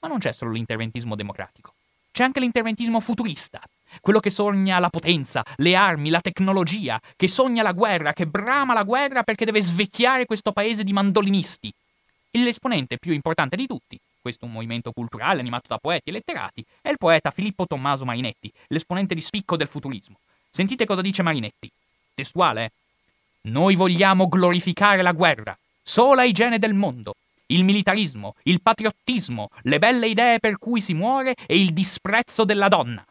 Ma 0.00 0.08
non 0.08 0.18
c'è 0.18 0.32
solo 0.32 0.52
l'interventismo 0.52 1.14
democratico. 1.14 1.74
C'è 2.12 2.24
anche 2.24 2.40
l'interventismo 2.40 2.98
futurista, 2.98 3.60
quello 4.00 4.20
che 4.20 4.30
sogna 4.30 4.78
la 4.78 4.88
potenza, 4.88 5.44
le 5.56 5.76
armi, 5.76 6.08
la 6.08 6.20
tecnologia, 6.20 7.00
che 7.14 7.28
sogna 7.28 7.62
la 7.62 7.72
guerra, 7.72 8.14
che 8.14 8.26
brama 8.26 8.74
la 8.74 8.82
guerra 8.82 9.22
perché 9.22 9.44
deve 9.44 9.62
svecchiare 9.62 10.26
questo 10.26 10.52
paese 10.52 10.82
di 10.82 10.92
mandolinisti, 10.92 11.72
L'esponente 12.32 12.96
più 12.96 13.12
importante 13.12 13.56
di 13.56 13.66
tutti, 13.66 13.98
questo 14.22 14.44
un 14.44 14.52
movimento 14.52 14.92
culturale 14.92 15.40
animato 15.40 15.66
da 15.66 15.78
poeti 15.78 16.10
e 16.10 16.12
letterati, 16.12 16.64
è 16.80 16.88
il 16.88 16.96
poeta 16.96 17.32
Filippo 17.32 17.66
Tommaso 17.66 18.04
Marinetti, 18.04 18.52
l'esponente 18.68 19.14
di 19.14 19.20
spicco 19.20 19.56
del 19.56 19.66
futurismo. 19.66 20.16
Sentite 20.48 20.86
cosa 20.86 21.00
dice 21.00 21.22
Marinetti. 21.22 21.68
Testuale. 22.14 22.64
Eh? 22.64 22.70
Noi 23.50 23.74
vogliamo 23.74 24.28
glorificare 24.28 25.02
la 25.02 25.12
guerra, 25.12 25.58
sola 25.82 26.22
igiene 26.22 26.60
del 26.60 26.74
mondo, 26.74 27.16
il 27.46 27.64
militarismo, 27.64 28.36
il 28.44 28.60
patriottismo, 28.60 29.48
le 29.62 29.78
belle 29.80 30.06
idee 30.06 30.38
per 30.38 30.58
cui 30.58 30.80
si 30.80 30.94
muore 30.94 31.34
e 31.46 31.60
il 31.60 31.72
disprezzo 31.72 32.44
della 32.44 32.68
donna. 32.68 33.04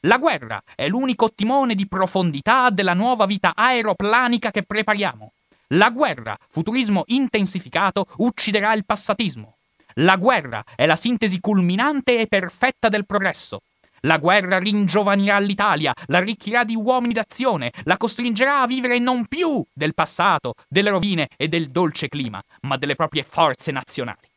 La 0.00 0.18
guerra 0.18 0.62
è 0.74 0.86
l'unico 0.86 1.32
timone 1.32 1.74
di 1.74 1.86
profondità 1.86 2.68
della 2.68 2.92
nuova 2.92 3.24
vita 3.24 3.52
aeroplanica 3.54 4.50
che 4.50 4.62
prepariamo. 4.62 5.32
La 5.70 5.90
guerra, 5.90 6.36
futurismo 6.48 7.02
intensificato, 7.06 8.06
ucciderà 8.18 8.72
il 8.74 8.84
passatismo. 8.84 9.56
La 9.94 10.16
guerra 10.16 10.62
è 10.76 10.86
la 10.86 10.94
sintesi 10.94 11.40
culminante 11.40 12.20
e 12.20 12.28
perfetta 12.28 12.88
del 12.88 13.04
progresso. 13.04 13.62
La 14.02 14.18
guerra 14.18 14.58
ringiovanirà 14.58 15.40
l'Italia, 15.40 15.92
la 16.06 16.18
arricchirà 16.18 16.62
di 16.62 16.76
uomini 16.76 17.14
d'azione, 17.14 17.72
la 17.82 17.96
costringerà 17.96 18.60
a 18.60 18.66
vivere 18.68 19.00
non 19.00 19.26
più 19.26 19.64
del 19.72 19.94
passato, 19.94 20.54
delle 20.68 20.90
rovine 20.90 21.28
e 21.36 21.48
del 21.48 21.70
dolce 21.70 22.08
clima, 22.08 22.40
ma 22.60 22.76
delle 22.76 22.94
proprie 22.94 23.24
forze 23.24 23.72
nazionali. 23.72 24.28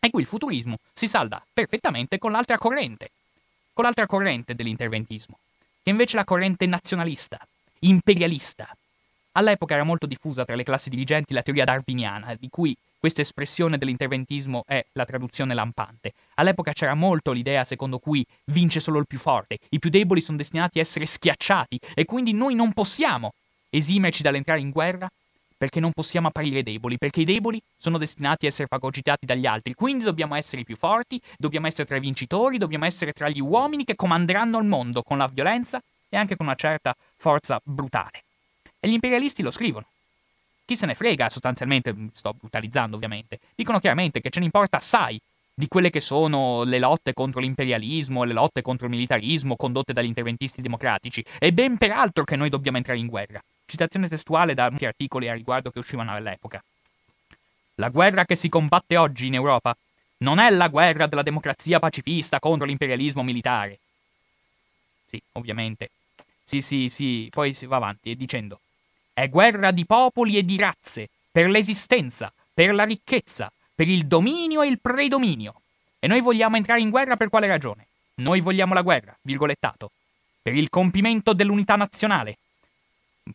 E 0.00 0.08
qui 0.08 0.22
il 0.22 0.26
futurismo 0.26 0.78
si 0.94 1.06
salda 1.06 1.44
perfettamente 1.52 2.16
con 2.16 2.30
l'altra 2.30 2.56
corrente, 2.56 3.10
con 3.74 3.84
l'altra 3.84 4.06
corrente 4.06 4.54
dell'interventismo, 4.54 5.38
che 5.82 5.90
invece 5.90 6.14
è 6.14 6.16
la 6.16 6.24
corrente 6.24 6.64
nazionalista, 6.64 7.38
imperialista, 7.80 8.74
All'epoca 9.36 9.74
era 9.74 9.82
molto 9.82 10.06
diffusa 10.06 10.44
tra 10.44 10.54
le 10.54 10.62
classi 10.62 10.90
dirigenti 10.90 11.34
la 11.34 11.42
teoria 11.42 11.64
darwiniana, 11.64 12.36
di 12.38 12.48
cui 12.48 12.76
questa 12.96 13.20
espressione 13.20 13.78
dell'interventismo 13.78 14.62
è 14.64 14.84
la 14.92 15.04
traduzione 15.04 15.54
lampante. 15.54 16.12
All'epoca 16.34 16.72
c'era 16.72 16.94
molto 16.94 17.32
l'idea 17.32 17.64
secondo 17.64 17.98
cui 17.98 18.24
vince 18.52 18.78
solo 18.78 19.00
il 19.00 19.08
più 19.08 19.18
forte, 19.18 19.58
i 19.70 19.80
più 19.80 19.90
deboli 19.90 20.20
sono 20.20 20.36
destinati 20.36 20.78
a 20.78 20.82
essere 20.82 21.04
schiacciati 21.04 21.80
e 21.94 22.04
quindi 22.04 22.32
noi 22.32 22.54
non 22.54 22.72
possiamo 22.72 23.32
esimerci 23.70 24.22
dall'entrare 24.22 24.60
in 24.60 24.70
guerra 24.70 25.10
perché 25.58 25.80
non 25.80 25.90
possiamo 25.90 26.28
apparire 26.28 26.62
deboli, 26.62 26.96
perché 26.96 27.22
i 27.22 27.24
deboli 27.24 27.60
sono 27.76 27.98
destinati 27.98 28.46
a 28.46 28.50
essere 28.50 28.68
fagocitati 28.68 29.26
dagli 29.26 29.46
altri, 29.46 29.74
quindi 29.74 30.04
dobbiamo 30.04 30.36
essere 30.36 30.62
i 30.62 30.64
più 30.64 30.76
forti, 30.76 31.20
dobbiamo 31.38 31.66
essere 31.66 31.88
tra 31.88 31.96
i 31.96 32.00
vincitori, 32.00 32.56
dobbiamo 32.56 32.84
essere 32.84 33.12
tra 33.12 33.28
gli 33.28 33.40
uomini 33.40 33.84
che 33.84 33.96
comanderanno 33.96 34.58
il 34.58 34.64
mondo 34.64 35.02
con 35.02 35.18
la 35.18 35.26
violenza 35.26 35.82
e 36.08 36.16
anche 36.16 36.36
con 36.36 36.46
una 36.46 36.54
certa 36.54 36.94
forza 37.16 37.60
brutale. 37.64 38.22
E 38.84 38.88
gli 38.88 38.92
imperialisti 38.92 39.40
lo 39.40 39.50
scrivono. 39.50 39.86
Chi 40.66 40.76
se 40.76 40.84
ne 40.84 40.94
frega, 40.94 41.30
sostanzialmente, 41.30 41.94
sto 42.12 42.34
brutalizzando 42.34 42.96
ovviamente, 42.96 43.38
dicono 43.54 43.80
chiaramente 43.80 44.20
che 44.20 44.28
ce 44.28 44.40
ne 44.40 44.44
importa 44.44 44.76
assai 44.76 45.18
di 45.54 45.68
quelle 45.68 45.88
che 45.88 46.00
sono 46.00 46.64
le 46.64 46.78
lotte 46.78 47.14
contro 47.14 47.40
l'imperialismo, 47.40 48.24
le 48.24 48.34
lotte 48.34 48.60
contro 48.60 48.84
il 48.84 48.92
militarismo 48.92 49.56
condotte 49.56 49.94
dagli 49.94 50.04
interventisti 50.04 50.60
democratici, 50.60 51.24
e 51.38 51.50
ben 51.54 51.78
peraltro 51.78 52.24
che 52.24 52.36
noi 52.36 52.50
dobbiamo 52.50 52.76
entrare 52.76 52.98
in 52.98 53.06
guerra. 53.06 53.42
Citazione 53.64 54.06
testuale 54.06 54.52
da 54.52 54.68
molti 54.68 54.84
articoli 54.84 55.30
a 55.30 55.32
riguardo 55.32 55.70
che 55.70 55.78
uscivano 55.78 56.12
all'epoca. 56.12 56.62
La 57.76 57.88
guerra 57.88 58.26
che 58.26 58.36
si 58.36 58.50
combatte 58.50 58.98
oggi 58.98 59.28
in 59.28 59.34
Europa 59.34 59.74
non 60.18 60.38
è 60.38 60.50
la 60.50 60.68
guerra 60.68 61.06
della 61.06 61.22
democrazia 61.22 61.78
pacifista 61.78 62.38
contro 62.38 62.66
l'imperialismo 62.66 63.22
militare. 63.22 63.78
Sì, 65.08 65.22
ovviamente. 65.32 65.88
Sì, 66.42 66.60
sì, 66.60 66.90
sì, 66.90 67.28
poi 67.30 67.54
si 67.54 67.64
va 67.64 67.76
avanti 67.76 68.14
dicendo 68.14 68.58
è 69.14 69.28
guerra 69.28 69.70
di 69.70 69.86
popoli 69.86 70.36
e 70.36 70.44
di 70.44 70.58
razze, 70.58 71.08
per 71.30 71.48
l'esistenza, 71.48 72.32
per 72.52 72.74
la 72.74 72.84
ricchezza, 72.84 73.50
per 73.74 73.88
il 73.88 74.06
dominio 74.06 74.62
e 74.62 74.66
il 74.66 74.80
predominio. 74.80 75.54
E 76.00 76.08
noi 76.08 76.20
vogliamo 76.20 76.56
entrare 76.56 76.80
in 76.80 76.90
guerra 76.90 77.16
per 77.16 77.28
quale 77.28 77.46
ragione? 77.46 77.86
Noi 78.16 78.40
vogliamo 78.40 78.74
la 78.74 78.82
guerra, 78.82 79.16
virgolettato, 79.22 79.92
per 80.42 80.54
il 80.54 80.68
compimento 80.68 81.32
dell'unità 81.32 81.76
nazionale. 81.76 82.36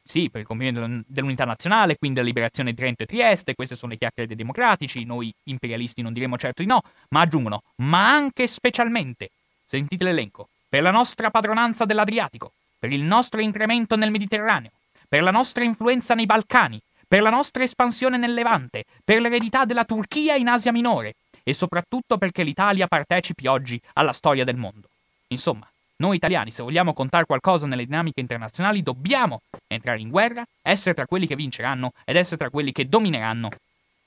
Sì, 0.04 0.30
per 0.30 0.42
il 0.42 0.48
compimento 0.48 1.04
dell'unità 1.08 1.46
nazionale, 1.46 1.98
quindi 1.98 2.20
la 2.20 2.26
liberazione 2.26 2.72
di 2.72 2.76
Trento 2.76 3.04
e 3.04 3.06
Trieste, 3.08 3.56
queste 3.56 3.76
sono 3.76 3.94
le 3.94 3.98
chiacchiere 3.98 4.28
dei 4.28 4.38
democratici, 4.38 5.04
noi 5.04 5.34
imperialisti 5.46 6.02
non 6.02 6.14
diremo 6.14 6.38
certo 6.38 6.62
di 6.62 6.68
no, 6.68 6.84
ma 7.10 7.22
aggiungono, 7.22 7.64
ma 7.78 8.12
anche 8.12 8.46
specialmente, 8.48 9.32
sentite 9.66 10.04
l'elenco, 10.04 10.50
per 10.68 10.84
la 10.84 10.92
nostra 10.92 11.32
padronanza 11.32 11.86
dell'Adriatico, 11.86 12.52
per 12.78 12.92
il 12.92 13.02
nostro 13.02 13.42
incremento 13.42 13.96
nel 13.96 14.12
Mediterraneo, 14.12 14.72
per 15.10 15.24
la 15.24 15.32
nostra 15.32 15.64
influenza 15.64 16.14
nei 16.14 16.28
Balcani, 16.28 16.80
per 17.08 17.24
la 17.24 17.32
nostra 17.32 17.64
espansione 17.64 18.18
nel 18.18 18.36
Levante, 18.36 18.86
per 19.04 19.20
l'eredità 19.20 19.66
della 19.66 19.84
Turchia 19.84 20.36
in 20.36 20.48
Asia 20.48 20.72
Minore 20.72 21.16
e 21.42 21.54
soprattutto 21.56 22.20
perché 22.20 22.44
l'Italia 22.44 22.86
partecipi 22.86 23.48
oggi 23.48 23.82
alla 23.94 24.14
storia 24.14 24.44
del 24.44 24.56
mondo. 24.56 24.88
Insomma, 25.30 25.68
noi 25.98 26.18
italiani, 26.18 26.52
se 26.52 26.62
vogliamo 26.62 26.94
contare 26.94 27.26
qualcosa 27.26 27.66
nelle 27.66 27.86
dinamiche 27.86 28.20
internazionali, 28.20 28.84
dobbiamo 28.84 29.42
entrare 29.68 30.00
in 30.00 30.10
guerra, 30.10 30.46
essere 30.62 30.94
tra 30.94 31.08
quelli 31.08 31.26
che 31.26 31.36
vinceranno 31.36 31.92
ed 32.06 32.16
essere 32.16 32.38
tra 32.38 32.52
quelli 32.52 32.72
che 32.72 32.88
domineranno 32.88 33.50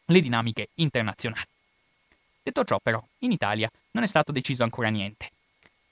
le 0.06 0.20
dinamiche 0.20 0.68
internazionali. 0.74 1.46
Detto 2.44 2.64
ciò, 2.64 2.78
però, 2.80 3.02
in 3.20 3.32
Italia 3.32 3.68
non 3.90 4.04
è 4.04 4.06
stato 4.06 4.30
deciso 4.30 4.62
ancora 4.62 4.88
niente. 4.88 5.30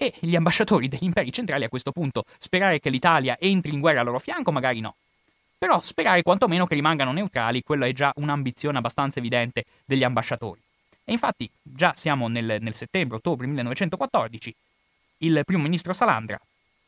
E 0.02 0.14
gli 0.20 0.34
ambasciatori 0.34 0.88
degli 0.88 1.04
imperi 1.04 1.30
centrali 1.30 1.64
a 1.64 1.68
questo 1.68 1.92
punto 1.92 2.24
sperare 2.38 2.80
che 2.80 2.88
l'Italia 2.88 3.36
entri 3.38 3.74
in 3.74 3.80
guerra 3.80 4.00
al 4.00 4.06
loro 4.06 4.18
fianco, 4.18 4.50
magari 4.50 4.80
no. 4.80 4.94
Però 5.58 5.78
sperare 5.82 6.22
quantomeno 6.22 6.66
che 6.66 6.74
rimangano 6.74 7.12
neutrali, 7.12 7.62
quello 7.62 7.84
è 7.84 7.92
già 7.92 8.10
un'ambizione 8.16 8.78
abbastanza 8.78 9.18
evidente 9.18 9.66
degli 9.84 10.02
ambasciatori. 10.02 10.58
E 11.04 11.12
infatti, 11.12 11.50
già 11.60 11.92
siamo 11.96 12.28
nel, 12.28 12.56
nel 12.62 12.74
settembre-ottobre 12.74 13.46
1914, 13.46 14.54
il 15.18 15.42
primo 15.44 15.64
ministro 15.64 15.92
Salandra, 15.92 16.40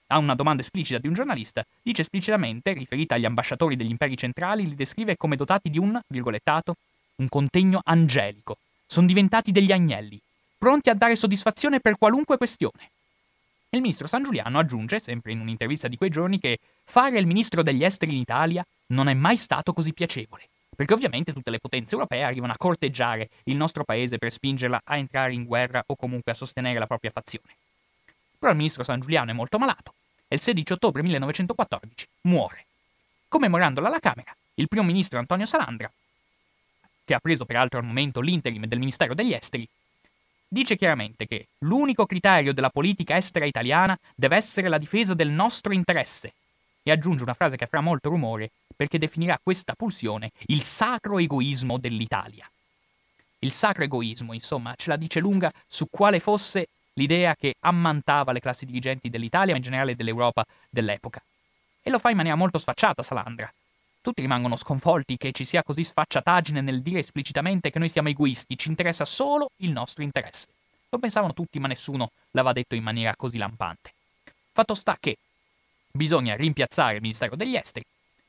a 0.06 0.16
una 0.16 0.34
domanda 0.34 0.62
esplicita 0.62 0.98
di 0.98 1.06
un 1.06 1.12
giornalista, 1.12 1.62
dice 1.82 2.00
esplicitamente, 2.00 2.72
riferita 2.72 3.16
agli 3.16 3.26
ambasciatori 3.26 3.76
degli 3.76 3.90
imperi 3.90 4.16
centrali, 4.16 4.66
li 4.66 4.74
descrive 4.74 5.18
come 5.18 5.36
dotati 5.36 5.68
di 5.68 5.78
un, 5.78 6.00
virgolettato, 6.06 6.76
un 7.16 7.28
contegno 7.28 7.82
angelico. 7.84 8.56
Sono 8.86 9.06
diventati 9.06 9.52
degli 9.52 9.70
agnelli, 9.70 10.18
pronti 10.56 10.88
a 10.88 10.94
dare 10.94 11.14
soddisfazione 11.14 11.80
per 11.80 11.98
qualunque 11.98 12.38
questione. 12.38 12.88
Il 13.74 13.80
ministro 13.80 14.06
San 14.06 14.22
Giuliano 14.22 14.58
aggiunge, 14.58 15.00
sempre 15.00 15.32
in 15.32 15.40
un'intervista 15.40 15.88
di 15.88 15.96
quei 15.96 16.10
giorni, 16.10 16.38
che 16.38 16.58
fare 16.84 17.18
il 17.18 17.26
ministro 17.26 17.62
degli 17.62 17.82
esteri 17.82 18.12
in 18.12 18.18
Italia 18.18 18.62
non 18.88 19.08
è 19.08 19.14
mai 19.14 19.38
stato 19.38 19.72
così 19.72 19.94
piacevole, 19.94 20.46
perché 20.76 20.92
ovviamente 20.92 21.32
tutte 21.32 21.50
le 21.50 21.58
potenze 21.58 21.94
europee 21.94 22.22
arrivano 22.22 22.52
a 22.52 22.58
corteggiare 22.58 23.30
il 23.44 23.56
nostro 23.56 23.82
paese 23.82 24.18
per 24.18 24.30
spingerla 24.30 24.82
a 24.84 24.98
entrare 24.98 25.32
in 25.32 25.44
guerra 25.44 25.82
o 25.86 25.96
comunque 25.96 26.32
a 26.32 26.34
sostenere 26.34 26.78
la 26.78 26.86
propria 26.86 27.12
fazione. 27.12 27.56
Però 28.38 28.52
il 28.52 28.58
ministro 28.58 28.82
San 28.82 29.00
Giuliano 29.00 29.30
è 29.30 29.34
molto 29.34 29.56
malato 29.56 29.94
e 30.28 30.34
il 30.34 30.42
16 30.42 30.74
ottobre 30.74 31.02
1914 31.02 32.08
muore. 32.24 32.66
commemorandola 33.26 33.88
alla 33.88 34.00
Camera, 34.00 34.36
il 34.56 34.68
primo 34.68 34.84
ministro 34.84 35.18
Antonio 35.18 35.46
Salandra, 35.46 35.90
che 37.06 37.14
ha 37.14 37.20
preso 37.20 37.46
peraltro 37.46 37.78
al 37.78 37.86
momento 37.86 38.20
l'interim 38.20 38.66
del 38.66 38.78
Ministero 38.78 39.14
degli 39.14 39.32
Esteri, 39.32 39.66
dice 40.52 40.76
chiaramente 40.76 41.26
che 41.26 41.46
l'unico 41.60 42.04
criterio 42.04 42.52
della 42.52 42.68
politica 42.68 43.16
estera 43.16 43.46
italiana 43.46 43.98
deve 44.14 44.36
essere 44.36 44.68
la 44.68 44.76
difesa 44.76 45.14
del 45.14 45.30
nostro 45.30 45.72
interesse. 45.72 46.34
E 46.82 46.90
aggiunge 46.90 47.22
una 47.22 47.32
frase 47.32 47.56
che 47.56 47.66
farà 47.66 47.80
molto 47.80 48.10
rumore 48.10 48.50
perché 48.76 48.98
definirà 48.98 49.38
questa 49.42 49.72
pulsione 49.74 50.30
il 50.48 50.62
sacro 50.62 51.18
egoismo 51.18 51.78
dell'Italia. 51.78 52.46
Il 53.38 53.52
sacro 53.52 53.84
egoismo, 53.84 54.34
insomma, 54.34 54.74
ce 54.76 54.90
la 54.90 54.96
dice 54.96 55.20
lunga 55.20 55.50
su 55.66 55.86
quale 55.90 56.20
fosse 56.20 56.66
l'idea 56.94 57.34
che 57.34 57.54
ammantava 57.60 58.32
le 58.32 58.40
classi 58.40 58.66
dirigenti 58.66 59.08
dell'Italia, 59.08 59.52
ma 59.52 59.56
in 59.56 59.62
generale 59.62 59.96
dell'Europa 59.96 60.44
dell'epoca. 60.68 61.22
E 61.80 61.88
lo 61.90 61.98
fa 61.98 62.10
in 62.10 62.16
maniera 62.16 62.36
molto 62.36 62.58
sfacciata 62.58 63.02
Salandra. 63.02 63.50
Tutti 64.02 64.20
rimangono 64.20 64.56
sconvolti 64.56 65.16
che 65.16 65.30
ci 65.30 65.44
sia 65.44 65.62
così 65.62 65.84
sfacciataggine 65.84 66.60
nel 66.60 66.82
dire 66.82 66.98
esplicitamente 66.98 67.70
che 67.70 67.78
noi 67.78 67.88
siamo 67.88 68.08
egoisti, 68.08 68.58
ci 68.58 68.68
interessa 68.68 69.04
solo 69.04 69.52
il 69.58 69.70
nostro 69.70 70.02
interesse. 70.02 70.48
Lo 70.88 70.98
pensavano 70.98 71.32
tutti, 71.32 71.60
ma 71.60 71.68
nessuno 71.68 72.10
l'aveva 72.32 72.52
detto 72.52 72.74
in 72.74 72.82
maniera 72.82 73.14
così 73.14 73.38
lampante. 73.38 73.92
Fatto 74.50 74.74
sta 74.74 74.96
che 74.98 75.18
bisogna 75.88 76.34
rimpiazzare 76.34 76.96
il 76.96 77.00
Ministero 77.00 77.36
degli 77.36 77.54
Esteri 77.54 77.84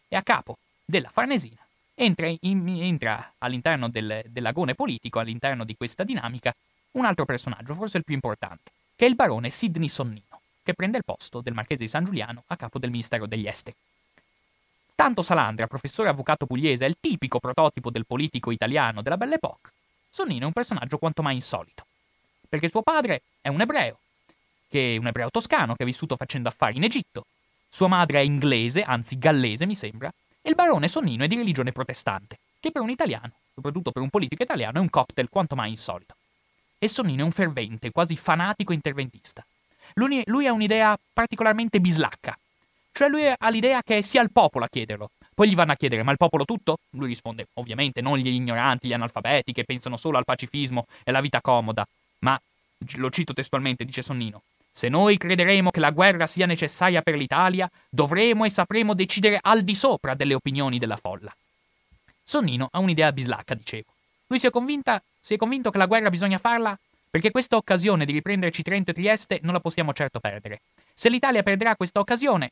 e 0.07 0.15
a 0.15 0.21
capo 0.21 0.57
della 0.85 1.09
Farnesina 1.09 1.65
entra, 1.95 2.27
in, 2.27 2.69
entra 2.79 3.33
all'interno 3.39 3.89
del, 3.89 4.25
dell'agone 4.27 4.75
politico, 4.75 5.17
all'interno 5.17 5.63
di 5.63 5.75
questa 5.75 6.03
dinamica, 6.03 6.53
un 6.91 7.05
altro 7.05 7.25
personaggio, 7.25 7.73
forse 7.73 7.97
il 7.97 8.03
più 8.03 8.13
importante, 8.13 8.71
che 8.95 9.05
è 9.05 9.09
il 9.09 9.15
barone 9.15 9.49
Sidney 9.49 9.89
Sonnino, 9.89 10.39
che 10.61 10.75
prende 10.75 10.97
il 10.97 11.03
posto 11.03 11.41
del 11.41 11.55
marchese 11.55 11.81
di 11.81 11.89
San 11.89 12.05
Giuliano 12.05 12.43
a 12.45 12.57
capo 12.57 12.77
del 12.77 12.91
Ministero 12.91 13.25
degli 13.25 13.47
Esteri. 13.47 13.75
Tanto 14.95 15.21
Salandra, 15.23 15.67
professore 15.67 16.09
avvocato 16.09 16.45
pugliese, 16.45 16.85
è 16.85 16.87
il 16.87 16.97
tipico 16.99 17.39
prototipo 17.39 17.89
del 17.89 18.05
politico 18.05 18.51
italiano 18.51 19.01
della 19.01 19.17
Belle 19.17 19.35
Époque. 19.35 19.71
Sonnino 20.09 20.43
è 20.43 20.45
un 20.45 20.53
personaggio 20.53 20.99
quanto 20.99 21.23
mai 21.23 21.35
insolito, 21.35 21.85
perché 22.47 22.69
suo 22.69 22.83
padre 22.83 23.23
è 23.41 23.47
un 23.47 23.61
ebreo, 23.61 23.97
che 24.69 24.93
è 24.93 24.97
un 24.97 25.07
ebreo 25.07 25.31
toscano 25.31 25.75
che 25.75 25.81
ha 25.83 25.87
vissuto 25.87 26.15
facendo 26.15 26.49
affari 26.49 26.77
in 26.77 26.83
Egitto. 26.83 27.25
Sua 27.67 27.87
madre 27.87 28.19
è 28.19 28.23
inglese, 28.23 28.83
anzi 28.83 29.17
gallese 29.17 29.65
mi 29.65 29.73
sembra, 29.73 30.13
e 30.41 30.49
il 30.49 30.55
barone 30.55 30.87
Sonnino 30.87 31.23
è 31.23 31.27
di 31.27 31.35
religione 31.35 31.71
protestante, 31.71 32.37
che 32.59 32.71
per 32.71 32.83
un 32.83 32.91
italiano, 32.91 33.31
soprattutto 33.55 33.91
per 33.91 34.03
un 34.03 34.09
politico 34.09 34.43
italiano, 34.43 34.77
è 34.77 34.81
un 34.81 34.89
cocktail 34.91 35.29
quanto 35.29 35.55
mai 35.55 35.69
insolito. 35.69 36.13
E 36.77 36.87
Sonnino 36.87 37.21
è 37.21 37.25
un 37.25 37.31
fervente, 37.31 37.91
quasi 37.91 38.15
fanatico 38.15 38.73
interventista. 38.73 39.43
Lui, 39.95 40.21
lui 40.25 40.45
ha 40.45 40.53
un'idea 40.53 40.97
particolarmente 41.11 41.79
bislacca, 41.79 42.37
cioè 42.93 43.09
lui 43.09 43.27
ha 43.27 43.49
l'idea 43.49 43.81
che 43.83 44.01
sia 44.03 44.21
il 44.21 44.31
popolo 44.31 44.65
a 44.65 44.69
chiederlo. 44.69 45.09
Poi 45.33 45.49
gli 45.49 45.55
vanno 45.55 45.71
a 45.71 45.75
chiedere, 45.75 46.03
ma 46.03 46.11
il 46.11 46.17
popolo 46.17 46.45
tutto? 46.45 46.77
Lui 46.91 47.07
risponde, 47.07 47.47
ovviamente 47.55 48.01
non 48.01 48.19
gli 48.19 48.27
ignoranti, 48.27 48.87
gli 48.87 48.93
analfabeti 48.93 49.51
che 49.51 49.63
pensano 49.63 49.97
solo 49.97 50.19
al 50.19 50.25
pacifismo 50.25 50.85
e 51.03 51.09
alla 51.09 51.21
vita 51.21 51.41
comoda. 51.41 51.85
Ma, 52.19 52.39
lo 52.95 53.09
cito 53.09 53.33
testualmente, 53.33 53.83
dice 53.83 54.03
Sonnino, 54.03 54.43
se 54.71 54.89
noi 54.89 55.17
crederemo 55.17 55.71
che 55.71 55.79
la 55.79 55.89
guerra 55.89 56.27
sia 56.27 56.45
necessaria 56.45 57.01
per 57.01 57.15
l'Italia, 57.15 57.69
dovremo 57.89 58.45
e 58.45 58.51
sapremo 58.51 58.93
decidere 58.93 59.39
al 59.41 59.63
di 59.63 59.73
sopra 59.73 60.13
delle 60.13 60.35
opinioni 60.35 60.77
della 60.77 60.97
folla. 60.97 61.35
Sonnino 62.23 62.69
ha 62.71 62.79
un'idea 62.79 63.11
bislacca, 63.11 63.55
dicevo. 63.55 63.89
Lui 64.27 64.39
si 64.39 64.45
è, 64.45 64.51
convinta, 64.51 65.01
si 65.19 65.33
è 65.33 65.37
convinto 65.37 65.71
che 65.71 65.77
la 65.79 65.87
guerra 65.87 66.09
bisogna 66.09 66.37
farla 66.37 66.77
perché 67.09 67.29
questa 67.29 67.57
occasione 67.57 68.05
di 68.05 68.11
riprenderci 68.11 68.63
Trento 68.63 68.89
e 68.89 68.93
Trieste 68.95 69.39
non 69.43 69.53
la 69.53 69.59
possiamo 69.59 69.93
certo 69.93 70.19
perdere. 70.19 70.61
Se 70.95 71.09
l'Italia 71.09 71.43
perderà 71.43 71.75
questa 71.75 71.99
occasione, 71.99 72.51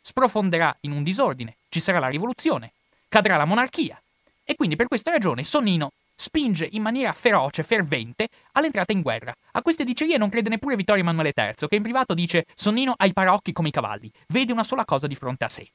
sprofonderà 0.00 0.76
in 0.80 0.92
un 0.92 1.02
disordine, 1.02 1.56
ci 1.68 1.80
sarà 1.80 1.98
la 1.98 2.08
rivoluzione, 2.08 2.72
cadrà 3.08 3.36
la 3.36 3.44
monarchia. 3.44 4.00
E 4.44 4.54
quindi 4.56 4.76
per 4.76 4.88
questa 4.88 5.10
ragione 5.10 5.44
Sonnino 5.44 5.92
spinge 6.20 6.68
in 6.72 6.82
maniera 6.82 7.12
feroce, 7.12 7.62
fervente, 7.62 8.28
all'entrata 8.52 8.92
in 8.92 9.00
guerra. 9.00 9.34
A 9.52 9.62
queste 9.62 9.84
dicerie 9.84 10.18
non 10.18 10.28
crede 10.28 10.50
neppure 10.50 10.76
Vittorio 10.76 11.02
Emanuele 11.02 11.32
III, 11.34 11.68
che 11.68 11.76
in 11.76 11.82
privato 11.82 12.14
dice 12.14 12.46
Sonnino 12.54 12.94
ha 12.96 13.06
i 13.06 13.12
parocchi 13.12 13.52
come 13.52 13.68
i 13.68 13.72
cavalli, 13.72 14.10
vede 14.28 14.52
una 14.52 14.64
sola 14.64 14.84
cosa 14.84 15.06
di 15.06 15.14
fronte 15.14 15.44
a 15.44 15.48
sé. 15.48 15.66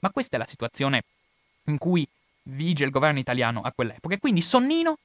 Ma 0.00 0.10
questa 0.10 0.36
è 0.36 0.38
la 0.38 0.46
situazione 0.46 1.02
in 1.64 1.78
cui 1.78 2.06
vige 2.44 2.84
il 2.84 2.90
governo 2.90 3.18
italiano 3.18 3.62
a 3.62 3.72
quell'epoca. 3.72 4.14
E 4.14 4.18
quindi 4.18 4.42
Sonnino 4.42 4.96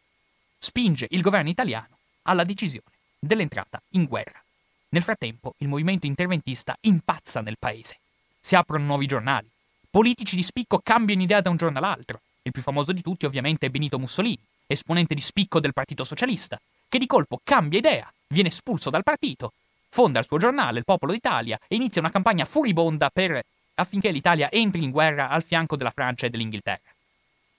spinge 0.60 1.08
il 1.10 1.22
governo 1.22 1.50
italiano 1.50 1.98
alla 2.24 2.44
decisione 2.44 2.92
dell'entrata 3.20 3.82
in 3.92 4.06
guerra. 4.06 4.42
Nel 4.90 5.04
frattempo 5.04 5.56
il 5.58 5.68
movimento 5.68 6.06
interventista 6.06 6.78
impazza 6.82 7.42
nel 7.42 7.58
paese 7.58 7.98
si 8.46 8.56
aprono 8.56 8.86
nuovi 8.86 9.08
giornali. 9.08 9.50
Politici 9.90 10.36
di 10.36 10.44
spicco 10.44 10.80
cambiano 10.84 11.24
idea 11.24 11.42
da 11.42 11.50
un 11.50 11.58
giorno 11.58 11.80
all'altro. 11.80 12.22
Il 12.44 12.52
più 12.52 12.62
famoso 12.62 12.92
di 12.92 13.02
tutti 13.02 13.26
ovviamente 13.26 13.66
è 13.66 13.70
Benito 13.70 13.98
Mussolini, 13.98 14.38
esponente 14.68 15.16
di 15.16 15.22
spicco 15.22 15.60
del 15.60 15.74
Partito 15.74 16.04
Socialista, 16.04 16.62
che 16.88 17.00
di 17.00 17.08
colpo 17.08 17.40
cambia 17.44 17.80
idea, 17.80 18.14
viene 18.28 18.50
espulso 18.50 18.92
dal 18.92 19.02
partito, 19.02 19.54
fonda 19.90 20.20
il 20.20 20.26
suo 20.26 20.38
giornale, 20.38 20.78
Il 20.78 20.86
Popolo 20.86 21.12
d'Italia, 21.12 21.60
e 21.68 21.74
inizia 21.74 22.02
una 22.02 22.12
campagna 22.12 22.46
furibonda 22.46 23.10
per, 23.10 23.42
affinché 23.74 24.12
l'Italia 24.12 24.52
entri 24.52 24.84
in 24.84 24.92
guerra 24.92 25.30
al 25.30 25.42
fianco 25.42 25.76
della 25.76 25.90
Francia 25.90 26.28
e 26.28 26.30
dell'Inghilterra. 26.30 26.94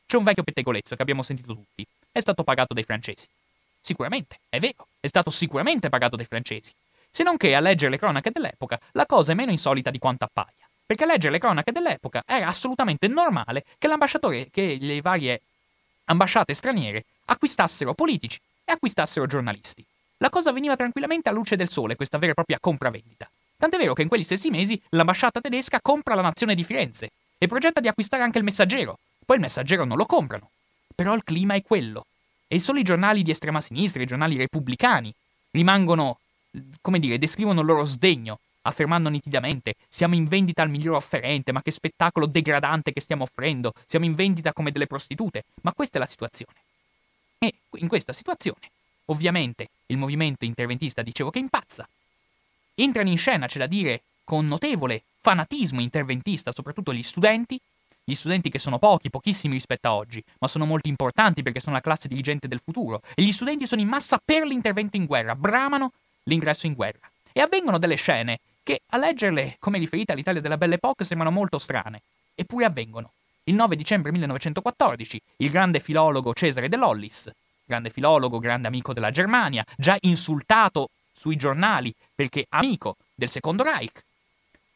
C'è 0.06 0.16
un 0.16 0.22
vecchio 0.22 0.44
pettegolezzo 0.44 0.94
che 0.94 1.02
abbiamo 1.02 1.24
sentito 1.24 1.52
tutti. 1.52 1.84
È 2.12 2.20
stato 2.20 2.44
pagato 2.44 2.74
dai 2.74 2.84
francesi. 2.84 3.26
Sicuramente, 3.80 4.38
è 4.48 4.60
vero, 4.60 4.86
è 5.00 5.08
stato 5.08 5.30
sicuramente 5.30 5.88
pagato 5.88 6.14
dai 6.14 6.26
francesi. 6.26 6.72
Se 7.10 7.24
non 7.24 7.36
che 7.36 7.56
a 7.56 7.60
leggere 7.60 7.90
le 7.90 7.98
cronache 7.98 8.30
dell'epoca 8.30 8.78
la 8.92 9.04
cosa 9.04 9.32
è 9.32 9.34
meno 9.34 9.50
insolita 9.50 9.90
di 9.90 9.98
quanto 9.98 10.24
appaia 10.24 10.65
perché 10.86 11.02
a 11.02 11.06
leggere 11.06 11.32
le 11.32 11.38
cronache 11.38 11.72
dell'epoca 11.72 12.22
era 12.24 12.46
assolutamente 12.46 13.08
normale 13.08 13.64
che 13.76 13.88
l'ambasciatore, 13.88 14.48
che 14.50 14.78
le 14.80 15.00
varie 15.00 15.40
ambasciate 16.04 16.54
straniere 16.54 17.04
acquistassero 17.26 17.92
politici 17.92 18.38
e 18.64 18.72
acquistassero 18.72 19.26
giornalisti. 19.26 19.84
La 20.18 20.30
cosa 20.30 20.52
veniva 20.52 20.76
tranquillamente 20.76 21.28
a 21.28 21.32
luce 21.32 21.56
del 21.56 21.68
sole, 21.68 21.96
questa 21.96 22.18
vera 22.18 22.30
e 22.30 22.34
propria 22.34 22.58
compravendita. 22.60 23.28
Tant'è 23.56 23.76
vero 23.76 23.94
che 23.94 24.02
in 24.02 24.08
quegli 24.08 24.22
stessi 24.22 24.48
mesi 24.48 24.80
l'ambasciata 24.90 25.40
tedesca 25.40 25.80
compra 25.80 26.14
la 26.14 26.22
nazione 26.22 26.54
di 26.54 26.64
Firenze 26.64 27.10
e 27.36 27.46
progetta 27.46 27.80
di 27.80 27.88
acquistare 27.88 28.22
anche 28.22 28.38
il 28.38 28.44
messaggero. 28.44 28.98
Poi 29.24 29.36
il 29.36 29.42
messaggero 29.42 29.84
non 29.84 29.96
lo 29.96 30.06
comprano. 30.06 30.50
Però 30.94 31.14
il 31.14 31.24
clima 31.24 31.54
è 31.54 31.62
quello. 31.62 32.06
E 32.48 32.60
solo 32.60 32.78
i 32.78 32.84
giornali 32.84 33.22
di 33.22 33.30
estrema 33.30 33.60
sinistra, 33.60 34.02
i 34.02 34.06
giornali 34.06 34.36
repubblicani, 34.36 35.12
rimangono, 35.50 36.20
come 36.80 37.00
dire, 37.00 37.18
descrivono 37.18 37.60
il 37.60 37.66
loro 37.66 37.84
sdegno 37.84 38.38
affermando 38.66 39.08
nitidamente 39.08 39.74
siamo 39.88 40.14
in 40.14 40.28
vendita 40.28 40.62
al 40.62 40.70
miglior 40.70 40.96
offerente, 40.96 41.52
ma 41.52 41.62
che 41.62 41.70
spettacolo 41.70 42.26
degradante 42.26 42.92
che 42.92 43.00
stiamo 43.00 43.24
offrendo, 43.24 43.72
siamo 43.86 44.04
in 44.04 44.14
vendita 44.14 44.52
come 44.52 44.72
delle 44.72 44.86
prostitute, 44.86 45.44
ma 45.62 45.72
questa 45.72 45.96
è 45.96 46.00
la 46.00 46.06
situazione. 46.06 46.52
E 47.38 47.54
in 47.78 47.88
questa 47.88 48.12
situazione, 48.12 48.70
ovviamente, 49.06 49.68
il 49.86 49.96
movimento 49.96 50.44
interventista 50.44 51.02
dicevo 51.02 51.30
che 51.30 51.38
impazza. 51.38 51.88
Entrano 52.74 53.08
in 53.08 53.18
scena, 53.18 53.46
c'è 53.46 53.58
da 53.58 53.66
dire, 53.66 54.02
con 54.24 54.46
notevole 54.46 55.02
fanatismo 55.20 55.80
interventista, 55.80 56.52
soprattutto 56.52 56.92
gli 56.92 57.02
studenti, 57.02 57.58
gli 58.04 58.14
studenti 58.14 58.50
che 58.50 58.58
sono 58.58 58.78
pochi, 58.78 59.10
pochissimi 59.10 59.54
rispetto 59.54 59.88
a 59.88 59.94
oggi, 59.94 60.22
ma 60.38 60.48
sono 60.48 60.64
molto 60.64 60.88
importanti 60.88 61.42
perché 61.42 61.60
sono 61.60 61.74
la 61.74 61.80
classe 61.80 62.08
dirigente 62.08 62.48
del 62.48 62.60
futuro, 62.62 63.02
e 63.14 63.22
gli 63.22 63.32
studenti 63.32 63.66
sono 63.66 63.80
in 63.80 63.88
massa 63.88 64.20
per 64.22 64.44
l'intervento 64.44 64.96
in 64.96 65.06
guerra, 65.06 65.34
bramano 65.34 65.92
l'ingresso 66.24 66.66
in 66.66 66.74
guerra. 66.74 67.10
E 67.32 67.40
avvengono 67.40 67.78
delle 67.78 67.96
scene 67.96 68.40
che 68.66 68.80
a 68.88 68.96
leggerle 68.96 69.58
come 69.60 69.78
riferite 69.78 70.10
all'Italia 70.10 70.40
della 70.40 70.56
Belle 70.56 70.74
Époque 70.74 71.04
sembrano 71.04 71.30
molto 71.30 71.56
strane, 71.56 72.02
eppure 72.34 72.64
avvengono. 72.64 73.12
Il 73.44 73.54
9 73.54 73.76
dicembre 73.76 74.10
1914, 74.10 75.22
il 75.36 75.50
grande 75.50 75.78
filologo 75.78 76.34
Cesare 76.34 76.68
De 76.68 76.74
Lollis, 76.74 77.30
grande 77.64 77.90
filologo, 77.90 78.40
grande 78.40 78.66
amico 78.66 78.92
della 78.92 79.12
Germania, 79.12 79.64
già 79.76 79.96
insultato 80.00 80.88
sui 81.16 81.36
giornali 81.36 81.94
perché 82.12 82.46
amico 82.48 82.96
del 83.14 83.30
Secondo 83.30 83.62
Reich, 83.62 84.02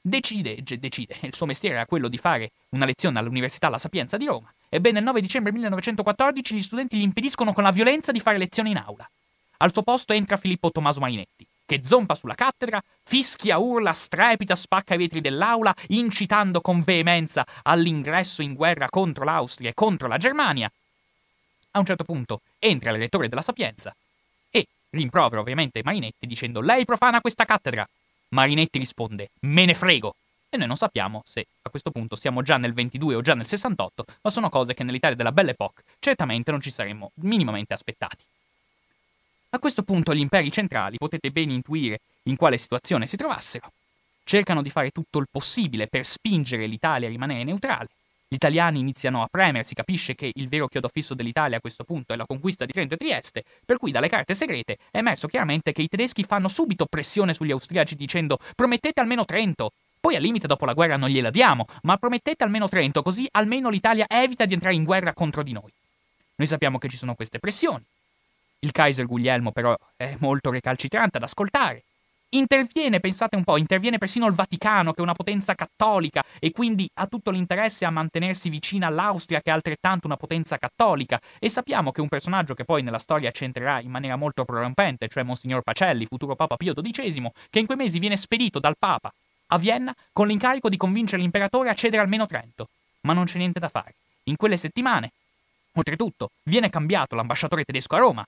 decide, 0.00 0.62
decide, 0.62 1.16
il 1.22 1.34
suo 1.34 1.46
mestiere 1.46 1.74
era 1.74 1.84
quello 1.84 2.06
di 2.06 2.16
fare 2.16 2.52
una 2.68 2.84
lezione 2.84 3.18
all'Università 3.18 3.68
La 3.68 3.78
Sapienza 3.78 4.16
di 4.16 4.26
Roma. 4.26 4.54
Ebbene, 4.68 5.00
il 5.00 5.04
9 5.04 5.20
dicembre 5.20 5.50
1914 5.50 6.54
gli 6.54 6.62
studenti 6.62 6.96
gli 6.96 7.02
impediscono 7.02 7.52
con 7.52 7.64
la 7.64 7.72
violenza 7.72 8.12
di 8.12 8.20
fare 8.20 8.38
lezione 8.38 8.70
in 8.70 8.76
aula. 8.76 9.10
Al 9.56 9.72
suo 9.72 9.82
posto 9.82 10.12
entra 10.12 10.36
Filippo 10.36 10.70
Tommaso 10.70 11.00
Marinetti 11.00 11.48
che 11.70 11.82
zompa 11.84 12.16
sulla 12.16 12.34
cattedra, 12.34 12.82
fischia, 13.04 13.58
urla, 13.58 13.92
strepita, 13.92 14.56
spacca 14.56 14.94
i 14.94 14.96
vetri 14.96 15.20
dell'aula, 15.20 15.72
incitando 15.90 16.60
con 16.60 16.80
veemenza 16.80 17.46
all'ingresso 17.62 18.42
in 18.42 18.54
guerra 18.54 18.88
contro 18.90 19.22
l'Austria 19.22 19.70
e 19.70 19.74
contro 19.74 20.08
la 20.08 20.18
Germania. 20.18 20.68
A 21.70 21.78
un 21.78 21.84
certo 21.84 22.02
punto 22.02 22.40
entra 22.58 22.90
il 22.90 22.98
rettore 22.98 23.28
della 23.28 23.40
Sapienza 23.40 23.94
e 24.50 24.66
rimprovera 24.90 25.40
ovviamente 25.40 25.82
Marinetti 25.84 26.26
dicendo 26.26 26.60
lei 26.60 26.84
profana 26.84 27.20
questa 27.20 27.44
cattedra. 27.44 27.88
Marinetti 28.30 28.80
risponde 28.80 29.30
me 29.42 29.64
ne 29.64 29.74
frego. 29.74 30.16
E 30.48 30.56
noi 30.56 30.66
non 30.66 30.76
sappiamo 30.76 31.22
se 31.24 31.46
a 31.62 31.70
questo 31.70 31.92
punto 31.92 32.16
siamo 32.16 32.42
già 32.42 32.56
nel 32.56 32.72
22 32.72 33.14
o 33.14 33.20
già 33.20 33.34
nel 33.34 33.46
68, 33.46 34.04
ma 34.22 34.30
sono 34.30 34.48
cose 34.48 34.74
che 34.74 34.82
nell'Italia 34.82 35.14
della 35.14 35.30
Belle 35.30 35.52
Époque 35.52 35.84
certamente 36.00 36.50
non 36.50 36.60
ci 36.60 36.72
saremmo 36.72 37.12
minimamente 37.22 37.74
aspettati. 37.74 38.24
A 39.52 39.58
questo 39.58 39.82
punto 39.82 40.14
gli 40.14 40.20
imperi 40.20 40.52
centrali 40.52 40.96
potete 40.96 41.32
ben 41.32 41.50
intuire 41.50 42.00
in 42.24 42.36
quale 42.36 42.56
situazione 42.56 43.08
si 43.08 43.16
trovassero. 43.16 43.72
Cercano 44.22 44.62
di 44.62 44.70
fare 44.70 44.90
tutto 44.90 45.18
il 45.18 45.26
possibile 45.28 45.88
per 45.88 46.06
spingere 46.06 46.66
l'Italia 46.66 47.08
a 47.08 47.10
rimanere 47.10 47.42
neutrale, 47.42 47.88
Gli 48.32 48.36
italiani 48.36 48.78
iniziano 48.78 49.22
a 49.24 49.28
premere, 49.28 49.64
si 49.64 49.74
capisce 49.74 50.14
che 50.14 50.30
il 50.32 50.48
vero 50.48 50.68
chiodo 50.68 50.86
fisso 50.86 51.14
dell'Italia 51.14 51.56
a 51.56 51.60
questo 51.60 51.82
punto 51.82 52.12
è 52.12 52.16
la 52.16 52.26
conquista 52.26 52.64
di 52.64 52.70
Trento 52.70 52.94
e 52.94 52.96
Trieste, 52.96 53.42
per 53.64 53.76
cui 53.76 53.90
dalle 53.90 54.08
carte 54.08 54.36
segrete 54.36 54.78
è 54.92 54.98
emerso 54.98 55.26
chiaramente 55.26 55.72
che 55.72 55.82
i 55.82 55.88
tedeschi 55.88 56.22
fanno 56.22 56.46
subito 56.46 56.86
pressione 56.86 57.34
sugli 57.34 57.50
austriaci 57.50 57.96
dicendo 57.96 58.38
promettete 58.54 59.00
almeno 59.00 59.24
Trento. 59.24 59.72
Poi 60.00 60.14
al 60.14 60.22
limite 60.22 60.46
dopo 60.46 60.64
la 60.64 60.74
guerra 60.74 60.96
non 60.96 61.08
gliela 61.08 61.30
diamo, 61.30 61.66
ma 61.82 61.96
promettete 61.96 62.44
almeno 62.44 62.68
Trento, 62.68 63.02
così 63.02 63.26
almeno 63.32 63.68
l'Italia 63.68 64.06
evita 64.08 64.44
di 64.44 64.54
entrare 64.54 64.76
in 64.76 64.84
guerra 64.84 65.12
contro 65.12 65.42
di 65.42 65.50
noi. 65.50 65.72
Noi 66.36 66.46
sappiamo 66.46 66.78
che 66.78 66.88
ci 66.88 66.96
sono 66.96 67.16
queste 67.16 67.40
pressioni. 67.40 67.82
Il 68.60 68.72
Kaiser 68.72 69.06
Guglielmo 69.06 69.52
però 69.52 69.76
è 69.96 70.16
molto 70.20 70.50
recalcitrante 70.50 71.16
ad 71.16 71.22
ascoltare 71.24 71.84
Interviene, 72.32 73.00
pensate 73.00 73.34
un 73.34 73.42
po', 73.42 73.56
interviene 73.56 73.98
persino 73.98 74.28
il 74.28 74.34
Vaticano, 74.34 74.92
che 74.92 75.00
è 75.00 75.02
una 75.02 75.14
potenza 75.14 75.56
cattolica 75.56 76.24
e 76.38 76.52
quindi 76.52 76.88
ha 76.94 77.08
tutto 77.08 77.32
l'interesse 77.32 77.84
a 77.84 77.90
mantenersi 77.90 78.48
vicina 78.48 78.86
all'Austria, 78.86 79.40
che 79.40 79.50
è 79.50 79.52
altrettanto 79.52 80.06
una 80.06 80.16
potenza 80.16 80.56
cattolica. 80.56 81.20
E 81.40 81.48
sappiamo 81.48 81.90
che 81.90 82.00
un 82.00 82.06
personaggio 82.06 82.54
che 82.54 82.64
poi 82.64 82.82
nella 82.82 83.00
storia 83.00 83.32
centrerà 83.32 83.80
in 83.80 83.90
maniera 83.90 84.14
molto 84.14 84.44
prorompente, 84.44 85.08
cioè 85.08 85.24
Monsignor 85.24 85.62
Pacelli, 85.62 86.06
futuro 86.06 86.36
Papa 86.36 86.56
Pio 86.56 86.72
XII, 86.72 87.32
che 87.50 87.58
in 87.58 87.66
quei 87.66 87.78
mesi 87.78 87.98
viene 87.98 88.16
spedito 88.16 88.60
dal 88.60 88.76
Papa 88.78 89.12
a 89.48 89.58
Vienna 89.58 89.92
con 90.12 90.28
l'incarico 90.28 90.68
di 90.68 90.76
convincere 90.76 91.20
l'imperatore 91.20 91.68
a 91.68 91.74
cedere 91.74 92.00
almeno 92.00 92.26
Trento. 92.26 92.68
Ma 93.00 93.12
non 93.12 93.24
c'è 93.24 93.38
niente 93.38 93.58
da 93.58 93.68
fare. 93.68 93.94
In 94.24 94.36
quelle 94.36 94.56
settimane, 94.56 95.10
oltretutto, 95.72 96.30
viene 96.44 96.70
cambiato 96.70 97.16
l'ambasciatore 97.16 97.64
tedesco 97.64 97.96
a 97.96 97.98
Roma, 97.98 98.24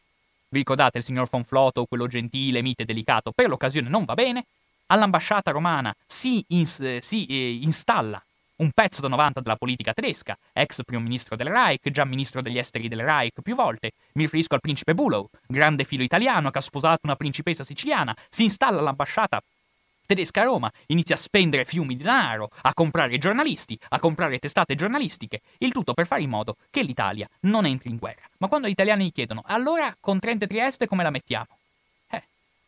vi 0.53 0.59
ricordate 0.59 0.99
il 0.99 1.05
signor 1.05 1.29
Fonfloto, 1.29 1.87
quello 1.87 2.07
gentile, 2.07 2.61
mite 2.61 2.85
delicato, 2.85 3.33
per 3.33 3.49
l'occasione 3.49 3.89
non 3.89 4.05
va 4.05 4.13
bene? 4.13 4.45
All'ambasciata 4.87 5.51
romana 5.51 5.95
si, 6.07 6.45
ins- 6.49 6.99
si 6.99 7.25
eh, 7.25 7.59
installa 7.63 8.23
un 8.57 8.71
pezzo 8.73 9.01
da 9.01 9.09
90 9.09 9.41
della 9.41 9.57
politica 9.57 9.95
tedesca, 9.95 10.37
ex 10.53 10.83
primo 10.85 11.03
ministro 11.03 11.37
del 11.37 11.49
Reich, 11.49 11.91
già 11.91 12.05
ministro 12.05 12.43
degli 12.43 12.59
esteri 12.59 12.87
del 12.87 13.01
Reich 13.01 13.41
più 13.41 13.55
volte. 13.55 13.93
Mi 14.13 14.25
riferisco 14.25 14.55
al 14.55 14.61
principe 14.61 14.95
Bulow, 14.95 15.29
grande 15.47 15.85
filo 15.85 16.03
italiano 16.03 16.51
che 16.51 16.59
ha 16.59 16.61
sposato 16.63 17.01
una 17.05 17.17
principessa 17.17 17.65
siciliana, 17.65 18.15
si 18.29 18.45
installa 18.45 18.79
all'ambasciata 18.79 19.43
tedesca 20.07 20.43
Roma 20.43 20.71
inizia 20.87 21.15
a 21.15 21.19
spendere 21.19 21.65
fiumi 21.65 21.97
di 21.97 22.03
denaro, 22.03 22.51
a 22.63 22.75
comprare 22.75 23.19
giornalisti, 23.19 23.79
a 23.91 23.99
comprare 23.99 24.39
testate 24.39 24.75
giornalistiche, 24.75 25.41
il 25.59 25.73
tutto 25.73 25.95
per 25.95 26.07
fare 26.07 26.23
in 26.23 26.31
modo 26.31 26.57
che 26.71 26.83
l'Italia 26.83 27.29
non 27.41 27.67
entri 27.67 27.91
in 27.91 27.99
guerra. 27.99 28.29
Ma 28.39 28.49
quando 28.49 28.69
gli 28.69 28.73
italiani 28.73 29.07
gli 29.07 29.13
chiedono 29.13 29.43
allora 29.47 29.95
con 29.99 30.19
Trento 30.19 30.45
e 30.45 30.49
Trieste 30.49 30.87
come 30.87 31.03
la 31.03 31.11
mettiamo? 31.11 31.49
Eh, 32.11 32.23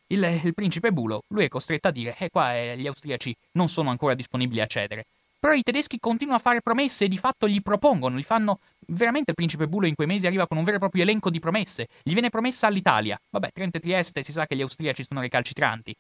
il, 0.09 0.41
il 0.45 0.55
principe 0.55 0.93
Bulo, 0.93 1.24
lui 1.28 1.45
è 1.45 1.49
costretto 1.49 1.89
a 1.89 1.91
dire 1.91 2.14
eh 2.18 2.30
qua 2.30 2.57
eh, 2.57 2.76
gli 2.78 2.87
austriaci 2.87 3.35
non 3.53 3.68
sono 3.68 3.91
ancora 3.91 4.14
disponibili 4.14 4.61
a 4.61 4.66
cedere. 4.66 5.07
Però 5.45 5.53
i 5.53 5.62
tedeschi 5.62 5.99
continuano 6.01 6.39
a 6.39 6.43
fare 6.43 6.62
promesse 6.62 7.05
e 7.05 7.09
di 7.09 7.18
fatto 7.18 7.47
gli 7.47 7.61
propongono, 7.61 8.16
gli 8.16 8.22
fanno... 8.22 8.61
Veramente 8.87 9.30
il 9.30 9.37
principe 9.37 9.66
Bulo 9.66 9.87
in 9.87 9.95
quei 9.95 10.07
mesi 10.07 10.26
arriva 10.26 10.47
con 10.47 10.57
un 10.57 10.64
vero 10.64 10.76
e 10.76 10.80
proprio 10.80 11.03
elenco 11.03 11.28
di 11.28 11.39
promesse. 11.39 11.89
Gli 12.03 12.12
viene 12.12 12.30
promessa 12.30 12.66
all'Italia. 12.66 13.20
Vabbè, 13.28 13.51
Trento 13.53 13.76
e 13.76 13.80
Trieste 13.80 14.22
si 14.22 14.32
sa 14.32 14.47
che 14.47 14.57
gli 14.57 14.62
austriaci 14.62 15.05
sono 15.07 15.20
recalcitranti. 15.20 15.95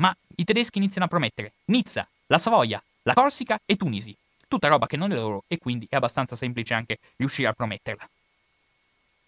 Ma 0.00 0.14
i 0.36 0.44
tedeschi 0.44 0.78
iniziano 0.78 1.06
a 1.06 1.08
promettere 1.08 1.52
Nizza, 1.66 2.06
la 2.26 2.38
Savoia, 2.38 2.82
la 3.02 3.14
Corsica 3.14 3.60
e 3.64 3.76
Tunisi. 3.76 4.16
Tutta 4.46 4.68
roba 4.68 4.86
che 4.86 4.96
non 4.96 5.12
è 5.12 5.14
loro 5.14 5.44
e 5.46 5.58
quindi 5.58 5.86
è 5.88 5.96
abbastanza 5.96 6.36
semplice 6.36 6.74
anche 6.74 6.98
riuscire 7.16 7.48
a 7.48 7.52
prometterla. 7.52 8.08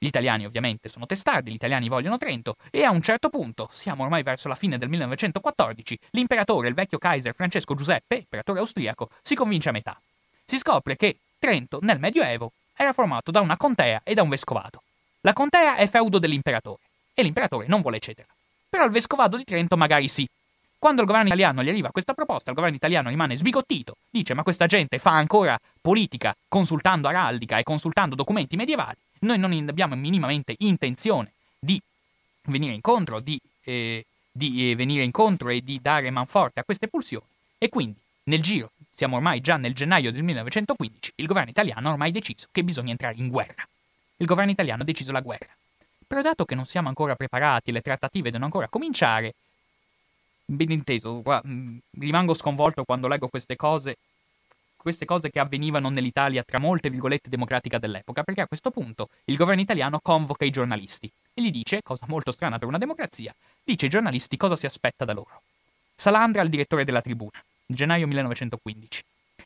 Gli 0.02 0.06
italiani 0.06 0.46
ovviamente 0.46 0.88
sono 0.88 1.04
testardi, 1.04 1.50
gli 1.50 1.56
italiani 1.56 1.88
vogliono 1.88 2.16
Trento 2.16 2.56
e 2.70 2.84
a 2.84 2.90
un 2.90 3.02
certo 3.02 3.28
punto, 3.28 3.68
siamo 3.70 4.04
ormai 4.04 4.22
verso 4.22 4.48
la 4.48 4.54
fine 4.54 4.78
del 4.78 4.88
1914, 4.88 5.98
l'imperatore, 6.12 6.68
il 6.68 6.74
vecchio 6.74 6.96
Kaiser 6.96 7.34
Francesco 7.34 7.74
Giuseppe, 7.74 8.16
imperatore 8.16 8.60
austriaco, 8.60 9.10
si 9.20 9.34
convince 9.34 9.68
a 9.68 9.72
metà. 9.72 10.00
Si 10.46 10.56
scopre 10.56 10.96
che 10.96 11.18
Trento, 11.38 11.80
nel 11.82 11.98
Medioevo, 11.98 12.52
era 12.74 12.94
formato 12.94 13.30
da 13.30 13.40
una 13.40 13.58
contea 13.58 14.00
e 14.02 14.14
da 14.14 14.22
un 14.22 14.30
vescovato. 14.30 14.82
La 15.20 15.34
contea 15.34 15.76
è 15.76 15.86
feudo 15.86 16.18
dell'imperatore 16.18 16.80
e 17.12 17.22
l'imperatore 17.22 17.66
non 17.66 17.82
vuole 17.82 17.98
cederla. 17.98 18.32
Però 18.70 18.84
il 18.84 18.90
vescovado 18.90 19.36
di 19.36 19.44
Trento 19.44 19.76
magari 19.76 20.08
sì, 20.08 20.26
quando 20.80 21.02
il 21.02 21.06
governo 21.06 21.28
italiano 21.28 21.62
gli 21.62 21.68
arriva 21.68 21.90
questa 21.90 22.14
proposta, 22.14 22.48
il 22.48 22.56
governo 22.56 22.74
italiano 22.74 23.10
rimane 23.10 23.36
sbigottito, 23.36 23.98
dice 24.08 24.32
ma 24.32 24.42
questa 24.42 24.64
gente 24.64 24.98
fa 24.98 25.10
ancora 25.10 25.60
politica 25.78 26.34
consultando 26.48 27.06
araldica 27.06 27.58
e 27.58 27.62
consultando 27.62 28.14
documenti 28.14 28.56
medievali, 28.56 28.96
noi 29.20 29.38
non 29.38 29.52
abbiamo 29.68 29.94
minimamente 29.94 30.54
intenzione 30.60 31.32
di 31.58 31.78
venire 32.44 32.72
incontro, 32.72 33.20
di, 33.20 33.38
eh, 33.64 34.06
di 34.32 34.70
eh, 34.70 34.74
venire 34.74 35.04
incontro 35.04 35.50
e 35.50 35.62
di 35.62 35.80
dare 35.82 36.08
manforte 36.08 36.60
a 36.60 36.64
queste 36.64 36.88
pulsioni 36.88 37.26
e 37.58 37.68
quindi 37.68 37.98
nel 38.24 38.40
giro, 38.40 38.70
siamo 38.90 39.16
ormai 39.16 39.42
già 39.42 39.58
nel 39.58 39.74
gennaio 39.74 40.10
del 40.10 40.22
1915, 40.22 41.12
il 41.16 41.26
governo 41.26 41.50
italiano 41.50 41.88
ha 41.88 41.92
ormai 41.92 42.10
deciso 42.10 42.46
che 42.50 42.64
bisogna 42.64 42.92
entrare 42.92 43.16
in 43.18 43.28
guerra. 43.28 43.68
Il 44.16 44.26
governo 44.26 44.50
italiano 44.50 44.80
ha 44.80 44.86
deciso 44.86 45.12
la 45.12 45.20
guerra. 45.20 45.54
Però 46.06 46.22
dato 46.22 46.46
che 46.46 46.54
non 46.54 46.64
siamo 46.64 46.88
ancora 46.88 47.16
preparati, 47.16 47.70
le 47.70 47.82
trattative 47.82 48.30
devono 48.30 48.46
ancora 48.46 48.68
cominciare, 48.68 49.34
ben 50.56 50.70
inteso, 50.70 51.22
guarda, 51.22 51.48
mm, 51.48 51.78
rimango 51.98 52.34
sconvolto 52.34 52.84
quando 52.84 53.08
leggo 53.08 53.28
queste 53.28 53.56
cose, 53.56 53.96
queste 54.76 55.04
cose 55.04 55.30
che 55.30 55.38
avvenivano 55.38 55.90
nell'Italia 55.90 56.42
tra 56.42 56.58
molte 56.58 56.90
virgolette 56.90 57.28
democratica 57.28 57.78
dell'epoca, 57.78 58.22
perché 58.22 58.40
a 58.40 58.46
questo 58.46 58.70
punto 58.70 59.08
il 59.26 59.36
governo 59.36 59.60
italiano 59.60 60.00
convoca 60.02 60.44
i 60.44 60.50
giornalisti 60.50 61.10
e 61.34 61.42
gli 61.42 61.50
dice, 61.50 61.82
cosa 61.82 62.06
molto 62.08 62.32
strana 62.32 62.58
per 62.58 62.66
una 62.66 62.78
democrazia, 62.78 63.34
dice 63.62 63.84
ai 63.84 63.90
giornalisti 63.90 64.36
cosa 64.36 64.56
si 64.56 64.66
aspetta 64.66 65.04
da 65.04 65.12
loro. 65.12 65.42
Salandra, 65.94 66.42
il 66.42 66.48
direttore 66.48 66.84
della 66.84 67.02
Tribuna, 67.02 67.42
gennaio 67.66 68.06
1915. 68.06 69.02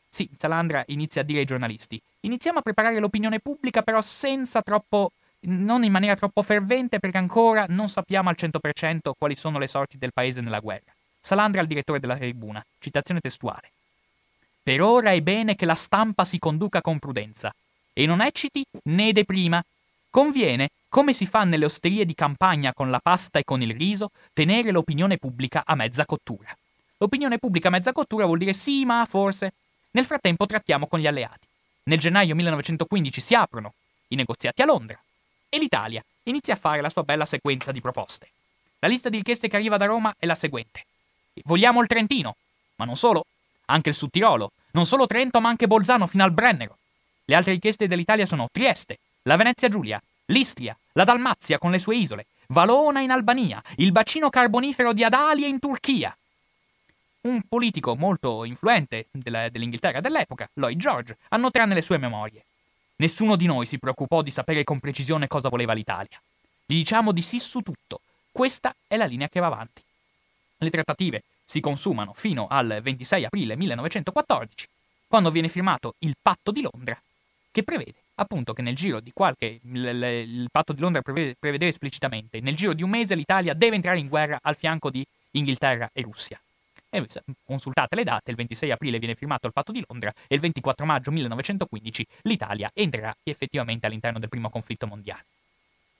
Sì, 0.09 0.29
Salandra 0.37 0.83
inizia 0.87 1.21
a 1.21 1.25
dire 1.25 1.39
ai 1.39 1.45
giornalisti, 1.45 2.01
iniziamo 2.21 2.59
a 2.59 2.61
preparare 2.61 2.99
l'opinione 2.99 3.39
pubblica 3.39 3.81
però 3.81 4.01
senza 4.01 4.61
troppo 4.61 5.11
non 5.47 5.83
in 5.83 5.91
maniera 5.91 6.15
troppo 6.15 6.41
fervente 6.41 6.99
perché 6.99 7.17
ancora 7.17 7.65
non 7.69 7.89
sappiamo 7.89 8.29
al 8.29 8.35
100% 8.37 9.11
quali 9.17 9.35
sono 9.35 9.59
le 9.59 9.67
sorti 9.67 9.97
del 9.97 10.13
paese 10.13 10.41
nella 10.41 10.59
guerra. 10.59 10.94
Salandra 11.25 11.59
al 11.59 11.65
direttore 11.65 11.99
della 11.99 12.17
tribuna, 12.17 12.63
citazione 12.77 13.19
testuale. 13.19 13.71
Per 14.61 14.79
ora 14.79 15.09
è 15.09 15.21
bene 15.21 15.55
che 15.55 15.65
la 15.65 15.73
stampa 15.73 16.23
si 16.23 16.37
conduca 16.37 16.81
con 16.81 16.99
prudenza 16.99 17.51
e 17.93 18.05
non 18.05 18.21
ecciti 18.21 18.63
né 18.83 19.11
deprima. 19.11 19.59
Conviene, 20.11 20.69
come 20.87 21.13
si 21.13 21.25
fa 21.25 21.43
nelle 21.43 21.65
osterie 21.65 22.05
di 22.05 22.13
campagna 22.13 22.75
con 22.75 22.91
la 22.91 22.99
pasta 22.99 23.39
e 23.39 23.43
con 23.43 23.63
il 23.63 23.73
riso, 23.73 24.11
tenere 24.33 24.69
l'opinione 24.69 25.17
pubblica 25.17 25.63
a 25.65 25.73
mezza 25.73 26.05
cottura. 26.05 26.55
L'opinione 26.97 27.39
pubblica 27.39 27.69
a 27.69 27.71
mezza 27.71 27.91
cottura 27.91 28.25
vuol 28.25 28.37
dire 28.37 28.53
sì, 28.53 28.85
ma 28.85 29.03
forse. 29.09 29.53
Nel 29.91 30.05
frattempo 30.05 30.45
trattiamo 30.45 30.85
con 30.85 30.99
gli 30.99 31.07
alleati. 31.07 31.47
Nel 31.85 31.97
gennaio 31.99 32.35
1915 32.35 33.19
si 33.19 33.33
aprono 33.33 33.73
i 34.09 34.15
negoziati 34.15 34.61
a 34.61 34.65
Londra 34.65 35.01
e 35.49 35.57
l'Italia 35.57 36.05
inizia 36.25 36.53
a 36.53 36.57
fare 36.57 36.81
la 36.81 36.89
sua 36.91 37.01
bella 37.01 37.25
sequenza 37.25 37.71
di 37.71 37.81
proposte. 37.81 38.29
La 38.77 38.87
lista 38.87 39.09
di 39.09 39.17
richieste 39.17 39.47
che 39.47 39.55
arriva 39.55 39.77
da 39.77 39.85
Roma 39.85 40.13
è 40.19 40.27
la 40.27 40.35
seguente. 40.35 40.85
Vogliamo 41.43 41.81
il 41.81 41.87
Trentino, 41.87 42.35
ma 42.77 42.85
non 42.85 42.95
solo, 42.95 43.25
anche 43.65 43.89
il 43.89 43.95
Sud 43.95 44.11
Tirolo, 44.11 44.51
non 44.71 44.85
solo 44.85 45.07
Trento 45.07 45.41
ma 45.41 45.49
anche 45.49 45.67
Bolzano 45.67 46.07
fino 46.07 46.23
al 46.23 46.31
Brennero. 46.31 46.77
Le 47.25 47.35
altre 47.35 47.53
richieste 47.53 47.87
dell'Italia 47.87 48.25
sono 48.25 48.47
Trieste, 48.51 48.99
la 49.23 49.35
Venezia 49.35 49.67
Giulia, 49.67 50.01
l'Istria, 50.27 50.77
la 50.93 51.03
Dalmazia 51.03 51.57
con 51.57 51.71
le 51.71 51.79
sue 51.79 51.95
isole, 51.95 52.25
Valona 52.47 52.99
in 52.99 53.11
Albania, 53.11 53.61
il 53.77 53.91
bacino 53.91 54.29
carbonifero 54.29 54.93
di 54.93 55.03
Adalia 55.03 55.47
in 55.47 55.59
Turchia. 55.59 56.15
Un 57.21 57.41
politico 57.47 57.95
molto 57.95 58.43
influente 58.43 59.07
della, 59.11 59.49
dell'Inghilterra 59.49 59.99
dell'epoca, 59.99 60.47
Lloyd 60.53 60.77
George, 60.77 61.17
annoterà 61.29 61.65
nelle 61.65 61.81
sue 61.81 61.97
memorie. 61.97 62.43
Nessuno 62.97 63.35
di 63.35 63.47
noi 63.47 63.65
si 63.65 63.79
preoccupò 63.79 64.21
di 64.21 64.29
sapere 64.29 64.63
con 64.63 64.79
precisione 64.79 65.27
cosa 65.27 65.49
voleva 65.49 65.73
l'Italia. 65.73 66.21
Gli 66.65 66.75
diciamo 66.75 67.11
di 67.11 67.21
sì 67.21 67.39
su 67.39 67.61
tutto. 67.61 68.01
Questa 68.31 68.75
è 68.87 68.95
la 68.95 69.05
linea 69.05 69.27
che 69.27 69.39
va 69.39 69.47
avanti. 69.47 69.81
Le 70.57 70.69
trattative 70.69 71.23
si 71.43 71.59
consumano 71.59 72.13
fino 72.13 72.47
al 72.47 72.79
26 72.81 73.25
aprile 73.25 73.55
1914, 73.55 74.67
quando 75.07 75.31
viene 75.31 75.49
firmato 75.49 75.95
il 75.99 76.15
patto 76.21 76.51
di 76.51 76.61
Londra, 76.61 76.99
che 77.51 77.63
prevede 77.63 77.93
appunto 78.15 78.53
che 78.53 78.61
nel 78.61 78.75
giro 78.75 78.99
di 78.99 79.11
qualche... 79.13 79.59
il, 79.61 79.83
il 79.83 80.47
patto 80.51 80.73
di 80.73 80.79
Londra 80.79 81.01
prevede, 81.01 81.35
prevede 81.37 81.67
esplicitamente, 81.67 82.39
nel 82.39 82.55
giro 82.55 82.73
di 82.73 82.83
un 82.83 82.89
mese 82.89 83.15
l'Italia 83.15 83.53
deve 83.53 83.75
entrare 83.75 83.99
in 83.99 84.07
guerra 84.07 84.39
al 84.41 84.55
fianco 84.55 84.89
di 84.89 85.05
Inghilterra 85.31 85.89
e 85.93 86.01
Russia. 86.01 86.39
E 86.89 87.05
consultate 87.43 87.95
le 87.95 88.05
date, 88.05 88.31
il 88.31 88.37
26 88.37 88.71
aprile 88.71 88.99
viene 88.99 89.15
firmato 89.15 89.47
il 89.47 89.53
patto 89.53 89.73
di 89.73 89.83
Londra 89.85 90.13
e 90.27 90.35
il 90.35 90.39
24 90.39 90.85
maggio 90.85 91.11
1915 91.11 92.07
l'Italia 92.21 92.71
entrerà 92.73 93.13
effettivamente 93.23 93.85
all'interno 93.85 94.19
del 94.19 94.29
primo 94.29 94.49
conflitto 94.49 94.87
mondiale. 94.87 95.25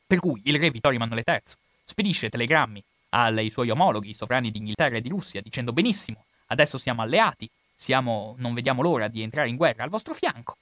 Per 0.07 0.19
cui 0.19 0.39
il 0.45 0.57
re 0.57 0.69
Vittorio 0.69 0.97
Emanuele 0.97 1.23
III 1.25 1.41
spedisce 1.83 2.29
telegrammi 2.29 2.81
ai 3.15 3.49
suoi 3.49 3.69
omologhi, 3.69 4.09
i 4.09 4.13
sovrani 4.13 4.51
di 4.51 4.59
Inghilterra 4.59 4.97
e 4.97 5.01
di 5.01 5.09
Russia, 5.09 5.41
dicendo 5.41 5.73
benissimo, 5.73 6.25
adesso 6.47 6.77
siamo 6.77 7.01
alleati, 7.01 7.49
siamo, 7.73 8.35
non 8.37 8.53
vediamo 8.53 8.81
l'ora 8.81 9.07
di 9.07 9.21
entrare 9.21 9.49
in 9.49 9.55
guerra 9.55 9.83
al 9.83 9.89
vostro 9.89 10.13
fianco. 10.13 10.57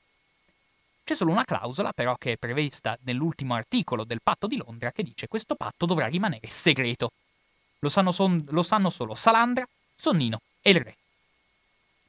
C'è 1.04 1.16
solo 1.16 1.32
una 1.32 1.43
clausola, 1.43 1.91
però, 1.91 2.16
che 2.16 2.34
è 2.34 2.38
prevista 2.38 2.97
nell'ultimo 3.01 3.56
articolo 3.56 4.04
del 4.04 4.22
patto 4.24 4.47
di 4.47 4.56
Londra, 4.56 4.91
che 4.91 5.04
dice 5.04 5.28
questo 5.28 5.56
patto 5.56 5.86
dovrà 5.86 6.08
rimanere 6.08 6.49
segreto. 6.49 7.12
Lo 7.80 7.89
sanno, 7.89 8.12
son, 8.12 8.45
lo 8.49 8.64
sanno 8.64 8.89
solo 8.89 9.14
Salandra, 9.14 9.68
Sonnino 9.95 10.39
e 10.62 10.70
il 10.70 10.80
re, 10.80 10.95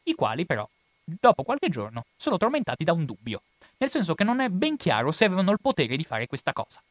i 0.04 0.14
quali 0.14 0.46
però 0.46 0.68
dopo 1.04 1.42
qualche 1.42 1.68
giorno, 1.68 2.04
sono 2.16 2.38
tormentati 2.38 2.84
da 2.84 2.92
un 2.92 3.04
dubbio, 3.04 3.42
nel 3.78 3.90
senso 3.90 4.14
che 4.14 4.24
non 4.24 4.40
è 4.40 4.48
ben 4.48 4.76
chiaro 4.76 5.12
se 5.12 5.26
avevano 5.26 5.50
il 5.50 5.60
potere 5.60 5.96
di 5.96 6.04
fare 6.04 6.26
questa 6.26 6.52
cosa. 6.52 6.82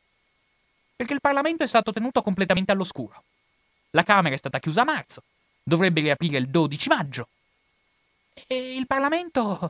Perché 0.95 1.13
il 1.13 1.21
Parlamento 1.21 1.63
è 1.63 1.67
stato 1.67 1.91
tenuto 1.91 2.21
completamente 2.21 2.71
all'oscuro. 2.71 3.23
La 3.95 4.03
Camera 4.03 4.33
è 4.33 4.37
stata 4.39 4.57
chiusa 4.57 4.81
a 4.81 4.85
marzo, 4.85 5.21
dovrebbe 5.61 6.01
riaprire 6.01 6.37
il 6.37 6.47
12 6.47 6.89
maggio. 6.89 7.27
E 8.47 8.75
il 8.75 8.87
Parlamento... 8.87 9.69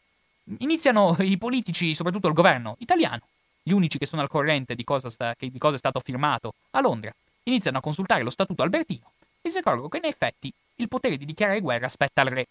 Iniziano 0.60 1.16
i 1.20 1.38
politici, 1.38 1.96
soprattutto 1.96 2.28
il 2.28 2.34
governo 2.34 2.76
italiano, 2.80 3.22
gli 3.62 3.72
unici 3.72 3.98
che 3.98 4.06
sono 4.06 4.22
al 4.22 4.28
corrente 4.28 4.76
di 4.76 4.84
cosa, 4.84 5.10
sta, 5.10 5.34
di 5.38 5.58
cosa 5.58 5.76
è 5.76 5.78
stato 5.78 6.02
firmato 6.02 6.54
a 6.72 6.82
Londra, 6.82 7.14
iniziano 7.44 7.78
a 7.78 7.82
consultare 7.82 8.24
lo 8.24 8.30
Statuto 8.30 8.62
Albertino 8.62 9.12
e 9.42 9.50
si 9.50 9.58
accorgono 9.58 9.88
che 9.88 9.98
in 9.98 10.06
effetti 10.06 10.52
il 10.76 10.90
potere 10.90 11.18
di 11.18 11.26
dichiarare 11.26 11.62
guerra 11.62 11.88
spetta 11.88 12.22
al 12.22 12.28
re. 12.28 12.46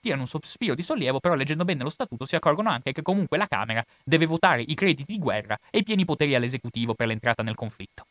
Tirano 0.00 0.22
un 0.22 0.28
sospiro 0.28 0.74
di 0.74 0.82
sollievo, 0.82 1.18
però 1.18 1.34
leggendo 1.34 1.64
bene 1.64 1.82
lo 1.82 1.90
statuto 1.90 2.26
si 2.26 2.36
accorgono 2.36 2.70
anche 2.70 2.92
che 2.92 3.02
comunque 3.02 3.38
la 3.38 3.48
Camera 3.48 3.84
deve 4.04 4.26
votare 4.26 4.62
i 4.62 4.74
crediti 4.74 5.12
di 5.12 5.18
guerra 5.18 5.58
e 5.70 5.78
i 5.78 5.84
pieni 5.84 6.04
poteri 6.04 6.34
all'esecutivo 6.36 6.94
per 6.94 7.08
l'entrata 7.08 7.42
nel 7.42 7.56
conflitto. 7.56 8.06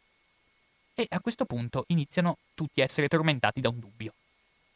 E 0.98 1.06
a 1.10 1.20
questo 1.20 1.44
punto 1.44 1.84
iniziano 1.88 2.38
tutti 2.54 2.80
a 2.80 2.86
essere 2.86 3.10
tormentati 3.10 3.60
da 3.60 3.68
un 3.68 3.80
dubbio. 3.80 4.14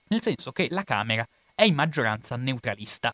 Nel 0.10 0.22
senso 0.22 0.52
che 0.52 0.68
la 0.70 0.84
Camera 0.84 1.26
è 1.56 1.64
in 1.64 1.76
maggioranza 1.76 2.36
neutralista. 2.36 3.14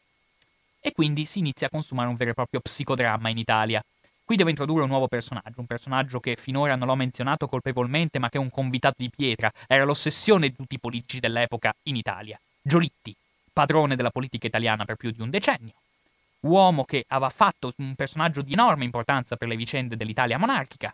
E 0.81 0.91
quindi 0.91 1.25
si 1.25 1.37
inizia 1.37 1.67
a 1.67 1.69
consumare 1.69 2.09
un 2.09 2.15
vero 2.15 2.31
e 2.31 2.33
proprio 2.33 2.61
psicodramma 2.61 3.29
in 3.29 3.37
Italia. 3.37 3.83
Qui 4.23 4.35
devo 4.35 4.49
introdurre 4.49 4.81
un 4.81 4.89
nuovo 4.89 5.07
personaggio, 5.07 5.59
un 5.59 5.67
personaggio 5.67 6.19
che 6.19 6.35
finora 6.35 6.75
non 6.75 6.87
l'ho 6.87 6.95
menzionato 6.95 7.47
colpevolmente, 7.47 8.17
ma 8.17 8.29
che 8.29 8.37
è 8.37 8.41
un 8.41 8.49
convitato 8.49 8.95
di 8.97 9.11
pietra, 9.15 9.51
era 9.67 9.83
l'ossessione 9.83 10.49
di 10.49 10.55
tutti 10.55 10.73
i 10.73 10.79
politici 10.79 11.19
dell'epoca 11.19 11.75
in 11.83 11.95
Italia. 11.95 12.39
Giolitti, 12.59 13.15
padrone 13.53 13.95
della 13.95 14.09
politica 14.09 14.47
italiana 14.47 14.83
per 14.83 14.95
più 14.95 15.11
di 15.11 15.21
un 15.21 15.29
decennio. 15.29 15.73
Uomo 16.39 16.85
che 16.85 17.05
aveva 17.09 17.29
fatto 17.29 17.71
un 17.77 17.93
personaggio 17.93 18.41
di 18.41 18.53
enorme 18.53 18.83
importanza 18.83 19.35
per 19.35 19.47
le 19.47 19.55
vicende 19.55 19.95
dell'Italia 19.95 20.39
monarchica. 20.39 20.91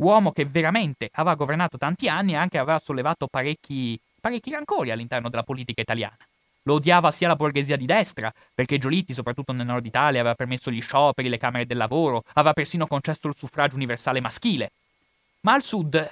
Uomo 0.00 0.32
che 0.32 0.46
veramente 0.46 1.10
aveva 1.12 1.34
governato 1.34 1.76
tanti 1.76 2.08
anni 2.08 2.32
e 2.32 2.36
anche 2.36 2.58
aveva 2.58 2.78
sollevato 2.78 3.26
parecchi, 3.26 4.00
parecchi 4.18 4.50
rancori 4.50 4.90
all'interno 4.90 5.28
della 5.28 5.42
politica 5.42 5.82
italiana. 5.82 6.16
Lo 6.64 6.74
odiava 6.74 7.10
sia 7.10 7.28
la 7.28 7.36
borghesia 7.36 7.76
di 7.76 7.84
destra, 7.84 8.32
perché 8.54 8.78
Giolitti, 8.78 9.12
soprattutto 9.12 9.52
nel 9.52 9.66
nord 9.66 9.84
Italia, 9.84 10.20
aveva 10.20 10.34
permesso 10.34 10.70
gli 10.70 10.80
scioperi, 10.80 11.28
le 11.28 11.38
camere 11.38 11.66
del 11.66 11.76
lavoro, 11.76 12.22
aveva 12.34 12.54
persino 12.54 12.86
concesso 12.86 13.28
il 13.28 13.36
suffragio 13.36 13.76
universale 13.76 14.20
maschile. 14.20 14.72
Ma 15.40 15.52
al 15.52 15.62
sud, 15.62 16.10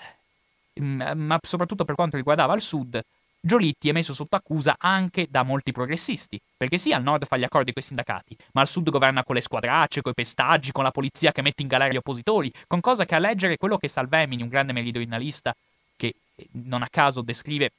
mm, 0.80 1.02
ma 1.14 1.38
soprattutto 1.40 1.84
per 1.84 1.94
quanto 1.94 2.16
riguardava 2.16 2.54
il 2.54 2.60
sud, 2.60 3.00
Giolitti 3.40 3.88
è 3.88 3.92
messo 3.92 4.14
sotto 4.14 4.34
accusa 4.34 4.76
anche 4.78 5.28
da 5.30 5.44
molti 5.44 5.70
progressisti, 5.70 6.40
perché 6.56 6.76
sì, 6.76 6.92
al 6.92 7.02
nord 7.02 7.24
fa 7.24 7.36
gli 7.36 7.44
accordi 7.44 7.72
con 7.72 7.82
i 7.82 7.86
sindacati, 7.86 8.36
ma 8.52 8.62
al 8.62 8.68
sud 8.68 8.90
governa 8.90 9.22
con 9.22 9.36
le 9.36 9.40
squadracce, 9.40 10.02
con 10.02 10.10
i 10.10 10.14
pestaggi, 10.14 10.72
con 10.72 10.82
la 10.82 10.90
polizia 10.90 11.30
che 11.30 11.42
mette 11.42 11.62
in 11.62 11.68
galera 11.68 11.92
gli 11.92 11.96
oppositori, 11.96 12.52
con 12.66 12.80
cosa 12.80 13.06
che 13.06 13.14
a 13.14 13.18
leggere 13.18 13.56
quello 13.56 13.78
che 13.78 13.88
Salvemini, 13.88 14.42
un 14.42 14.48
grande 14.48 14.72
meridionalista, 14.72 15.54
che 15.96 16.14
eh, 16.34 16.48
non 16.64 16.82
a 16.82 16.88
caso 16.88 17.22
descrive 17.22 17.70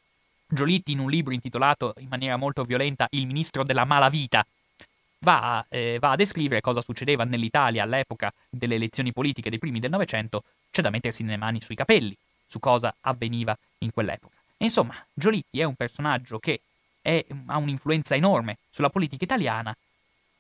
Giolitti 0.48 0.94
in 0.94 1.00
un 1.00 1.10
libro 1.10 1.34
intitolato 1.34 1.94
in 2.00 2.08
maniera 2.10 2.36
molto 2.38 2.64
violenta 2.64 3.08
Il 3.12 3.28
ministro 3.28 3.64
della 3.64 3.86
malavita, 3.86 4.46
va, 5.20 5.64
eh, 5.70 5.98
va 6.00 6.12
a 6.12 6.16
descrivere 6.16 6.62
cosa 6.62 6.82
succedeva 6.82 7.26
nell'Italia 7.26 7.84
all'epoca 7.84 8.34
delle 8.50 8.76
elezioni 8.76 9.12
politiche 9.12 9.50
dei 9.50 9.60
primi 9.60 9.80
del 9.80 9.92
Novecento, 9.92 10.44
c'è 10.72 10.82
da 10.82 10.90
mettersi 10.90 11.26
le 11.26 11.38
mani 11.38 11.62
sui 11.62 11.76
capelli 11.76 12.16
su 12.48 12.60
cosa 12.60 12.96
avveniva 13.02 13.56
in 13.80 13.92
quell'epoca. 13.92 14.39
Insomma, 14.66 14.96
Giolitti 15.14 15.60
è 15.60 15.64
un 15.64 15.76
personaggio 15.76 16.40
che 16.40 16.62
è, 17.02 17.26
ha 17.48 17.58
un'influenza 17.58 18.16
enorme 18.16 18.58
sulla 18.70 18.90
politica 18.90 19.24
italiana 19.24 19.76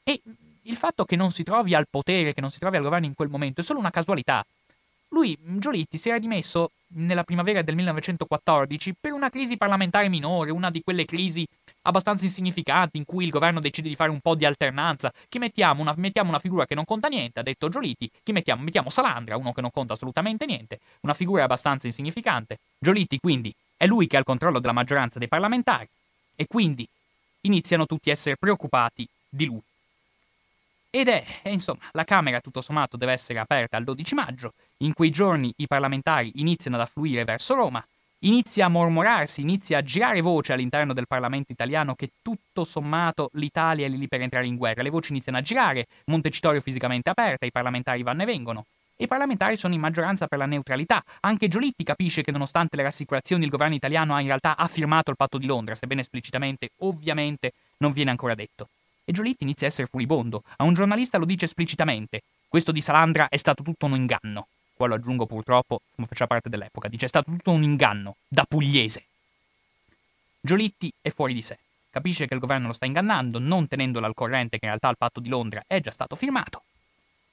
e 0.03 0.21
il 0.63 0.75
fatto 0.75 1.05
che 1.05 1.15
non 1.15 1.31
si 1.31 1.43
trovi 1.43 1.73
al 1.73 1.87
potere, 1.89 2.33
che 2.33 2.41
non 2.41 2.51
si 2.51 2.59
trovi 2.59 2.77
al 2.77 2.83
governo 2.83 3.05
in 3.05 3.15
quel 3.15 3.29
momento 3.29 3.61
è 3.61 3.63
solo 3.63 3.79
una 3.79 3.91
casualità. 3.91 4.45
Lui, 5.11 5.35
Giolitti, 5.57 5.97
si 5.97 6.09
era 6.09 6.19
dimesso 6.19 6.71
nella 6.93 7.23
primavera 7.23 7.63
del 7.63 7.75
1914 7.75 8.95
per 8.99 9.11
una 9.11 9.29
crisi 9.29 9.57
parlamentare 9.57 10.07
minore, 10.07 10.51
una 10.51 10.69
di 10.69 10.81
quelle 10.83 11.05
crisi 11.05 11.47
abbastanza 11.83 12.25
insignificanti 12.25 12.97
in 12.97 13.05
cui 13.05 13.25
il 13.25 13.31
governo 13.31 13.59
decide 13.59 13.89
di 13.89 13.95
fare 13.95 14.11
un 14.11 14.19
po' 14.19 14.35
di 14.35 14.45
alternanza. 14.45 15.11
Chi 15.27 15.39
mettiamo 15.39 15.81
una, 15.81 15.93
mettiamo 15.97 16.29
una 16.29 16.39
figura 16.39 16.67
che 16.67 16.75
non 16.75 16.85
conta 16.85 17.07
niente, 17.07 17.39
ha 17.39 17.43
detto 17.43 17.69
Giolitti. 17.69 18.09
Chi 18.21 18.31
mettiamo? 18.31 18.61
Mettiamo 18.61 18.91
Salandra, 18.91 19.37
uno 19.37 19.51
che 19.51 19.61
non 19.61 19.71
conta 19.71 19.93
assolutamente 19.93 20.45
niente, 20.45 20.79
una 21.01 21.15
figura 21.15 21.43
abbastanza 21.43 21.87
insignificante. 21.87 22.59
Giolitti, 22.77 23.19
quindi, 23.19 23.53
è 23.79 23.87
lui 23.87 24.07
che 24.07 24.17
ha 24.17 24.19
il 24.19 24.25
controllo 24.25 24.59
della 24.59 24.73
maggioranza 24.73 25.19
dei 25.19 25.29
parlamentari 25.29 25.87
e 26.35 26.47
quindi 26.47 26.85
iniziano 27.43 27.85
tutti 27.85 28.09
a 28.09 28.11
essere 28.11 28.35
preoccupati 28.35 29.07
di 29.29 29.45
lui. 29.45 29.61
Ed 30.89 31.07
è, 31.07 31.23
insomma, 31.45 31.79
la 31.93 32.03
Camera 32.03 32.41
tutto 32.41 32.59
sommato 32.59 32.97
deve 32.97 33.13
essere 33.13 33.39
aperta 33.39 33.77
il 33.77 33.85
12 33.85 34.15
maggio, 34.15 34.53
in 34.79 34.91
quei 34.91 35.11
giorni 35.11 35.53
i 35.55 35.67
parlamentari 35.67 36.33
iniziano 36.35 36.75
ad 36.75 36.81
affluire 36.81 37.23
verso 37.23 37.53
Roma, 37.53 37.81
inizia 38.23 38.65
a 38.65 38.69
mormorarsi, 38.69 39.39
inizia 39.39 39.77
a 39.77 39.83
girare 39.83 40.19
voce 40.19 40.51
all'interno 40.51 40.91
del 40.91 41.07
Parlamento 41.07 41.53
italiano 41.53 41.95
che 41.95 42.09
tutto 42.21 42.65
sommato 42.65 43.29
l'Italia 43.35 43.85
è 43.85 43.89
lì 43.89 44.09
per 44.09 44.19
entrare 44.19 44.45
in 44.45 44.57
guerra, 44.57 44.81
le 44.81 44.89
voci 44.89 45.11
iniziano 45.11 45.37
a 45.37 45.41
girare, 45.41 45.87
Montecitorio 46.07 46.59
fisicamente 46.59 47.09
aperta, 47.09 47.45
i 47.45 47.51
parlamentari 47.51 48.03
vanno 48.03 48.23
e 48.23 48.25
vengono. 48.25 48.65
I 49.01 49.07
parlamentari 49.07 49.55
sono 49.55 49.73
in 49.73 49.79
maggioranza 49.79 50.27
per 50.27 50.37
la 50.37 50.45
neutralità. 50.45 51.03
Anche 51.21 51.47
Giolitti 51.47 51.83
capisce 51.83 52.21
che 52.21 52.31
nonostante 52.31 52.75
le 52.75 52.83
rassicurazioni 52.83 53.45
il 53.45 53.49
governo 53.49 53.75
italiano 53.75 54.13
ha 54.13 54.19
in 54.19 54.27
realtà 54.27 54.55
firmato 54.67 55.09
il 55.09 55.15
patto 55.17 55.37
di 55.37 55.45
Londra, 55.45 55.75
sebbene 55.75 56.01
esplicitamente, 56.01 56.71
ovviamente, 56.79 57.53
non 57.77 57.93
viene 57.93 58.09
ancora 58.09 58.35
detto 58.35 58.67
e 59.09 59.11
Giolitti 59.11 59.43
inizia 59.43 59.65
a 59.65 59.71
essere 59.71 59.87
furibondo. 59.87 60.43
A 60.57 60.63
un 60.65 60.75
giornalista 60.75 61.17
lo 61.17 61.25
dice 61.25 61.45
esplicitamente. 61.45 62.21
Questo 62.47 62.71
di 62.71 62.79
Salandra 62.79 63.27
è 63.27 63.37
stato 63.37 63.63
tutto 63.63 63.87
un 63.87 63.95
inganno. 63.95 64.47
Qua 64.75 64.85
lo 64.85 64.93
aggiungo 64.93 65.25
purtroppo, 65.25 65.81
come 65.95 66.05
faceva 66.05 66.27
parte 66.27 66.47
dell'epoca. 66.47 66.87
Dice 66.87 67.05
è 67.05 67.07
stato 67.07 67.31
tutto 67.31 67.49
un 67.49 67.63
inganno, 67.63 68.17
da 68.27 68.45
pugliese. 68.47 69.03
Giolitti 70.39 70.93
è 71.01 71.09
fuori 71.09 71.33
di 71.33 71.41
sé. 71.41 71.57
Capisce 71.89 72.27
che 72.27 72.35
il 72.35 72.39
governo 72.39 72.67
lo 72.67 72.73
sta 72.73 72.85
ingannando, 72.85 73.39
non 73.39 73.67
tenendolo 73.67 74.05
al 74.05 74.13
corrente 74.13 74.59
che 74.59 74.65
in 74.65 74.69
realtà 74.69 74.89
il 74.89 74.97
patto 74.97 75.19
di 75.19 75.27
Londra 75.27 75.63
è 75.65 75.79
già 75.79 75.89
stato 75.89 76.15
firmato. 76.15 76.61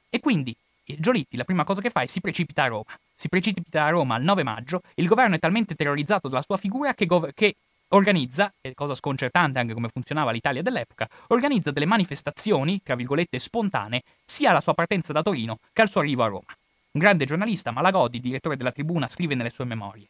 E 0.09 0.19
quindi 0.19 0.57
Giolitti 0.99 1.37
la 1.37 1.45
prima 1.45 1.65
cosa 1.65 1.81
che 1.81 1.91
fa 1.91 2.03
è 2.03 2.07
si 2.07 2.21
precipita 2.21 2.63
a 2.63 2.67
Roma. 2.69 2.97
Si 3.15 3.29
precipita 3.29 3.85
a 3.85 3.91
Roma 3.91 4.17
il 4.17 4.25
9 4.25 4.43
maggio, 4.45 4.83
il 4.95 5.09
governo 5.09 5.35
è 5.35 5.39
talmente 5.39 5.75
terrorizzato 5.75 6.29
dalla 6.29 6.43
sua 6.43 6.57
figura 6.57 6.95
che, 6.95 7.07
gov- 7.07 7.33
che 7.35 7.57
organizza, 7.89 8.53
e 8.61 8.75
cosa 8.75 8.95
sconcertante 8.95 9.59
anche 9.59 9.75
come 9.75 9.89
funzionava 9.89 10.31
l'Italia 10.31 10.63
dell'epoca, 10.63 11.09
organizza 11.29 11.71
delle 11.71 11.87
manifestazioni, 11.87 12.81
tra 12.83 12.95
virgolette 12.95 13.39
spontanee, 13.39 14.03
sia 14.25 14.51
alla 14.51 14.61
sua 14.61 14.75
partenza 14.75 15.13
da 15.13 15.23
Torino 15.23 15.59
che 15.73 15.83
al 15.83 15.89
suo 15.89 16.01
arrivo 16.01 16.23
a 16.23 16.29
Roma. 16.29 16.57
Un 16.93 17.01
grande 17.01 17.25
giornalista, 17.25 17.73
Malagodi, 17.73 18.21
direttore 18.21 18.57
della 18.57 18.73
Tribuna, 18.73 19.09
scrive 19.09 19.35
nelle 19.35 19.51
sue 19.51 19.65
memorie. 19.65 20.07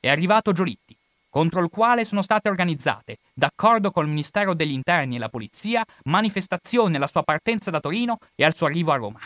È 0.00 0.08
arrivato 0.08 0.52
Giolitti, 0.52 0.96
contro 1.28 1.62
il 1.62 1.70
quale 1.70 2.04
sono 2.04 2.22
state 2.22 2.48
organizzate, 2.48 3.18
d'accordo 3.32 3.90
col 3.90 4.08
Ministero 4.08 4.54
degli 4.54 4.72
Interni 4.72 5.16
e 5.16 5.18
la 5.18 5.28
Polizia, 5.28 5.84
manifestazioni 6.04 6.96
alla 6.96 7.06
sua 7.06 7.22
partenza 7.22 7.70
da 7.70 7.80
Torino 7.80 8.18
e 8.34 8.44
al 8.44 8.54
suo 8.54 8.66
arrivo 8.66 8.92
a 8.92 8.96
Roma. 8.96 9.20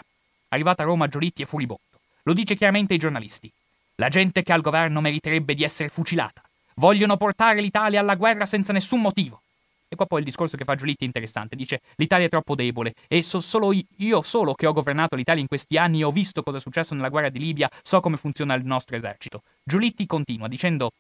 Arrivato 0.53 0.83
a 0.83 0.85
Roma 0.85 1.09
Giolitti 1.09 1.43
è 1.43 1.47
furibondo. 1.47 1.81
Lo 2.25 2.35
dice 2.35 2.57
chiaramente 2.57 2.93
ai 2.93 2.99
giornalisti. 2.99 3.51
La 3.95 4.09
gente 4.09 4.43
che 4.43 4.53
al 4.53 4.61
governo 4.61 5.01
meriterebbe 5.01 5.55
di 5.55 5.65
essere 5.65 5.89
fucilata. 5.89 6.43
Vogliono 6.75 7.17
portare 7.17 7.63
l'Italia 7.63 8.01
alla 8.01 8.17
guerra 8.17 8.45
senza 8.45 8.73
nessun 8.75 9.01
motivo. 9.01 9.41
E 9.89 9.97
qua 9.97 10.05
poi 10.05 10.19
il 10.19 10.27
discorso 10.27 10.59
che 10.59 10.65
fa 10.65 10.75
Giolitti 10.75 11.05
è 11.05 11.07
interessante. 11.07 11.57
Dice: 11.57 11.81
L'Italia 11.97 12.27
è 12.27 12.29
troppo 12.29 12.55
debole 12.55 12.93
e 13.09 13.23
so 13.23 13.41
solo 13.41 13.73
io, 13.73 14.21
solo 14.21 14.53
che 14.53 14.67
ho 14.67 14.73
governato 14.75 15.17
l'Italia 15.17 15.41
in 15.41 15.49
questi 15.49 15.79
anni 15.79 16.01
e 16.01 16.05
ho 16.05 16.13
visto 16.13 16.43
cosa 16.43 16.59
è 16.59 16.61
successo 16.61 16.95
nella 16.95 17.09
guerra 17.09 17.31
di 17.31 17.39
Libia, 17.39 17.71
so 17.83 18.01
come 18.01 18.19
funziona 18.19 18.53
il 18.53 18.65
nostro 18.65 18.95
esercito. 18.95 19.43
Giolitti 19.63 20.05
continua 20.05 20.49
dicendo: 20.49 20.91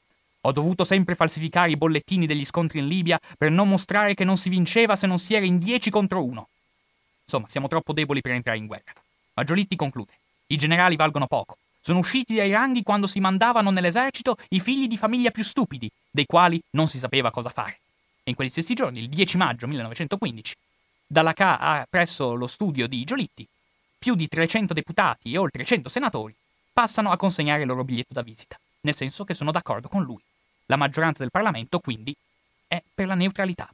Ho 0.42 0.52
dovuto 0.52 0.84
sempre 0.84 1.14
falsificare 1.14 1.70
i 1.70 1.76
bollettini 1.76 2.26
degli 2.26 2.44
scontri 2.46 2.78
in 2.78 2.88
Libia 2.88 3.18
per 3.36 3.50
non 3.50 3.68
mostrare 3.68 4.14
che 4.14 4.24
non 4.24 4.38
si 4.38 4.48
vinceva 4.48 4.96
se 4.96 5.06
non 5.06 5.18
si 5.18 5.34
era 5.34 5.44
in 5.44 5.58
10 5.58 5.90
contro 5.90 6.24
1. 6.24 6.48
Insomma, 7.24 7.48
siamo 7.48 7.68
troppo 7.68 7.92
deboli 7.92 8.22
per 8.22 8.32
entrare 8.32 8.58
in 8.58 8.66
guerra. 8.66 9.01
Ma 9.34 9.44
Giolitti 9.44 9.76
conclude: 9.76 10.12
I 10.48 10.56
generali 10.56 10.96
valgono 10.96 11.26
poco. 11.26 11.56
Sono 11.80 11.98
usciti 11.98 12.36
dai 12.36 12.52
ranghi 12.52 12.82
quando 12.82 13.06
si 13.06 13.18
mandavano 13.18 13.70
nell'esercito 13.70 14.36
i 14.50 14.60
figli 14.60 14.86
di 14.86 14.96
famiglia 14.96 15.30
più 15.30 15.42
stupidi, 15.42 15.90
dei 16.10 16.26
quali 16.26 16.62
non 16.70 16.86
si 16.86 16.98
sapeva 16.98 17.32
cosa 17.32 17.48
fare. 17.48 17.78
E 18.22 18.30
in 18.30 18.36
quegli 18.36 18.50
stessi 18.50 18.74
giorni, 18.74 19.00
il 19.00 19.08
10 19.08 19.36
maggio 19.36 19.66
1915, 19.66 20.54
dalla 21.06 21.32
CA 21.32 21.84
presso 21.90 22.34
lo 22.34 22.46
studio 22.46 22.86
di 22.86 23.02
Giolitti, 23.02 23.46
più 23.98 24.14
di 24.14 24.28
300 24.28 24.72
deputati 24.74 25.32
e 25.32 25.38
oltre 25.38 25.64
100 25.64 25.88
senatori 25.88 26.34
passano 26.72 27.10
a 27.10 27.16
consegnare 27.16 27.62
il 27.62 27.68
loro 27.68 27.84
biglietto 27.84 28.14
da 28.14 28.22
visita, 28.22 28.58
nel 28.82 28.94
senso 28.94 29.24
che 29.24 29.34
sono 29.34 29.50
d'accordo 29.50 29.88
con 29.88 30.02
lui. 30.02 30.20
La 30.66 30.76
maggioranza 30.76 31.22
del 31.22 31.30
Parlamento, 31.30 31.80
quindi, 31.80 32.14
è 32.66 32.82
per 32.94 33.06
la 33.06 33.14
neutralità. 33.14 33.68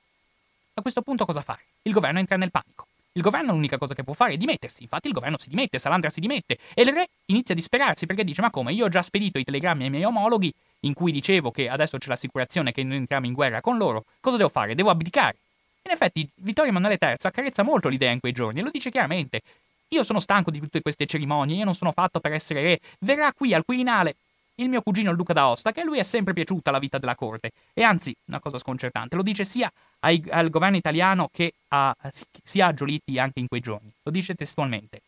A 0.74 0.80
questo 0.80 1.02
punto 1.02 1.24
cosa 1.24 1.42
fare? 1.42 1.64
Il 1.82 1.92
governo 1.92 2.18
entra 2.18 2.36
nel 2.36 2.50
panico. 2.50 2.87
Il 3.12 3.22
governo 3.22 3.52
l'unica 3.52 3.78
cosa 3.78 3.94
che 3.94 4.04
può 4.04 4.12
fare 4.14 4.34
è 4.34 4.36
dimettersi. 4.36 4.82
Infatti 4.82 5.08
il 5.08 5.12
governo 5.12 5.38
si 5.38 5.48
dimette, 5.48 5.78
Salandra 5.78 6.10
si 6.10 6.20
dimette 6.20 6.58
e 6.74 6.82
il 6.82 6.92
re 6.92 7.08
inizia 7.26 7.54
a 7.54 7.56
disperarsi 7.56 8.06
perché 8.06 8.24
dice 8.24 8.40
ma 8.40 8.50
come, 8.50 8.72
io 8.72 8.84
ho 8.84 8.88
già 8.88 9.02
spedito 9.02 9.38
i 9.38 9.44
telegrammi 9.44 9.84
ai 9.84 9.90
miei 9.90 10.04
omologhi 10.04 10.52
in 10.80 10.94
cui 10.94 11.10
dicevo 11.10 11.50
che 11.50 11.68
adesso 11.68 11.98
c'è 11.98 12.08
l'assicurazione 12.08 12.72
che 12.72 12.84
noi 12.84 12.98
entriamo 12.98 13.26
in 13.26 13.32
guerra 13.32 13.60
con 13.60 13.76
loro, 13.76 14.04
cosa 14.20 14.36
devo 14.36 14.48
fare? 14.48 14.74
Devo 14.74 14.90
abdicare. 14.90 15.36
In 15.82 15.90
effetti, 15.90 16.28
Vittorio 16.36 16.70
Emanuele 16.70 16.98
III 17.00 17.16
accarezza 17.22 17.62
molto 17.62 17.88
l'idea 17.88 18.10
in 18.10 18.20
quei 18.20 18.32
giorni 18.32 18.60
e 18.60 18.62
lo 18.62 18.70
dice 18.70 18.90
chiaramente. 18.90 19.40
Io 19.88 20.04
sono 20.04 20.20
stanco 20.20 20.50
di 20.50 20.60
tutte 20.60 20.82
queste 20.82 21.06
cerimonie, 21.06 21.56
io 21.56 21.64
non 21.64 21.74
sono 21.74 21.92
fatto 21.92 22.20
per 22.20 22.32
essere 22.32 22.60
re. 22.60 22.80
Verrà 23.00 23.32
qui 23.32 23.54
al 23.54 23.64
Quirinale 23.64 24.16
il 24.60 24.68
mio 24.68 24.82
cugino 24.82 25.10
il 25.10 25.16
duca 25.16 25.32
d'Aosta, 25.32 25.72
che 25.72 25.80
a 25.80 25.84
lui 25.84 25.98
è 25.98 26.02
sempre 26.02 26.32
piaciuta 26.32 26.70
la 26.70 26.78
vita 26.78 26.98
della 26.98 27.14
corte. 27.14 27.52
E 27.72 27.82
anzi, 27.82 28.14
una 28.26 28.40
cosa 28.40 28.58
sconcertante, 28.58 29.16
lo 29.16 29.22
dice 29.22 29.44
sia 29.44 29.70
ai, 30.00 30.22
al 30.30 30.50
governo 30.50 30.76
italiano 30.76 31.28
che 31.32 31.52
a, 31.68 31.94
sia 32.42 32.66
a 32.66 32.74
Giolitti 32.74 33.18
anche 33.18 33.40
in 33.40 33.48
quei 33.48 33.60
giorni. 33.60 33.90
Lo 34.02 34.10
dice 34.10 34.34
testualmente. 34.34 35.00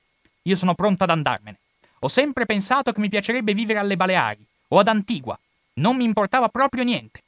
Io 0.42 0.56
sono 0.56 0.74
pronto 0.74 1.04
ad 1.04 1.10
andarmene. 1.10 1.58
Ho 2.00 2.08
sempre 2.08 2.46
pensato 2.46 2.92
che 2.92 3.00
mi 3.00 3.08
piacerebbe 3.08 3.52
vivere 3.52 3.78
alle 3.78 3.96
Baleari 3.96 4.44
o 4.68 4.78
ad 4.78 4.88
Antigua. 4.88 5.38
Non 5.74 5.96
mi 5.96 6.04
importava 6.04 6.48
proprio 6.48 6.84
niente. 6.84 7.22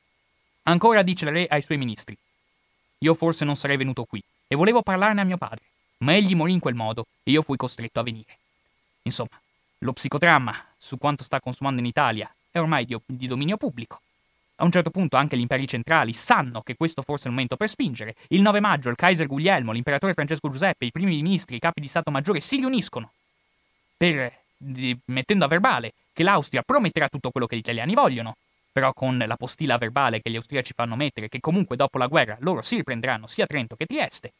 Ancora 0.64 1.02
dice 1.02 1.24
il 1.24 1.32
re 1.32 1.46
ai 1.46 1.62
suoi 1.62 1.78
ministri. 1.78 2.16
Io 2.98 3.14
forse 3.14 3.44
non 3.44 3.56
sarei 3.56 3.76
venuto 3.76 4.04
qui 4.04 4.22
e 4.46 4.54
volevo 4.54 4.82
parlarne 4.82 5.20
a 5.20 5.24
mio 5.24 5.36
padre, 5.36 5.64
ma 5.98 6.14
egli 6.14 6.36
morì 6.36 6.52
in 6.52 6.60
quel 6.60 6.74
modo 6.74 7.06
e 7.24 7.32
io 7.32 7.42
fui 7.42 7.56
costretto 7.56 7.98
a 7.98 8.04
venire. 8.04 8.38
Insomma, 9.02 9.40
lo 9.78 9.92
psicodramma 9.92 10.71
su 10.82 10.98
quanto 10.98 11.22
sta 11.22 11.38
consumando 11.38 11.78
in 11.78 11.86
Italia 11.86 12.28
è 12.50 12.58
ormai 12.58 12.84
di, 12.84 12.98
di 13.06 13.28
dominio 13.28 13.56
pubblico. 13.56 14.00
A 14.56 14.64
un 14.64 14.72
certo 14.72 14.90
punto 14.90 15.16
anche 15.16 15.36
gli 15.36 15.40
imperi 15.40 15.66
centrali 15.68 16.12
sanno 16.12 16.60
che 16.62 16.74
questo 16.74 17.02
forse 17.02 17.24
è 17.24 17.26
il 17.28 17.34
momento 17.34 17.56
per 17.56 17.68
spingere. 17.68 18.16
Il 18.28 18.42
9 18.42 18.58
maggio 18.58 18.90
il 18.90 18.96
Kaiser 18.96 19.28
Guglielmo, 19.28 19.70
l'imperatore 19.70 20.12
Francesco 20.12 20.50
Giuseppe, 20.50 20.86
i 20.86 20.90
primi 20.90 21.14
ministri, 21.22 21.54
i 21.54 21.60
capi 21.60 21.80
di 21.80 21.86
Stato 21.86 22.10
Maggiore 22.10 22.40
si 22.40 22.56
riuniscono 22.56 23.12
per, 23.96 24.40
di, 24.56 24.96
mettendo 25.06 25.44
a 25.44 25.48
verbale 25.48 25.92
che 26.12 26.24
l'Austria 26.24 26.62
prometterà 26.62 27.08
tutto 27.08 27.30
quello 27.30 27.46
che 27.46 27.54
gli 27.54 27.60
italiani 27.60 27.94
vogliono, 27.94 28.34
però 28.72 28.92
con 28.92 29.22
la 29.24 29.36
postilla 29.36 29.78
verbale 29.78 30.20
che 30.20 30.30
gli 30.30 30.36
austriaci 30.36 30.72
fanno 30.74 30.96
mettere 30.96 31.28
che 31.28 31.38
comunque 31.38 31.76
dopo 31.76 31.96
la 31.96 32.08
guerra 32.08 32.36
loro 32.40 32.60
si 32.60 32.74
riprenderanno 32.74 33.28
sia 33.28 33.46
Trento 33.46 33.76
che 33.76 33.86
Trieste. 33.86 34.32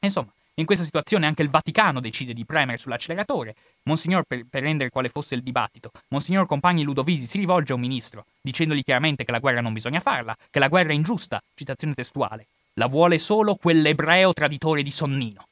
Insomma, 0.00 0.32
in 0.58 0.66
questa 0.66 0.84
situazione 0.84 1.26
anche 1.26 1.42
il 1.42 1.50
Vaticano 1.50 2.00
decide 2.00 2.32
di 2.32 2.44
premere 2.44 2.78
sull'acceleratore. 2.78 3.54
Monsignor, 3.84 4.24
per, 4.26 4.44
per, 4.48 4.62
rendere 4.62 4.90
quale 4.90 5.08
fosse 5.08 5.34
il 5.34 5.42
dibattito, 5.42 5.90
Monsignor 6.08 6.46
Compagni 6.46 6.82
Ludovisi 6.82 7.26
si 7.26 7.38
rivolge 7.38 7.72
a 7.72 7.76
un 7.76 7.80
ministro, 7.80 8.26
dicendogli 8.40 8.82
chiaramente 8.82 9.24
che 9.24 9.30
la 9.30 9.38
guerra 9.38 9.60
non 9.60 9.72
bisogna 9.72 10.00
farla, 10.00 10.36
che 10.50 10.58
la 10.58 10.68
guerra 10.68 10.90
è 10.90 10.94
ingiusta, 10.94 11.40
citazione 11.54 11.94
testuale, 11.94 12.46
la 12.74 12.86
vuole 12.86 13.18
solo 13.18 13.54
quell'ebreo 13.54 14.32
traditore 14.32 14.82
di 14.82 14.90
Sonnino. 14.90 15.46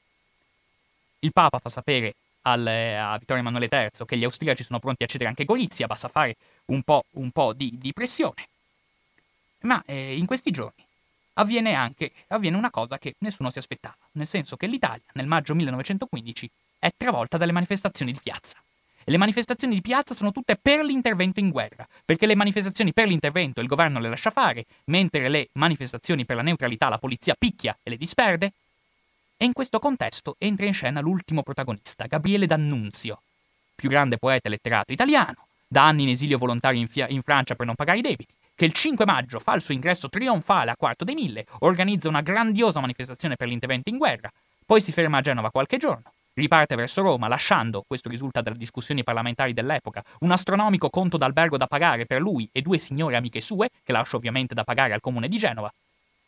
Il 1.21 1.33
Papa 1.33 1.61
fa 1.61 1.69
sapere 1.69 2.15
al, 2.43 2.67
a 2.67 3.17
Vittorio 3.19 3.43
Emanuele 3.43 3.69
III 3.71 4.07
che 4.07 4.17
gli 4.17 4.25
austriaci 4.25 4.65
sono 4.65 4.81
pronti 4.81 5.05
a 5.05 5.07
cedere 5.07 5.29
anche 5.29 5.45
Gorizia, 5.45 5.87
basta 5.87 6.09
fare 6.09 6.37
un 6.67 6.83
po', 6.83 7.05
un 7.13 7.31
po 7.31 7.53
di, 7.53 7.77
di, 7.79 7.93
pressione. 7.93 8.49
Ma 9.61 9.83
eh, 9.87 10.17
in 10.17 10.27
questi 10.27 10.51
giorni 10.51 10.86
avviene 11.39 11.75
anche 11.75 12.13
avviene 12.29 12.57
una 12.57 12.71
cosa 12.71 12.99
che 12.99 13.15
nessuno 13.19 13.51
si 13.51 13.59
aspettava, 13.59 13.97
nel 14.13 14.27
senso 14.27 14.57
che 14.57 14.67
l'Italia 14.67 15.05
nel 15.15 15.27
maggio 15.27 15.55
1915 15.55 16.51
è 16.79 16.91
travolta 16.97 17.37
dalle 17.37 17.53
manifestazioni 17.53 18.13
di 18.13 18.21
piazza. 18.23 18.59
E 19.09 19.11
le 19.13 19.19
manifestazioni 19.19 19.75
di 19.75 19.81
piazza 19.83 20.15
sono 20.15 20.33
tutte 20.33 20.57
per 20.57 20.85
l'intervento 20.85 21.39
in 21.39 21.51
guerra, 21.51 21.87
perché 22.05 22.27
le 22.27 22.35
manifestazioni 22.35 22.93
per 22.93 23.07
l'intervento 23.07 23.61
il 23.61 23.69
governo 23.69 24.01
le 24.01 24.09
lascia 24.09 24.31
fare, 24.31 24.65
mentre 24.87 25.29
le 25.29 25.49
manifestazioni 25.53 26.25
per 26.25 26.37
la 26.37 26.43
neutralità 26.43 26.89
la 26.89 26.99
polizia 26.99 27.37
picchia 27.39 27.77
e 27.83 27.91
le 27.91 27.97
disperde. 27.97 28.53
E 29.37 29.45
in 29.45 29.53
questo 29.53 29.79
contesto 29.79 30.35
entra 30.39 30.67
in 30.67 30.75
scena 30.75 31.01
l'ultimo 31.01 31.43
protagonista, 31.43 32.07
Gabriele 32.07 32.47
D'Annunzio, 32.47 33.21
più 33.77 33.89
grande 33.89 34.19
poeta 34.19 34.49
e 34.49 34.51
letterato 34.51 34.93
italiano, 34.93 35.47
da 35.69 35.85
anni 35.87 36.05
in 36.05 36.09
esilio 36.09 36.39
volontario 36.39 36.81
in, 36.81 36.89
fia- 36.89 37.09
in 37.09 37.23
Francia 37.23 37.55
per 37.55 37.67
non 37.67 37.75
pagare 37.75 37.99
i 37.99 38.03
debiti, 38.03 38.33
che 38.57 38.65
il 38.65 38.73
5 38.73 39.05
maggio 39.05 39.39
fa 39.39 39.55
il 39.55 39.63
suo 39.63 39.75
ingresso 39.75 40.09
trionfale 40.09 40.71
a 40.71 40.77
Quarto 40.77 41.05
dei 41.05 41.15
Mille, 41.15 41.45
organizza 41.61 42.09
una 42.09 42.23
grandiosa 42.23 42.81
manifestazione 42.81 43.37
per 43.37 43.49
l'intervento 43.49 43.91
in 43.91 43.99
guerra, 43.99 44.33
poi 44.65 44.81
si 44.81 44.93
ferma 44.93 45.19
a 45.19 45.21
Genova 45.21 45.51
qualche 45.51 45.77
giorno, 45.77 46.11
riparte 46.33 46.75
verso 46.75 47.03
Roma 47.03 47.29
lasciando, 47.29 47.85
questo 47.87 48.09
risulta 48.09 48.41
dalle 48.41 48.57
discussioni 48.57 49.05
parlamentari 49.05 49.53
dell'epoca, 49.53 50.03
un 50.21 50.31
astronomico 50.31 50.89
conto 50.89 51.19
d'albergo 51.19 51.59
da 51.59 51.67
pagare 51.67 52.07
per 52.07 52.23
lui 52.23 52.49
e 52.51 52.63
due 52.63 52.79
signore 52.79 53.17
amiche 53.17 53.43
sue, 53.43 53.69
che 53.85 53.93
lascia 53.93 54.17
ovviamente 54.17 54.55
da 54.55 54.65
pagare 54.65 54.95
al 54.95 55.01
comune 55.01 55.29
di 55.29 55.37
Genova, 55.37 55.71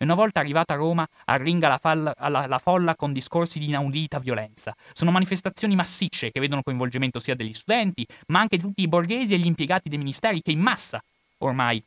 e 0.01 0.05
una 0.05 0.15
volta 0.15 0.39
arrivata 0.39 0.75
a 0.75 0.77
Roma 0.77 1.09
arringa 1.25 1.67
la, 1.67 1.79
falla, 1.79 2.15
la, 2.29 2.47
la, 2.47 2.59
folla 2.59 2.95
con 2.95 3.13
discorsi 3.13 3.59
di 3.59 3.69
inaudita 3.69 4.21
violenza. 4.21 4.77
Sono 4.93 5.11
manifestazioni 5.11 5.75
massicce 5.75 6.31
che 6.31 6.39
vedono 6.39 6.63
coinvolgimento 6.63 7.19
sia 7.19 7.35
degli 7.35 7.53
studenti, 7.53 8.07
ma 8.27 8.39
anche 8.39 8.59
di 8.59 8.63
tutti 8.63 8.83
i 8.83 8.87
borghesi 8.87 9.35
e 9.35 9.39
gli 9.39 9.47
impiegati 9.47 9.89
dei 9.89 9.99
ministeri 9.99 10.41
che 10.41 10.53
in 10.53 10.61
massa 10.61 11.03
ormai 11.39 11.83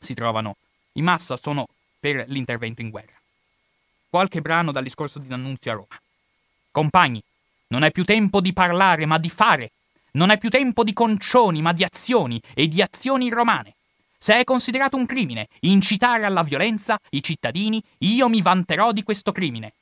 si 0.00 0.14
trovano 0.14 0.56
in 0.94 1.04
massa 1.04 1.36
sono 1.36 1.68
per 2.00 2.24
l'intervento 2.28 2.80
in 2.80 2.90
guerra. 2.90 3.18
Qualche 4.08 4.40
brano 4.40 4.72
dal 4.72 4.82
discorso 4.82 5.18
di 5.18 5.28
D'Annunzio 5.28 5.70
a 5.70 5.74
Roma. 5.74 6.00
Compagni, 6.72 7.22
non 7.68 7.84
è 7.84 7.92
più 7.92 8.04
tempo 8.04 8.40
di 8.40 8.52
parlare, 8.52 9.06
ma 9.06 9.18
di 9.18 9.30
fare. 9.30 9.70
Non 10.12 10.30
è 10.30 10.38
più 10.38 10.50
tempo 10.50 10.82
di 10.82 10.92
concioni, 10.92 11.62
ma 11.62 11.72
di 11.72 11.84
azioni 11.84 12.40
e 12.54 12.66
di 12.66 12.82
azioni 12.82 13.28
romane. 13.28 13.74
Se 14.18 14.34
è 14.34 14.44
considerato 14.44 14.96
un 14.96 15.06
crimine 15.06 15.48
incitare 15.60 16.24
alla 16.24 16.42
violenza 16.42 16.98
i 17.10 17.22
cittadini, 17.22 17.82
io 17.98 18.28
mi 18.28 18.42
vanterò 18.42 18.92
di 18.92 19.02
questo 19.02 19.30
crimine. 19.30 19.74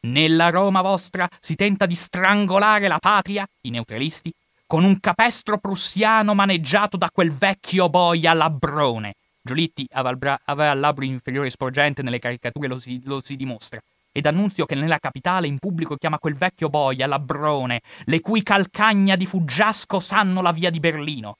Nella 0.00 0.50
Roma 0.50 0.82
vostra 0.82 1.28
si 1.40 1.54
tenta 1.54 1.86
di 1.86 1.94
strangolare 1.94 2.88
la 2.88 2.98
patria, 2.98 3.48
i 3.62 3.70
neutralisti, 3.70 4.32
con 4.66 4.82
un 4.82 4.98
capestro 4.98 5.58
prussiano 5.58 6.34
maneggiato 6.34 6.96
da 6.96 7.08
quel 7.12 7.32
vecchio 7.32 7.88
boia 7.88 8.32
labbrone, 8.32 9.14
Giolitti 9.46 9.86
aveva 9.92 10.72
il 10.72 10.80
labbro 10.80 11.04
inferiore 11.04 11.50
sporgente, 11.50 12.02
nelle 12.02 12.18
caricature 12.18 12.66
lo 12.66 12.80
si, 12.80 13.00
lo 13.04 13.20
si 13.20 13.36
dimostra. 13.36 13.80
Ed 14.10 14.26
annunzio 14.26 14.66
che 14.66 14.74
nella 14.74 14.98
capitale 14.98 15.46
in 15.46 15.58
pubblico 15.58 15.94
chiama 15.94 16.18
quel 16.18 16.34
vecchio 16.34 16.68
boia, 16.68 17.06
Labbrone, 17.06 17.80
le 18.06 18.20
cui 18.20 18.42
calcagna 18.42 19.14
di 19.14 19.24
fuggiasco 19.24 20.00
sanno 20.00 20.42
la 20.42 20.52
via 20.52 20.70
di 20.70 20.80
Berlino. 20.80 21.36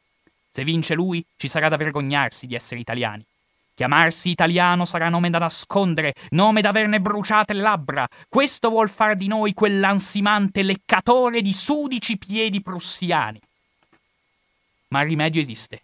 Se 0.49 0.63
vince 0.63 0.95
lui, 0.95 1.25
ci 1.37 1.49
sarà 1.49 1.69
da 1.69 1.77
vergognarsi 1.77 2.47
di 2.47 2.55
essere 2.55 2.81
italiani. 2.81 3.25
Chiamarsi 3.75 4.31
italiano 4.31 4.85
sarà 4.85 5.09
nome 5.09 5.29
da 5.29 5.39
nascondere, 5.39 6.15
nome 6.31 6.61
da 6.61 6.69
averne 6.69 7.01
bruciate 7.01 7.55
le 7.55 7.61
labbra. 7.61 8.09
Questo 8.29 8.71
vuol 8.71 8.89
far 8.89 9.17
di 9.17 9.27
noi 9.27 9.53
quell'ansimante 9.53 10.63
leccatore 10.63 11.43
di 11.43 11.53
sudici 11.53 12.17
piedi 12.17 12.63
prussiani. 12.63 13.41
Ma 14.89 15.03
il 15.03 15.09
rimedio 15.09 15.41
esiste. 15.41 15.83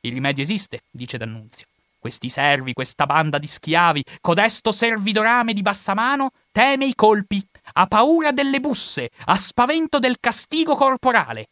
Il 0.00 0.12
rimedio 0.12 0.42
esiste, 0.42 0.82
dice 0.90 1.18
D'Annunzio. 1.18 1.66
Questi 1.98 2.28
servi, 2.28 2.72
questa 2.72 3.06
banda 3.06 3.38
di 3.38 3.46
schiavi, 3.46 4.04
codesto 4.20 4.70
servidorame 4.70 5.52
di 5.52 5.62
bassa 5.62 5.94
mano, 5.94 6.30
teme 6.52 6.86
i 6.86 6.94
colpi, 6.94 7.44
ha 7.72 7.86
paura 7.86 8.30
delle 8.30 8.60
busse, 8.60 9.10
ha 9.24 9.36
spavento 9.36 9.98
del 9.98 10.18
castigo 10.20 10.76
corporale. 10.76 11.48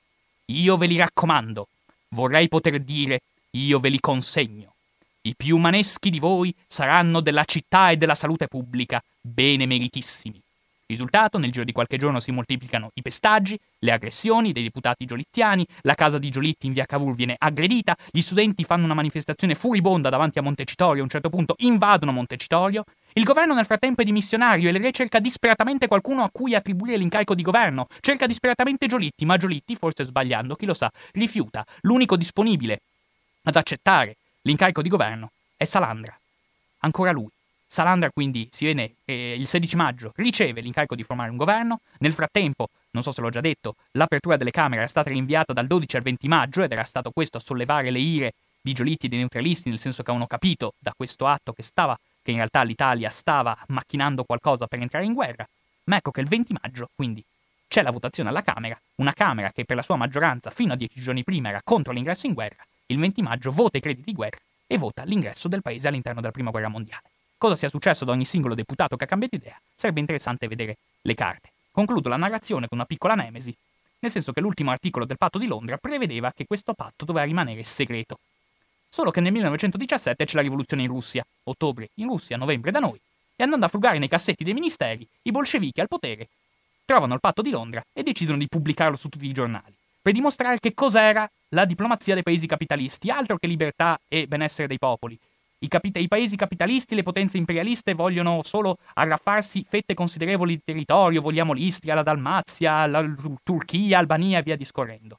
Io 0.46 0.76
ve 0.76 0.86
li 0.86 0.96
raccomando, 0.96 1.66
vorrei 2.10 2.48
poter 2.48 2.78
dire, 2.78 3.22
io 3.52 3.80
ve 3.80 3.88
li 3.88 3.98
consegno. 3.98 4.74
I 5.22 5.34
più 5.34 5.56
maneschi 5.56 6.10
di 6.10 6.18
voi 6.18 6.54
saranno 6.66 7.20
della 7.20 7.44
città 7.44 7.90
e 7.90 7.96
della 7.96 8.14
salute 8.14 8.46
pubblica, 8.46 9.02
bene 9.20 9.66
meritissimi. 9.66 10.43
Risultato, 10.94 11.38
nel 11.38 11.50
giro 11.50 11.64
di 11.64 11.72
qualche 11.72 11.96
giorno 11.96 12.20
si 12.20 12.30
moltiplicano 12.30 12.90
i 12.94 13.02
pestaggi, 13.02 13.58
le 13.80 13.90
aggressioni 13.90 14.52
dei 14.52 14.62
deputati 14.62 15.04
giolittiani, 15.04 15.66
la 15.82 15.94
casa 15.94 16.18
di 16.18 16.30
Giolitti 16.30 16.66
in 16.66 16.72
via 16.72 16.86
Cavour 16.86 17.16
viene 17.16 17.34
aggredita, 17.36 17.96
gli 18.12 18.20
studenti 18.20 18.62
fanno 18.62 18.84
una 18.84 18.94
manifestazione 18.94 19.56
furibonda 19.56 20.08
davanti 20.08 20.38
a 20.38 20.42
Montecitorio, 20.42 21.00
a 21.00 21.04
un 21.04 21.10
certo 21.10 21.30
punto 21.30 21.56
invadono 21.58 22.12
Montecitorio, 22.12 22.84
il 23.14 23.24
governo 23.24 23.54
nel 23.54 23.66
frattempo 23.66 24.02
è 24.02 24.04
dimissionario 24.04 24.68
e 24.68 24.72
il 24.72 24.80
re 24.80 24.92
cerca 24.92 25.18
disperatamente 25.18 25.88
qualcuno 25.88 26.22
a 26.22 26.30
cui 26.32 26.54
attribuire 26.54 26.96
l'incarico 26.96 27.34
di 27.34 27.42
governo, 27.42 27.88
cerca 28.00 28.26
disperatamente 28.26 28.86
Giolitti, 28.86 29.24
ma 29.24 29.36
Giolitti, 29.36 29.74
forse 29.74 30.04
sbagliando, 30.04 30.54
chi 30.54 30.66
lo 30.66 30.74
sa, 30.74 30.90
rifiuta. 31.12 31.66
L'unico 31.82 32.16
disponibile 32.16 32.80
ad 33.42 33.56
accettare 33.56 34.16
l'incarico 34.42 34.80
di 34.80 34.88
governo 34.88 35.30
è 35.56 35.64
Salandra. 35.64 36.16
Ancora 36.80 37.10
lui. 37.10 37.33
Salandra 37.74 38.08
quindi 38.12 38.48
viene 38.56 38.94
eh, 39.04 39.34
il 39.34 39.48
16 39.48 39.74
maggio, 39.74 40.12
riceve 40.14 40.60
l'incarico 40.60 40.94
di 40.94 41.02
formare 41.02 41.30
un 41.30 41.36
governo. 41.36 41.80
Nel 41.98 42.12
frattempo, 42.12 42.68
non 42.92 43.02
so 43.02 43.10
se 43.10 43.20
l'ho 43.20 43.30
già 43.30 43.40
detto, 43.40 43.74
l'apertura 43.94 44.36
delle 44.36 44.52
Camere 44.52 44.82
era 44.82 44.88
stata 44.88 45.10
rinviata 45.10 45.52
dal 45.52 45.66
12 45.66 45.96
al 45.96 46.02
20 46.02 46.28
maggio 46.28 46.62
ed 46.62 46.70
era 46.70 46.84
stato 46.84 47.10
questo 47.10 47.38
a 47.38 47.40
sollevare 47.40 47.90
le 47.90 47.98
ire 47.98 48.34
di 48.60 48.72
Giolitti 48.72 49.06
e 49.06 49.08
dei 49.08 49.18
neutralisti, 49.18 49.70
nel 49.70 49.80
senso 49.80 50.04
che 50.04 50.10
avevano 50.10 50.28
capito 50.28 50.74
da 50.78 50.92
questo 50.96 51.26
atto 51.26 51.52
che 51.52 51.64
stava, 51.64 51.98
che 52.22 52.30
in 52.30 52.36
realtà 52.36 52.62
l'Italia 52.62 53.10
stava 53.10 53.58
macchinando 53.66 54.22
qualcosa 54.22 54.68
per 54.68 54.78
entrare 54.78 55.06
in 55.06 55.12
guerra. 55.12 55.44
Ma 55.86 55.96
ecco 55.96 56.12
che 56.12 56.20
il 56.20 56.28
20 56.28 56.54
maggio, 56.62 56.90
quindi, 56.94 57.24
c'è 57.66 57.82
la 57.82 57.90
votazione 57.90 58.28
alla 58.28 58.44
Camera, 58.44 58.80
una 58.98 59.12
Camera 59.12 59.50
che 59.50 59.64
per 59.64 59.74
la 59.74 59.82
sua 59.82 59.96
maggioranza 59.96 60.50
fino 60.50 60.74
a 60.74 60.76
dieci 60.76 61.00
giorni 61.00 61.24
prima 61.24 61.48
era 61.48 61.60
contro 61.64 61.92
l'ingresso 61.92 62.28
in 62.28 62.34
guerra, 62.34 62.64
il 62.86 63.00
20 63.00 63.20
maggio 63.20 63.50
vota 63.50 63.78
i 63.78 63.80
crediti 63.80 64.12
di 64.12 64.14
guerra 64.14 64.38
e 64.64 64.78
vota 64.78 65.02
l'ingresso 65.02 65.48
del 65.48 65.60
paese 65.60 65.88
all'interno 65.88 66.20
della 66.20 66.32
Prima 66.32 66.50
Guerra 66.50 66.68
Mondiale. 66.68 67.13
Cosa 67.44 67.56
sia 67.56 67.68
successo 67.68 68.04
ad 68.04 68.08
ogni 68.08 68.24
singolo 68.24 68.54
deputato 68.54 68.96
che 68.96 69.04
ha 69.04 69.06
cambiato 69.06 69.34
idea, 69.34 69.60
sarebbe 69.74 70.00
interessante 70.00 70.48
vedere 70.48 70.78
le 71.02 71.12
carte. 71.12 71.50
Concludo 71.72 72.08
la 72.08 72.16
narrazione 72.16 72.68
con 72.68 72.78
una 72.78 72.86
piccola 72.86 73.12
nemesi, 73.12 73.54
nel 73.98 74.10
senso 74.10 74.32
che 74.32 74.40
l'ultimo 74.40 74.70
articolo 74.70 75.04
del 75.04 75.18
patto 75.18 75.36
di 75.36 75.46
Londra 75.46 75.76
prevedeva 75.76 76.32
che 76.34 76.46
questo 76.46 76.72
patto 76.72 77.04
doveva 77.04 77.26
rimanere 77.26 77.62
segreto. 77.62 78.18
Solo 78.88 79.10
che 79.10 79.20
nel 79.20 79.32
1917 79.32 80.24
c'è 80.24 80.36
la 80.36 80.40
rivoluzione 80.40 80.84
in 80.84 80.88
Russia, 80.88 81.22
ottobre 81.42 81.90
in 81.96 82.06
Russia, 82.06 82.38
novembre 82.38 82.70
da 82.70 82.78
noi, 82.78 82.98
E 83.36 83.42
andando 83.42 83.66
a 83.66 83.68
frugare 83.68 83.98
nei 83.98 84.08
cassetti 84.08 84.42
dei 84.42 84.54
ministeri, 84.54 85.06
i 85.24 85.30
bolscevichi 85.30 85.82
al 85.82 85.88
potere 85.88 86.28
trovano 86.86 87.12
il 87.12 87.20
patto 87.20 87.42
di 87.42 87.50
Londra 87.50 87.84
e 87.92 88.02
decidono 88.02 88.38
di 88.38 88.48
pubblicarlo 88.48 88.96
su 88.96 89.10
tutti 89.10 89.26
i 89.26 89.32
giornali, 89.32 89.74
per 90.00 90.14
dimostrare 90.14 90.60
che 90.60 90.72
cos'era 90.72 91.30
la 91.50 91.66
diplomazia 91.66 92.14
dei 92.14 92.22
paesi 92.22 92.46
capitalisti, 92.46 93.10
altro 93.10 93.36
che 93.36 93.48
libertà 93.48 94.00
e 94.08 94.26
benessere 94.26 94.66
dei 94.66 94.78
popoli. 94.78 95.18
I, 95.64 95.68
capita- 95.68 95.98
I, 95.98 96.08
paesi 96.08 96.36
capitalisti, 96.36 96.94
le 96.94 97.02
potenze 97.02 97.38
imperialiste 97.38 97.94
vogliono 97.94 98.42
solo 98.44 98.76
arraffarsi 98.94 99.64
fette 99.66 99.94
considerevoli 99.94 100.56
di 100.56 100.62
territorio, 100.62 101.22
vogliamo 101.22 101.54
l'Istria, 101.54 101.94
la 101.94 102.02
Dalmazia, 102.02 102.84
la 102.86 103.02
Turchia, 103.42 103.98
Albania 103.98 104.40
e 104.40 104.42
via 104.42 104.56
discorrendo. 104.56 105.18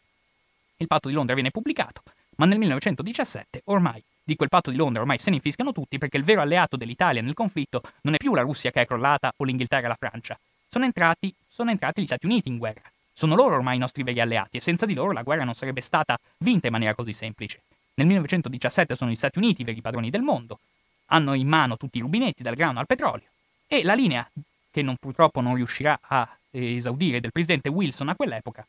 Il 0.77 0.85
patto 0.85 1.09
di 1.09 1.15
Londra 1.15 1.33
viene 1.33 1.49
pubblicato, 1.49 2.03
ma 2.35 2.45
nel 2.45 2.59
1917 2.59 3.63
ormai 3.65 4.03
di 4.23 4.35
quel 4.35 4.49
patto 4.49 4.69
di 4.69 4.77
Londra 4.77 5.01
ormai 5.01 5.17
se 5.17 5.31
ne 5.31 5.37
infiscano 5.37 5.71
tutti 5.71 5.97
perché 5.97 6.17
il 6.17 6.23
vero 6.23 6.41
alleato 6.41 6.77
dell'Italia 6.77 7.23
nel 7.23 7.33
conflitto 7.33 7.81
non 8.01 8.13
è 8.13 8.17
più 8.17 8.35
la 8.35 8.41
Russia 8.41 8.69
che 8.69 8.81
è 8.81 8.85
crollata 8.85 9.33
o 9.35 9.43
l'Inghilterra 9.43 9.85
e 9.85 9.87
la 9.87 9.97
Francia, 9.97 10.37
sono 10.69 10.85
entrati, 10.85 11.33
sono 11.47 11.71
entrati 11.71 12.03
gli 12.03 12.05
Stati 12.05 12.27
Uniti 12.27 12.49
in 12.49 12.59
guerra. 12.59 12.83
Sono 13.11 13.33
loro 13.33 13.55
ormai 13.55 13.77
i 13.77 13.79
nostri 13.79 14.03
veri 14.03 14.19
alleati 14.19 14.57
e 14.57 14.61
senza 14.61 14.85
di 14.85 14.93
loro 14.93 15.11
la 15.11 15.23
guerra 15.23 15.43
non 15.43 15.55
sarebbe 15.55 15.81
stata 15.81 16.19
vinta 16.37 16.67
in 16.67 16.73
maniera 16.73 16.93
così 16.93 17.13
semplice. 17.13 17.61
Nel 17.97 18.07
1917 18.07 18.95
sono 18.95 19.09
gli 19.09 19.15
Stati 19.15 19.37
Uniti 19.37 19.61
i 19.61 19.63
veri 19.63 19.81
padroni 19.81 20.09
del 20.09 20.21
mondo, 20.21 20.59
hanno 21.07 21.33
in 21.33 21.47
mano 21.47 21.77
tutti 21.77 21.97
i 21.97 22.01
rubinetti 22.01 22.43
dal 22.43 22.55
grano 22.55 22.79
al 22.79 22.87
petrolio 22.87 23.27
e 23.67 23.83
la 23.83 23.93
linea, 23.93 24.29
che 24.69 24.81
non, 24.81 24.97
purtroppo 24.97 25.39
non 25.39 25.55
riuscirà 25.55 25.97
a 26.01 26.37
esaudire 26.51 27.21
del 27.21 27.31
presidente 27.31 27.69
Wilson 27.69 28.09
a 28.09 28.15
quell'epoca, 28.15 28.67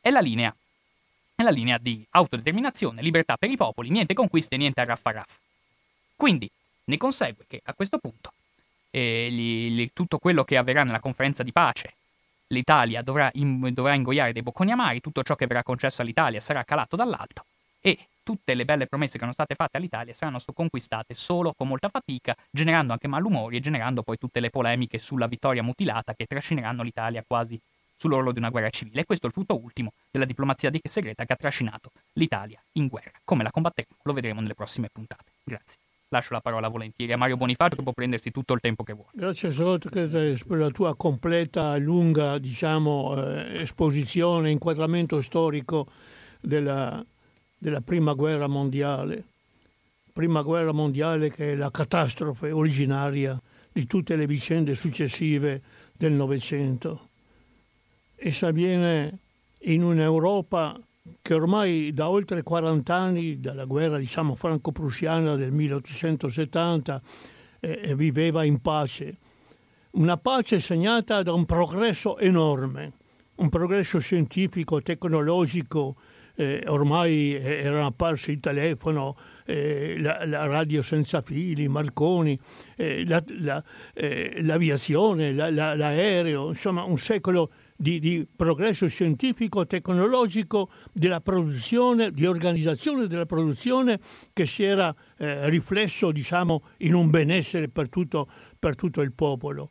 è 0.00 0.10
la 0.10 0.20
linea, 0.20 0.54
è 1.34 1.42
la 1.42 1.50
linea 1.50 1.78
di 1.78 2.06
autodeterminazione, 2.10 3.02
libertà 3.02 3.36
per 3.36 3.50
i 3.50 3.56
popoli, 3.56 3.90
niente 3.90 4.14
conquiste, 4.14 4.56
niente 4.56 4.80
arraffaraf. 4.80 5.38
Quindi 6.14 6.48
ne 6.84 6.96
consegue 6.96 7.46
che 7.48 7.60
a 7.64 7.74
questo 7.74 7.98
punto 7.98 8.32
eh, 8.90 9.28
gli, 9.30 9.70
gli, 9.70 9.90
tutto 9.92 10.18
quello 10.18 10.44
che 10.44 10.56
avverrà 10.56 10.84
nella 10.84 11.00
conferenza 11.00 11.42
di 11.42 11.52
pace 11.52 11.94
l'Italia 12.48 13.02
dovrà, 13.02 13.30
in, 13.34 13.72
dovrà 13.72 13.94
ingoiare 13.94 14.32
dei 14.32 14.42
bocconi 14.42 14.72
amari, 14.72 15.00
tutto 15.00 15.22
ciò 15.22 15.34
che 15.34 15.46
verrà 15.46 15.62
concesso 15.62 16.02
all'Italia 16.02 16.40
sarà 16.40 16.64
calato 16.64 16.96
dall'alto 16.96 17.44
e 17.80 17.96
tutte 18.22 18.54
le 18.54 18.64
belle 18.64 18.86
promesse 18.86 19.12
che 19.12 19.18
erano 19.18 19.32
state 19.32 19.54
fatte 19.54 19.76
all'Italia 19.76 20.14
saranno 20.14 20.38
conquistate 20.52 21.14
solo 21.14 21.52
con 21.54 21.68
molta 21.68 21.88
fatica, 21.88 22.36
generando 22.50 22.92
anche 22.92 23.08
malumori 23.08 23.56
e 23.56 23.60
generando 23.60 24.02
poi 24.02 24.18
tutte 24.18 24.40
le 24.40 24.50
polemiche 24.50 24.98
sulla 24.98 25.26
vittoria 25.26 25.62
mutilata 25.62 26.14
che 26.14 26.26
trascineranno 26.26 26.82
l'Italia 26.82 27.24
quasi 27.26 27.60
sull'orlo 27.96 28.32
di 28.32 28.38
una 28.38 28.50
guerra 28.50 28.70
civile. 28.70 29.02
E 29.02 29.04
questo 29.04 29.26
è 29.26 29.28
il 29.28 29.34
frutto 29.34 29.60
ultimo 29.60 29.92
della 30.10 30.24
diplomazia 30.24 30.70
segreta 30.82 31.24
che 31.24 31.32
ha 31.32 31.36
trascinato 31.36 31.90
l'Italia 32.14 32.60
in 32.72 32.86
guerra. 32.86 33.18
Come 33.24 33.42
la 33.42 33.50
combatteremo 33.50 33.96
lo 34.02 34.12
vedremo 34.12 34.40
nelle 34.40 34.54
prossime 34.54 34.88
puntate. 34.90 35.32
Grazie 35.44 35.78
lascio 36.10 36.32
la 36.32 36.40
parola 36.40 36.68
volentieri 36.68 37.12
a 37.12 37.16
Mario 37.16 37.36
Bonifacio 37.36 37.76
che 37.76 37.82
può 37.82 37.92
prendersi 37.92 38.30
tutto 38.30 38.52
il 38.52 38.60
tempo 38.60 38.82
che 38.82 38.92
vuole. 38.92 39.10
Grazie 39.14 39.50
Socrate 39.50 40.36
per 40.46 40.58
la 40.58 40.70
tua 40.70 40.94
completa, 40.96 41.76
lunga 41.76 42.38
diciamo, 42.38 43.16
eh, 43.16 43.62
esposizione, 43.62 44.50
inquadramento 44.50 45.20
storico 45.20 45.86
della, 46.40 47.04
della 47.60 47.82
Prima 47.82 48.14
Guerra 48.14 48.46
Mondiale. 48.46 49.22
Prima 50.14 50.40
Guerra 50.40 50.72
Mondiale 50.72 51.30
che 51.30 51.52
è 51.52 51.54
la 51.54 51.70
catastrofe 51.70 52.50
originaria 52.50 53.38
di 53.70 53.86
tutte 53.86 54.16
le 54.16 54.26
vicende 54.26 54.74
successive 54.74 55.60
del 55.92 56.12
Novecento. 56.12 57.08
Essa 58.16 58.46
avviene 58.48 59.18
in 59.64 59.82
un'Europa 59.82 60.80
che 61.20 61.34
ormai 61.34 61.92
da 61.92 62.08
oltre 62.08 62.42
40 62.42 62.94
anni, 62.94 63.40
dalla 63.40 63.66
guerra 63.66 63.98
diciamo, 63.98 64.34
franco-prussiana 64.36 65.36
del 65.36 65.52
1870, 65.52 67.02
eh, 67.60 67.94
viveva 67.94 68.42
in 68.42 68.60
pace. 68.60 69.16
Una 69.92 70.16
pace 70.16 70.60
segnata 70.60 71.22
da 71.22 71.34
un 71.34 71.44
progresso 71.44 72.16
enorme, 72.18 72.92
un 73.36 73.50
progresso 73.50 73.98
scientifico, 73.98 74.80
tecnologico, 74.80 75.96
eh, 76.40 76.64
ormai 76.68 77.34
erano 77.34 77.84
apparsi 77.86 78.30
il 78.30 78.40
telefono, 78.40 79.14
eh, 79.44 79.96
la, 80.00 80.24
la, 80.24 80.46
radio 80.46 80.80
senza 80.80 81.20
fili, 81.20 81.68
Marconi, 81.68 82.38
eh, 82.76 83.04
la, 83.06 83.22
la, 83.40 83.62
eh, 83.92 84.38
l'aviazione, 84.40 85.32
l'aereo, 85.32 86.48
insomma 86.48 86.84
un 86.84 86.96
secolo 86.96 87.52
di, 87.76 87.98
di, 87.98 88.26
progresso 88.34 88.88
scientifico, 88.88 89.66
tecnologico, 89.66 90.70
della 90.94 91.20
produzione, 91.20 92.10
di 92.10 92.24
organizzazione 92.24 93.06
della 93.06 93.26
produzione 93.26 94.00
che 94.32 94.46
si 94.46 94.62
era 94.62 94.94
eh, 95.18 95.46
riflesso 95.50 96.10
diciamo, 96.10 96.62
in 96.78 96.94
un 96.94 97.10
benessere 97.10 97.68
per 97.68 97.90
tutto, 97.90 98.26
per 98.58 98.76
tutto 98.76 99.02
il 99.02 99.12
popolo. 99.12 99.68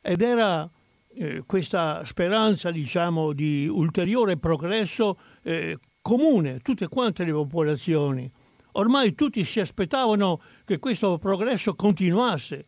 Ed 0.00 0.22
era 0.22 0.70
eh, 1.16 1.42
questa 1.44 2.04
speranza 2.04 2.70
diciamo, 2.70 3.32
di 3.32 3.66
ulteriore 3.66 4.36
progresso 4.36 5.18
eh, 5.42 5.76
comune 6.04 6.58
tutte 6.60 6.86
quante 6.86 7.24
le 7.24 7.32
popolazioni. 7.32 8.30
Ormai 8.72 9.14
tutti 9.14 9.42
si 9.42 9.58
aspettavano 9.58 10.38
che 10.66 10.78
questo 10.78 11.16
progresso 11.16 11.74
continuasse, 11.74 12.66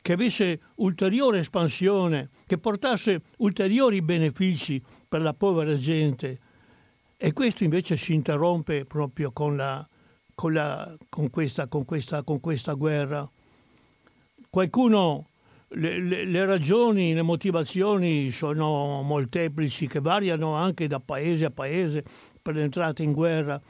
che 0.00 0.14
avesse 0.14 0.58
ulteriore 0.76 1.40
espansione, 1.40 2.30
che 2.46 2.56
portasse 2.56 3.20
ulteriori 3.38 4.00
benefici 4.00 4.82
per 5.06 5.20
la 5.20 5.34
povera 5.34 5.76
gente. 5.76 6.38
E 7.18 7.34
questo 7.34 7.62
invece 7.62 7.98
si 7.98 8.14
interrompe 8.14 8.86
proprio 8.86 9.32
con, 9.32 9.54
la, 9.54 9.86
con, 10.34 10.54
la, 10.54 10.96
con, 11.10 11.28
questa, 11.28 11.66
con, 11.66 11.84
questa, 11.84 12.22
questa, 12.22 12.72
guerra. 12.72 13.30
Qualcuno, 14.48 15.28
le, 15.68 15.98
le, 16.00 16.24
le, 16.24 16.46
ragioni, 16.46 17.12
le 17.12 17.22
motivazioni 17.22 18.30
sono 18.30 19.02
molteplici, 19.02 19.86
che 19.86 20.00
variano 20.00 20.54
anche 20.54 20.86
da 20.86 21.00
paese 21.00 21.44
a 21.44 21.50
paese 21.50 22.04
per 22.42 22.56
l'entrata 22.56 23.02
in 23.02 23.12
guerra, 23.12 23.60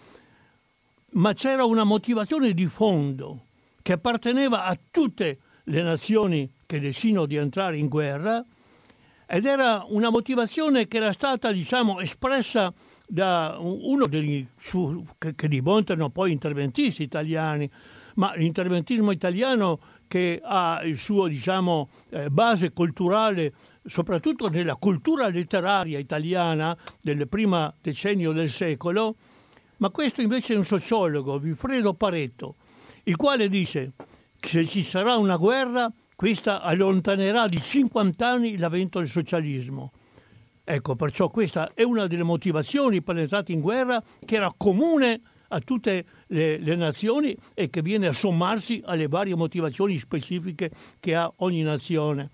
ma 1.11 1.35
c'era 1.35 1.65
una 1.65 1.85
motivazione 1.85 2.55
di 2.55 2.67
fondo 2.67 3.45
che 3.83 3.93
apparteneva 3.93 4.65
a 4.65 4.79
tutte 4.91 5.39
le 5.65 5.83
nazioni 5.83 6.51
che 6.65 6.81
decidono 6.81 7.27
di 7.27 7.37
entrare 7.37 7.77
in 7.77 7.89
guerra 7.89 8.45
ed 9.27 9.45
era 9.45 9.85
una 9.89 10.11
motivazione 10.11 10.89
che 10.89 10.97
era 10.97 11.13
stata 11.13 11.53
diciamo, 11.53 12.01
espressa 12.01 12.73
da 13.07 13.57
uno 13.59 14.07
degli 14.07 14.47
su, 14.57 15.05
che, 15.19 15.35
che 15.35 15.49
diventano 15.49 16.09
poi 16.11 16.33
interventisti 16.33 17.03
italiani, 17.03 17.71
ma 18.15 18.35
l'interventismo 18.35 19.11
italiano 19.11 19.79
che 20.09 20.41
ha 20.43 20.81
il 20.85 20.99
suo 20.99 21.27
diciamo, 21.27 21.89
eh, 22.11 22.29
base 22.31 22.73
culturale 22.73 23.53
soprattutto 23.85 24.49
nella 24.49 24.77
cultura 24.77 25.29
letteraria 25.29 25.99
italiana 25.99 26.77
del 27.01 27.29
primo 27.29 27.75
decennio 27.81 28.33
del 28.33 28.51
secolo, 28.51 29.17
ma 29.79 29.91
questo 29.91 30.21
invece 30.21 30.55
è 30.55 30.57
un 30.57 30.65
sociologo, 30.65 31.39
Vilfredo 31.39 31.95
Pareto, 31.95 32.57
il 33.05 33.17
quale 33.17 33.49
dice 33.49 33.93
se 34.39 34.65
ci 34.67 34.83
sarà 34.83 35.17
una 35.17 35.37
guerra, 35.37 35.91
questa 36.15 36.61
allontanerà 36.61 37.49
di 37.49 37.61
50 37.61 38.29
anni 38.29 38.57
l'avvento 38.57 38.99
del 38.99 39.09
socialismo. 39.09 39.93
Ecco, 40.65 40.95
perciò 40.95 41.29
questa 41.29 41.73
è 41.75 41.83
una 41.83 42.07
delle 42.07 42.23
motivazioni 42.23 43.03
per 43.03 43.17
l'entrata 43.17 43.51
in 43.51 43.61
guerra 43.61 44.03
che 44.25 44.37
era 44.37 44.53
comune 44.57 45.21
a 45.49 45.61
tutte 45.61 46.05
le, 46.29 46.59
le, 46.59 46.77
nazioni 46.77 47.37
e 47.55 47.69
che 47.69 47.83
viene 47.83 48.07
a 48.07 48.13
sommarsi 48.13 48.81
alle 48.85 49.09
varie 49.09 49.35
motivazioni 49.35 49.99
specifiche 49.99 50.71
che 51.01 51.15
ha 51.15 51.31
ogni 51.39 51.63
nazione. 51.63 52.31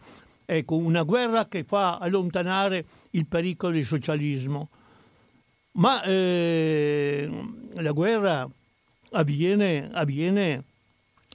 Ecco, 0.51 0.77
una 0.77 1.03
guerra 1.03 1.47
che 1.47 1.63
fa 1.63 1.99
allontanare 1.99 2.87
il 3.11 3.27
pericolo 3.27 3.75
del 3.75 3.85
socialismo. 3.85 4.71
Ma 5.73 6.03
eh, 6.05 7.29
la 7.75 7.93
guerra 7.93 8.49
avviene, 9.11 9.91
avviene 9.93 10.65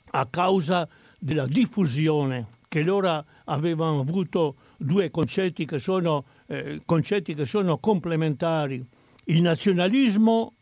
a 0.09 0.25
causa 0.25 0.89
della 1.19 1.45
diffusione 1.45 2.47
che 2.67 2.81
loro 2.81 3.23
avevano 3.43 3.99
avuto 3.99 4.55
due 4.77 5.11
concetti 5.11 5.65
che 5.65 5.77
sono, 5.77 6.25
eh, 6.47 6.81
concetti 6.83 7.35
che 7.35 7.45
sono 7.45 7.77
complementari, 7.77 8.83
il 9.25 9.41
nazionalismo 9.43 10.53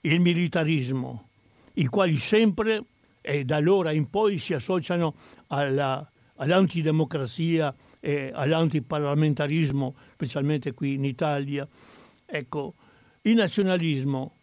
e 0.00 0.14
il 0.14 0.20
militarismo, 0.20 1.28
i 1.74 1.84
quali 1.88 2.16
sempre 2.16 2.84
e 3.20 3.44
da 3.44 3.56
allora 3.56 3.92
in 3.92 4.08
poi 4.08 4.38
si 4.38 4.54
associano 4.54 5.14
alla, 5.48 6.10
all'antidemocrazia 6.42 7.74
e 8.00 8.30
all'antiparlamentarismo, 8.34 9.94
specialmente 10.14 10.74
qui 10.74 10.94
in 10.94 11.04
Italia. 11.04 11.66
Ecco, 12.26 12.74
il 13.22 13.34
nazionalismo 13.34 14.38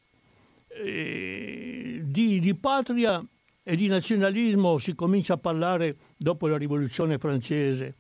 eh, 0.70 2.02
di, 2.04 2.40
di 2.40 2.56
patria 2.56 3.24
e 3.62 3.76
di 3.76 3.88
nazionalismo 3.88 4.78
si 4.78 4.96
comincia 4.96 5.34
a 5.34 5.38
parlare 5.38 5.98
dopo 6.16 6.48
la 6.48 6.58
rivoluzione 6.58 7.18
francese. 7.18 7.96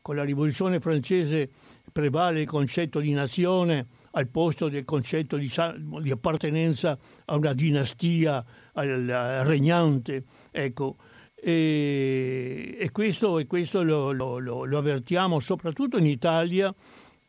Con 0.00 0.16
la 0.16 0.24
rivoluzione 0.24 0.80
francese 0.80 1.50
prevale 1.92 2.40
il 2.42 2.46
concetto 2.46 3.00
di 3.00 3.12
nazione 3.12 3.86
al 4.12 4.28
posto 4.28 4.68
del 4.68 4.84
concetto 4.84 5.36
di, 5.36 5.52
di 6.00 6.10
appartenenza 6.10 6.98
a 7.26 7.34
una 7.34 7.52
dinastia 7.52 8.44
al, 8.72 9.42
regnante. 9.44 10.24
Ecco, 10.50 10.96
E, 11.42 12.76
e 12.78 12.90
questo, 12.90 13.38
e 13.38 13.46
questo 13.46 13.82
lo, 13.82 14.12
lo, 14.12 14.38
lo, 14.38 14.64
lo, 14.64 14.78
avvertiamo 14.78 15.40
soprattutto 15.40 15.96
in 15.96 16.04
Italia 16.04 16.74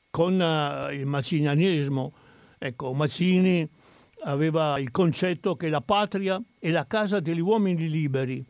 con 0.10 0.34
uh, 0.34 0.92
il 0.92 1.06
mazzinianesimo. 1.06 2.12
Ecco, 2.58 2.94
Mazzini 2.94 3.68
aveva 4.24 4.78
il 4.80 4.92
concetto 4.92 5.56
che 5.56 5.70
la 5.70 5.82
patria 5.82 6.42
è 6.60 6.70
la 6.70 6.86
casa 6.86 7.20
degli 7.20 7.40
uomini 7.40 7.90
liberi. 7.90 8.46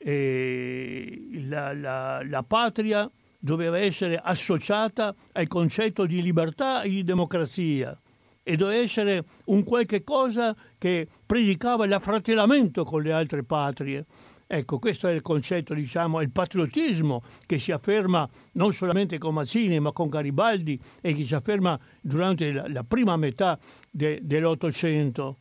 La, 0.00 1.74
la, 1.74 2.22
la, 2.24 2.42
patria 2.44 3.10
doveva 3.38 3.78
essere 3.78 4.16
associata 4.16 5.12
al 5.32 5.48
concetto 5.48 6.06
di 6.06 6.22
libertà 6.22 6.82
e 6.82 6.90
di 6.90 7.02
democrazia 7.02 8.00
e 8.44 8.56
doveva 8.56 8.80
essere 8.80 9.24
un 9.46 9.64
qualche 9.64 10.04
cosa 10.04 10.56
che 10.78 11.08
predicava 11.26 11.84
l'affratellamento 11.84 12.84
con 12.84 13.02
le 13.02 13.12
altre 13.12 13.42
patrie. 13.42 14.06
Ecco, 14.50 14.78
questo 14.78 15.08
è 15.08 15.12
il 15.12 15.20
concetto, 15.20 15.74
diciamo, 15.74 16.22
il 16.22 16.30
patriottismo 16.30 17.22
che 17.44 17.58
si 17.58 17.70
afferma 17.70 18.26
non 18.52 18.72
solamente 18.72 19.18
con 19.18 19.34
Mazzini, 19.34 19.78
ma 19.78 19.92
con 19.92 20.08
Garibaldi 20.08 20.80
e 21.02 21.12
che 21.12 21.26
si 21.26 21.34
afferma 21.34 21.78
durante 22.00 22.50
la, 22.50 22.66
la 22.66 22.82
prima 22.82 23.14
metà 23.18 23.58
de, 23.90 24.20
dell'Ottocento. 24.22 25.36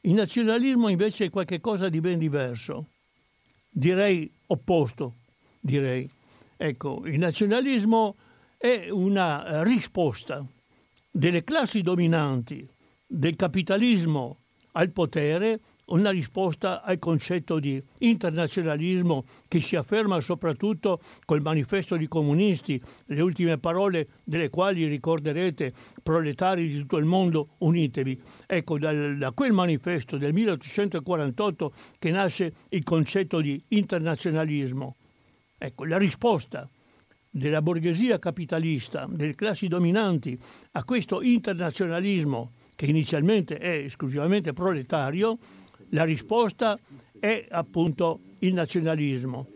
Il 0.00 0.14
nazionalismo 0.14 0.88
invece 0.88 1.26
è 1.26 1.30
qualcosa 1.30 1.90
di 1.90 2.00
ben 2.00 2.18
diverso, 2.18 2.86
direi 3.68 4.32
opposto, 4.46 5.16
direi. 5.60 6.08
Ecco, 6.56 7.02
il 7.04 7.18
nazionalismo 7.18 8.16
è 8.56 8.88
una 8.88 9.62
risposta 9.64 10.42
delle 11.10 11.44
classi 11.44 11.82
dominanti 11.82 12.66
del 13.06 13.36
capitalismo 13.36 14.38
al 14.72 14.90
potere 14.92 15.60
una 15.86 16.10
risposta 16.10 16.82
al 16.82 16.98
concetto 16.98 17.58
di 17.58 17.80
internazionalismo 17.98 19.24
che 19.46 19.60
si 19.60 19.76
afferma 19.76 20.20
soprattutto 20.20 21.00
col 21.24 21.42
manifesto 21.42 21.96
di 21.96 22.08
comunisti, 22.08 22.80
le 23.06 23.20
ultime 23.20 23.58
parole 23.58 24.08
delle 24.24 24.50
quali 24.50 24.86
ricorderete, 24.86 25.72
proletari 26.02 26.68
di 26.68 26.78
tutto 26.78 26.96
il 26.96 27.04
mondo, 27.04 27.50
unitevi. 27.58 28.20
Ecco, 28.46 28.78
da, 28.78 28.92
da 29.14 29.32
quel 29.32 29.52
manifesto 29.52 30.16
del 30.16 30.32
1848 30.32 31.72
che 31.98 32.10
nasce 32.10 32.52
il 32.70 32.82
concetto 32.82 33.40
di 33.40 33.62
internazionalismo. 33.68 34.96
Ecco, 35.58 35.84
la 35.84 35.98
risposta 35.98 36.68
della 37.36 37.60
borghesia 37.60 38.18
capitalista, 38.18 39.06
delle 39.10 39.34
classi 39.34 39.68
dominanti 39.68 40.38
a 40.72 40.84
questo 40.84 41.20
internazionalismo 41.20 42.52
che 42.74 42.86
inizialmente 42.86 43.58
è 43.58 43.84
esclusivamente 43.84 44.52
proletario, 44.52 45.38
la 45.90 46.04
risposta 46.04 46.78
è 47.18 47.46
appunto 47.50 48.20
il 48.40 48.52
nazionalismo, 48.52 49.46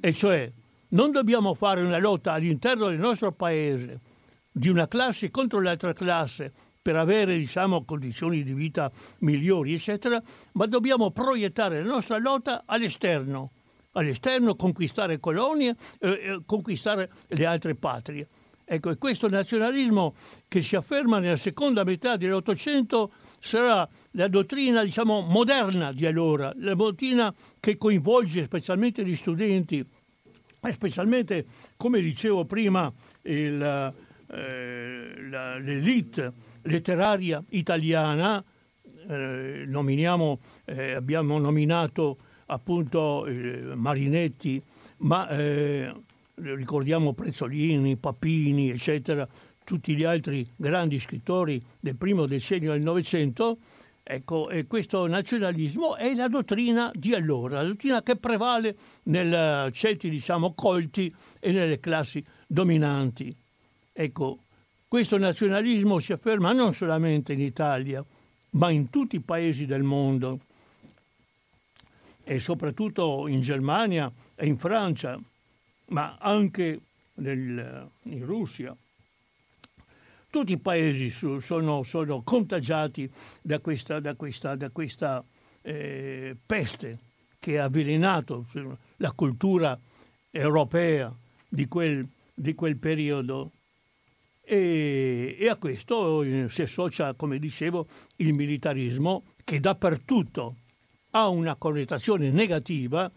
e 0.00 0.12
cioè 0.12 0.50
non 0.88 1.10
dobbiamo 1.10 1.54
fare 1.54 1.82
una 1.82 1.98
lotta 1.98 2.32
all'interno 2.32 2.88
del 2.88 2.98
nostro 2.98 3.32
paese 3.32 4.00
di 4.50 4.68
una 4.68 4.88
classe 4.88 5.30
contro 5.30 5.60
l'altra 5.60 5.92
classe 5.92 6.52
per 6.80 6.96
avere 6.96 7.36
diciamo, 7.36 7.84
condizioni 7.84 8.44
di 8.44 8.52
vita 8.52 8.90
migliori, 9.18 9.74
eccetera, 9.74 10.22
ma 10.52 10.66
dobbiamo 10.66 11.10
proiettare 11.10 11.82
la 11.82 11.92
nostra 11.92 12.16
lotta 12.18 12.62
all'esterno, 12.64 13.50
all'esterno 13.92 14.54
conquistare 14.54 15.18
colonie, 15.18 15.74
eh, 15.98 16.08
eh, 16.08 16.40
conquistare 16.46 17.10
le 17.26 17.44
altre 17.44 17.74
patrie. 17.74 18.28
Ecco, 18.64 18.90
e 18.90 18.98
questo 18.98 19.28
nazionalismo 19.28 20.14
che 20.48 20.62
si 20.62 20.76
afferma 20.76 21.18
nella 21.18 21.36
seconda 21.36 21.82
metà 21.82 22.16
dell'Ottocento 22.16 23.12
sarà 23.46 23.88
la 24.12 24.28
dottrina 24.28 24.82
diciamo, 24.82 25.20
moderna 25.20 25.92
di 25.92 26.04
allora, 26.04 26.52
la 26.56 26.74
dottrina 26.74 27.32
che 27.60 27.76
coinvolge 27.78 28.44
specialmente 28.44 29.04
gli 29.04 29.16
studenti 29.16 29.86
specialmente, 30.72 31.46
come 31.76 32.00
dicevo 32.00 32.44
prima, 32.44 32.92
il, 33.22 33.94
eh, 34.32 35.28
la, 35.28 35.58
l'elite 35.58 36.32
letteraria 36.62 37.42
italiana, 37.50 38.44
eh, 39.08 39.64
nominiamo, 39.66 40.40
eh, 40.64 40.92
abbiamo 40.92 41.38
nominato 41.38 42.18
appunto 42.46 43.26
eh, 43.26 43.74
Marinetti, 43.74 44.60
ma 44.98 45.28
eh, 45.28 45.92
ricordiamo 46.34 47.12
Prezzolini, 47.12 47.96
Papini, 47.96 48.70
eccetera, 48.70 49.26
tutti 49.66 49.96
gli 49.96 50.04
altri 50.04 50.48
grandi 50.54 51.00
scrittori 51.00 51.60
del 51.80 51.96
primo 51.96 52.26
decennio 52.26 52.70
del 52.70 52.82
Novecento, 52.82 53.58
ecco, 54.00 54.48
questo 54.68 55.08
nazionalismo 55.08 55.96
è 55.96 56.14
la 56.14 56.28
dottrina 56.28 56.92
di 56.94 57.12
allora, 57.14 57.62
la 57.62 57.68
dottrina 57.68 58.00
che 58.04 58.14
prevale 58.14 58.76
nei 59.04 59.72
ceti, 59.72 60.08
diciamo, 60.08 60.54
colti 60.54 61.12
e 61.40 61.50
nelle 61.50 61.80
classi 61.80 62.24
dominanti. 62.46 63.34
Ecco, 63.92 64.38
questo 64.86 65.18
nazionalismo 65.18 65.98
si 65.98 66.12
afferma 66.12 66.52
non 66.52 66.72
solamente 66.72 67.32
in 67.32 67.40
Italia, 67.40 68.04
ma 68.50 68.70
in 68.70 68.88
tutti 68.88 69.16
i 69.16 69.20
paesi 69.20 69.66
del 69.66 69.82
mondo 69.82 70.38
e 72.22 72.38
soprattutto 72.38 73.26
in 73.26 73.40
Germania 73.40 74.12
e 74.36 74.46
in 74.46 74.58
Francia, 74.58 75.18
ma 75.86 76.16
anche 76.20 76.80
nel, 77.14 77.90
in 78.04 78.24
Russia. 78.24 78.76
Tutti 80.36 80.52
i 80.52 80.58
paesi 80.58 81.08
sono, 81.08 81.82
sono 81.82 82.20
contagiati 82.22 83.10
da 83.40 83.58
questa, 83.58 84.00
da 84.00 84.14
questa, 84.16 84.54
da 84.54 84.68
questa 84.68 85.24
eh, 85.62 86.36
peste 86.44 86.98
che 87.38 87.58
ha 87.58 87.64
avvelenato 87.64 88.44
la 88.96 89.12
cultura 89.12 89.80
europea 90.30 91.10
di 91.48 91.66
quel, 91.68 92.06
di 92.34 92.54
quel 92.54 92.76
periodo. 92.76 93.52
E, 94.42 95.36
e, 95.38 95.48
a 95.48 95.56
questo 95.56 96.22
si 96.50 96.60
associa, 96.60 97.14
come 97.14 97.38
dicevo, 97.38 97.86
il 98.16 98.34
militarismo 98.34 99.24
che 99.42 99.58
dappertutto 99.58 100.56
ha 101.12 101.28
una 101.28 101.56
connotazione 101.56 102.30
negativa, 102.30 103.10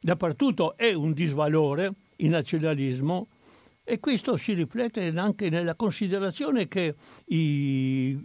dappertutto 0.00 0.74
è 0.78 0.94
un 0.94 1.12
disvalore 1.12 1.92
il 2.16 2.30
nazionalismo 2.30 3.26
e 3.88 4.00
questo 4.00 4.36
si 4.36 4.52
riflette 4.52 5.12
anche 5.14 5.48
nella 5.48 5.76
considerazione 5.76 6.66
che 6.66 6.92
i, 7.26 8.18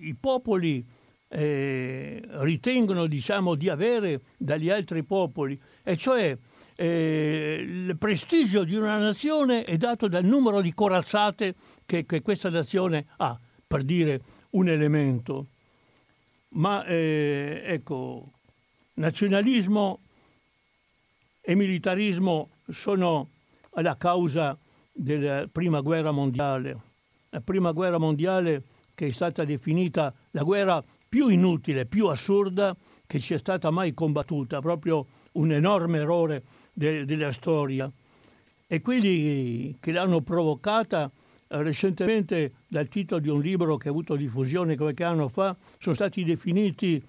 i 0.00 0.16
popoli 0.18 0.82
eh, 1.28 2.22
ritengono 2.26 3.06
diciamo, 3.06 3.54
di 3.54 3.68
avere 3.68 4.22
dagli 4.38 4.70
altri 4.70 5.02
popoli, 5.02 5.60
e 5.82 5.98
cioè 5.98 6.34
eh, 6.74 7.58
il 7.62 7.96
prestigio 7.98 8.64
di 8.64 8.74
una 8.74 8.96
nazione 8.96 9.64
è 9.64 9.76
dato 9.76 10.08
dal 10.08 10.24
numero 10.24 10.62
di 10.62 10.72
corazzate 10.72 11.56
che, 11.84 12.06
che 12.06 12.22
questa 12.22 12.48
nazione 12.48 13.04
ha, 13.18 13.38
per 13.66 13.82
dire 13.82 14.22
un 14.52 14.70
elemento. 14.70 15.48
Ma 16.54 16.86
eh, 16.86 17.62
ecco, 17.66 18.30
nazionalismo 18.94 20.00
e 21.42 21.54
militarismo 21.54 22.48
sono 22.70 23.28
la 23.74 23.96
causa 23.98 24.56
della 24.92 25.48
prima 25.50 25.80
guerra 25.80 26.10
mondiale. 26.10 26.80
La 27.30 27.40
prima 27.40 27.72
guerra 27.72 27.98
mondiale 27.98 28.64
che 28.94 29.06
è 29.06 29.10
stata 29.10 29.44
definita 29.44 30.12
la 30.32 30.42
guerra 30.42 30.84
più 31.08 31.28
inutile, 31.28 31.86
più 31.86 32.06
assurda 32.08 32.76
che 33.06 33.18
sia 33.18 33.38
stata 33.38 33.70
mai 33.70 33.94
combattuta, 33.94 34.60
proprio 34.60 35.06
un 35.32 35.52
enorme 35.52 35.98
errore 35.98 36.42
de- 36.72 37.04
della 37.04 37.32
storia. 37.32 37.90
E 38.66 38.80
quelli 38.80 39.76
che 39.80 39.92
l'hanno 39.92 40.20
provocata 40.20 41.10
recentemente 41.48 42.52
dal 42.66 42.88
titolo 42.88 43.20
di 43.20 43.28
un 43.28 43.40
libro 43.40 43.76
che 43.76 43.88
ha 43.88 43.90
avuto 43.90 44.16
diffusione 44.16 44.76
qualche 44.76 45.04
anno 45.04 45.28
fa, 45.28 45.54
sono 45.78 45.94
stati 45.94 46.24
definiti 46.24 47.02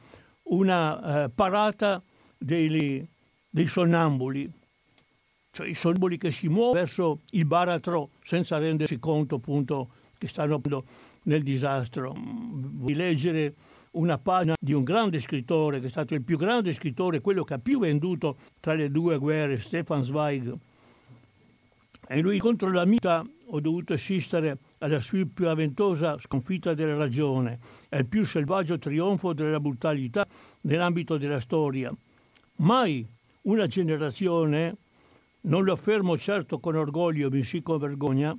una 0.44 1.24
eh, 1.24 1.30
parata 1.30 2.04
dei, 2.38 3.08
dei 3.50 3.68
sonnambuli, 3.68 4.52
cioè 5.54 5.68
i 5.68 5.76
sonnambuli 5.76 6.18
che 6.18 6.32
si 6.32 6.48
muovono 6.48 6.80
verso 6.80 7.20
il 7.32 7.46
baratro 7.46 8.10
senza 8.24 8.58
rendersi 8.58 8.98
conto 8.98 9.36
appunto 9.36 9.90
che 10.18 10.28
stanno 10.28 10.60
nel 11.26 11.44
disastro. 11.44 12.12
Vuoi 12.18 12.96
leggere 12.96 13.54
una 13.92 14.18
pagina 14.18 14.56
di 14.60 14.74
un 14.74 14.84
grande 14.84 15.20
scrittore, 15.20 15.80
che 15.80 15.86
è 15.86 15.90
stato 15.90 16.16
il 16.16 16.24
più 16.24 16.38
grande 16.38 16.74
scrittore, 16.74 17.22
quello 17.22 17.44
che 17.44 17.54
ha 17.54 17.60
più 17.60 17.78
venduto 17.78 18.38
tra 18.60 18.74
le 18.74 18.90
due 18.90 19.20
guerre, 19.20 19.60
Stefan 19.60 20.04
Zweig. 20.04 20.58
E 22.08 22.20
lui 22.20 22.40
contro 22.40 22.72
la 22.72 22.86
mita 22.86 23.24
ho 23.46 23.60
dovuto 23.60 23.94
assistere 23.94 24.58
alla 24.80 25.00
sua 25.00 25.24
più 25.32 25.48
aventosa 25.48 26.18
sconfitta 26.20 26.74
della 26.74 26.96
ragione, 26.96 27.60
al 27.90 28.08
più 28.08 28.26
selvaggio 28.26 28.80
trionfo 28.80 29.34
della 29.34 29.60
brutalità 29.60 30.26
nell'ambito 30.62 31.18
della 31.18 31.40
storia. 31.40 31.96
Mai 32.56 33.08
una 33.44 33.68
generazione, 33.68 34.78
non 35.44 35.64
lo 35.64 35.74
affermo 35.74 36.18
certo 36.18 36.60
con 36.60 36.76
orgoglio, 36.76 37.30
bensì 37.30 37.62
con 37.62 37.78
vergogna, 37.78 38.36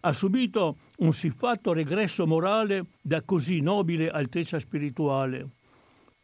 ha 0.00 0.12
subito 0.12 0.76
un 0.98 1.12
siffatto 1.12 1.72
regresso 1.72 2.26
morale 2.26 2.86
da 3.00 3.22
così 3.22 3.60
nobile 3.60 4.08
altezza 4.08 4.58
spirituale. 4.58 5.48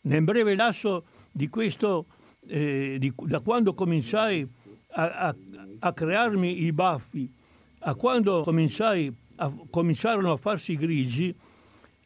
Nel 0.03 0.23
breve 0.23 0.55
lasso 0.55 1.05
di 1.31 1.49
questo 1.49 2.07
eh, 2.47 2.97
di, 2.99 3.13
da 3.25 3.41
quando 3.41 3.75
cominciai 3.75 4.49
a, 4.95 5.29
a, 5.29 5.37
a, 5.79 5.93
crearmi 5.93 6.63
i 6.63 6.73
baffi 6.73 7.33
a 7.81 7.95
quando 7.95 8.43
cominciai 8.43 9.13
a, 9.37 9.53
cominciarono 9.71 10.33
a 10.33 10.37
farsi 10.37 10.77
grigi, 10.77 11.35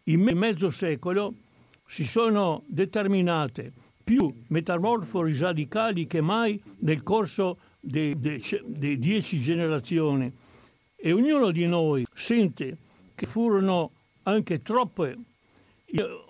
in 0.04 0.20
mezzo 0.20 0.70
secolo 0.70 1.34
si 1.86 2.04
sono 2.04 2.62
determinate 2.66 3.72
più 4.04 4.32
metamorfosi 4.48 5.38
radicali 5.38 6.06
che 6.06 6.20
mai 6.20 6.62
nel 6.80 7.02
corso 7.02 7.58
delle 7.86 8.98
dieci 8.98 9.40
generazioni 9.40 10.32
e 10.96 11.12
ognuno 11.12 11.50
di 11.50 11.66
noi 11.66 12.04
sente 12.14 12.76
che 13.14 13.26
furono 13.26 13.92
anche 14.24 14.60
troppe. 14.62 15.16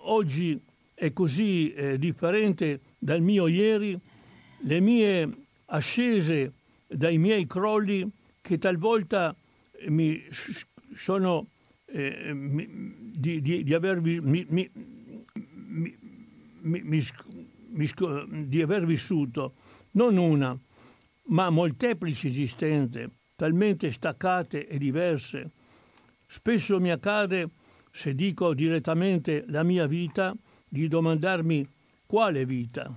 Oggi 0.03 0.59
è 0.93 1.11
così 1.13 1.73
eh, 1.73 1.97
differente 1.97 2.81
dal 2.99 3.21
mio 3.21 3.47
ieri, 3.47 3.99
le 4.59 4.79
mie 4.79 5.29
ascese 5.65 6.53
dai 6.87 7.17
miei 7.17 7.47
crolli 7.47 8.09
che 8.41 8.57
talvolta 8.57 9.35
mi 9.87 10.23
sono 10.95 11.47
eh, 11.87 12.33
mi, 12.33 13.11
di, 13.13 13.41
di, 13.41 13.63
di, 13.63 13.73
avervi, 13.73 14.21
mi, 14.21 14.69
di 18.45 18.61
aver 18.61 18.85
vissuto 18.85 19.53
non 19.91 20.17
una, 20.17 20.57
ma 21.27 21.49
molteplici 21.49 22.27
esistenze, 22.27 23.09
talmente 23.35 23.91
staccate 23.91 24.67
e 24.67 24.77
diverse. 24.77 25.49
Spesso 26.27 26.79
mi 26.79 26.91
accade, 26.91 27.49
se 27.91 28.13
dico 28.13 28.53
direttamente 28.53 29.43
la 29.47 29.63
mia 29.63 29.87
vita, 29.87 30.35
di 30.69 30.87
domandarmi 30.87 31.67
quale 32.05 32.45
vita? 32.45 32.93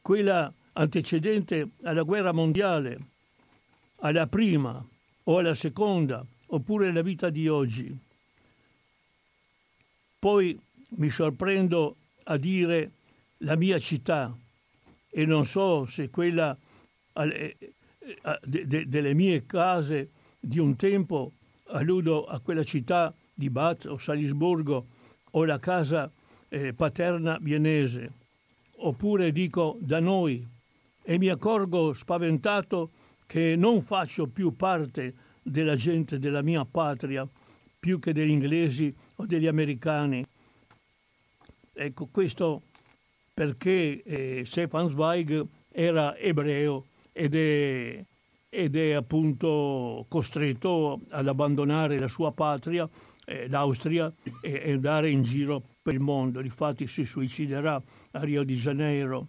Quella 0.00 0.52
antecedente 0.72 1.70
alla 1.82 2.02
guerra 2.02 2.32
mondiale, 2.32 2.98
alla 3.96 4.26
prima 4.26 4.84
o 5.24 5.38
alla 5.38 5.54
seconda, 5.54 6.24
oppure 6.46 6.92
la 6.92 7.02
vita 7.02 7.30
di 7.30 7.48
oggi. 7.48 7.96
Poi 10.18 10.58
mi 10.90 11.10
sorprendo 11.10 11.96
a 12.24 12.36
dire 12.36 12.92
la 13.38 13.56
mia 13.56 13.78
città 13.78 14.34
e 15.10 15.24
non 15.24 15.44
so 15.44 15.86
se 15.86 16.10
quella 16.10 16.56
eh, 17.24 17.56
de, 18.44 18.66
de, 18.66 18.88
delle 18.88 19.14
mie 19.14 19.44
case 19.46 20.10
di 20.40 20.58
un 20.58 20.76
tempo 20.76 21.32
alludo 21.70 22.24
a 22.24 22.40
quella 22.40 22.62
città 22.62 23.14
di 23.34 23.50
Bath 23.50 23.86
o 23.86 23.98
Salisburgo 23.98 24.86
o 25.32 25.44
la 25.44 25.58
casa 25.58 26.10
eh, 26.48 26.72
paterna 26.72 27.38
vienese, 27.40 28.10
oppure 28.76 29.32
dico 29.32 29.76
da 29.80 30.00
noi 30.00 30.46
e 31.02 31.18
mi 31.18 31.28
accorgo 31.28 31.92
spaventato 31.92 32.90
che 33.26 33.56
non 33.56 33.82
faccio 33.82 34.26
più 34.26 34.56
parte 34.56 35.14
della 35.42 35.76
gente 35.76 36.18
della 36.18 36.42
mia 36.42 36.64
patria 36.64 37.28
più 37.78 37.98
che 37.98 38.12
degli 38.12 38.30
inglesi 38.30 38.94
o 39.16 39.26
degli 39.26 39.46
americani. 39.46 40.24
Ecco, 41.72 42.08
questo 42.10 42.62
perché 43.32 44.02
eh, 44.02 44.42
Stefan 44.44 44.88
Zweig 44.88 45.46
era 45.70 46.16
ebreo 46.16 46.86
ed 47.18 47.34
è, 47.34 48.04
ed 48.48 48.76
è, 48.76 48.92
appunto 48.92 50.06
costretto 50.08 51.00
ad 51.10 51.26
abbandonare 51.26 51.98
la 51.98 52.06
sua 52.06 52.30
patria, 52.30 52.88
eh, 53.24 53.48
l'Austria, 53.48 54.12
e, 54.40 54.62
e 54.64 54.72
andare 54.72 55.10
in 55.10 55.22
giro 55.22 55.64
per 55.82 55.94
il 55.94 56.00
mondo. 56.00 56.40
Difatti 56.40 56.86
si 56.86 57.04
suiciderà 57.04 57.82
a 58.12 58.20
Rio 58.20 58.44
de 58.44 58.54
Janeiro. 58.54 59.28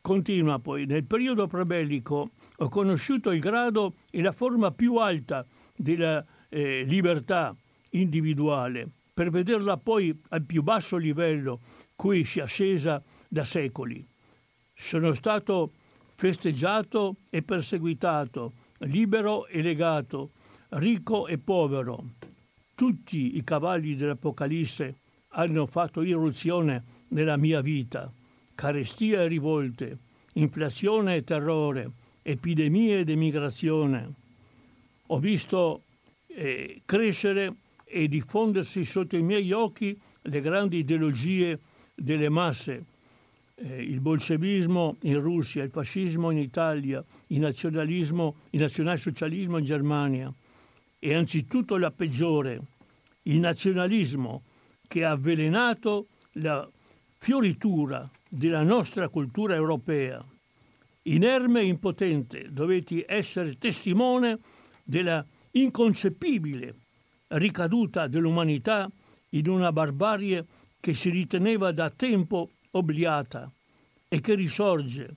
Continua 0.00 0.60
poi, 0.60 0.86
nel 0.86 1.04
periodo 1.04 1.48
prebellico 1.48 2.30
ho 2.56 2.68
conosciuto 2.68 3.32
il 3.32 3.40
grado 3.40 3.94
e 4.08 4.22
la 4.22 4.32
forma 4.32 4.70
più 4.70 4.96
alta 4.96 5.44
della 5.76 6.24
eh, 6.48 6.84
libertà 6.84 7.56
individuale, 7.90 8.88
per 9.12 9.30
vederla 9.30 9.76
poi 9.76 10.16
al 10.28 10.44
più 10.44 10.62
basso 10.62 10.96
livello 10.96 11.60
cui 11.96 12.24
si 12.24 12.38
è 12.38 12.42
ascesa 12.42 13.02
da 13.28 13.44
secoli. 13.44 14.06
Sono 14.74 15.14
stato 15.14 15.72
festeggiato 16.22 17.16
e 17.30 17.42
perseguitato, 17.42 18.52
libero 18.82 19.48
e 19.48 19.60
legato, 19.60 20.30
ricco 20.68 21.26
e 21.26 21.36
povero. 21.36 22.10
Tutti 22.76 23.36
i 23.36 23.42
cavalli 23.42 23.96
dell'Apocalisse 23.96 24.98
hanno 25.30 25.66
fatto 25.66 26.00
irruzione 26.02 26.84
nella 27.08 27.36
mia 27.36 27.60
vita, 27.60 28.08
carestia 28.54 29.22
e 29.22 29.26
rivolte, 29.26 29.98
inflazione 30.34 31.16
e 31.16 31.24
terrore, 31.24 31.90
epidemie 32.22 33.00
ed 33.00 33.08
emigrazione. 33.08 34.12
Ho 35.08 35.18
visto 35.18 35.82
eh, 36.28 36.82
crescere 36.84 37.52
e 37.84 38.06
diffondersi 38.06 38.84
sotto 38.84 39.16
i 39.16 39.22
miei 39.22 39.50
occhi 39.50 40.00
le 40.22 40.40
grandi 40.40 40.76
ideologie 40.76 41.58
delle 41.96 42.28
masse, 42.28 42.84
eh, 43.54 43.82
il 43.82 44.00
bolscevismo 44.00 44.96
in 45.02 45.20
Russia, 45.20 45.62
il 45.62 45.70
fascismo 45.70 46.30
in 46.30 46.38
Italia, 46.38 47.04
il 47.28 47.40
nazionalismo, 47.40 48.36
il 48.50 48.60
nazionalsocialismo 48.60 49.58
in 49.58 49.64
Germania 49.64 50.32
e 50.98 51.14
anzitutto 51.14 51.76
la 51.76 51.90
peggiore, 51.90 52.60
il 53.22 53.38
nazionalismo 53.38 54.42
che 54.86 55.04
ha 55.04 55.12
avvelenato 55.12 56.06
la 56.32 56.68
fioritura 57.18 58.08
della 58.28 58.62
nostra 58.62 59.08
cultura 59.08 59.54
europea. 59.54 60.24
Inerme 61.04 61.60
e 61.60 61.66
impotente 61.66 62.48
dovetti 62.50 63.04
essere 63.06 63.58
testimone 63.58 64.38
della 64.84 65.24
inconcepibile 65.52 66.74
ricaduta 67.28 68.06
dell'umanità 68.06 68.90
in 69.30 69.48
una 69.48 69.72
barbarie 69.72 70.46
che 70.78 70.94
si 70.94 71.10
riteneva 71.10 71.72
da 71.72 71.90
tempo 71.90 72.50
obliata 72.72 73.50
e 74.08 74.20
che 74.20 74.34
risorge 74.34 75.14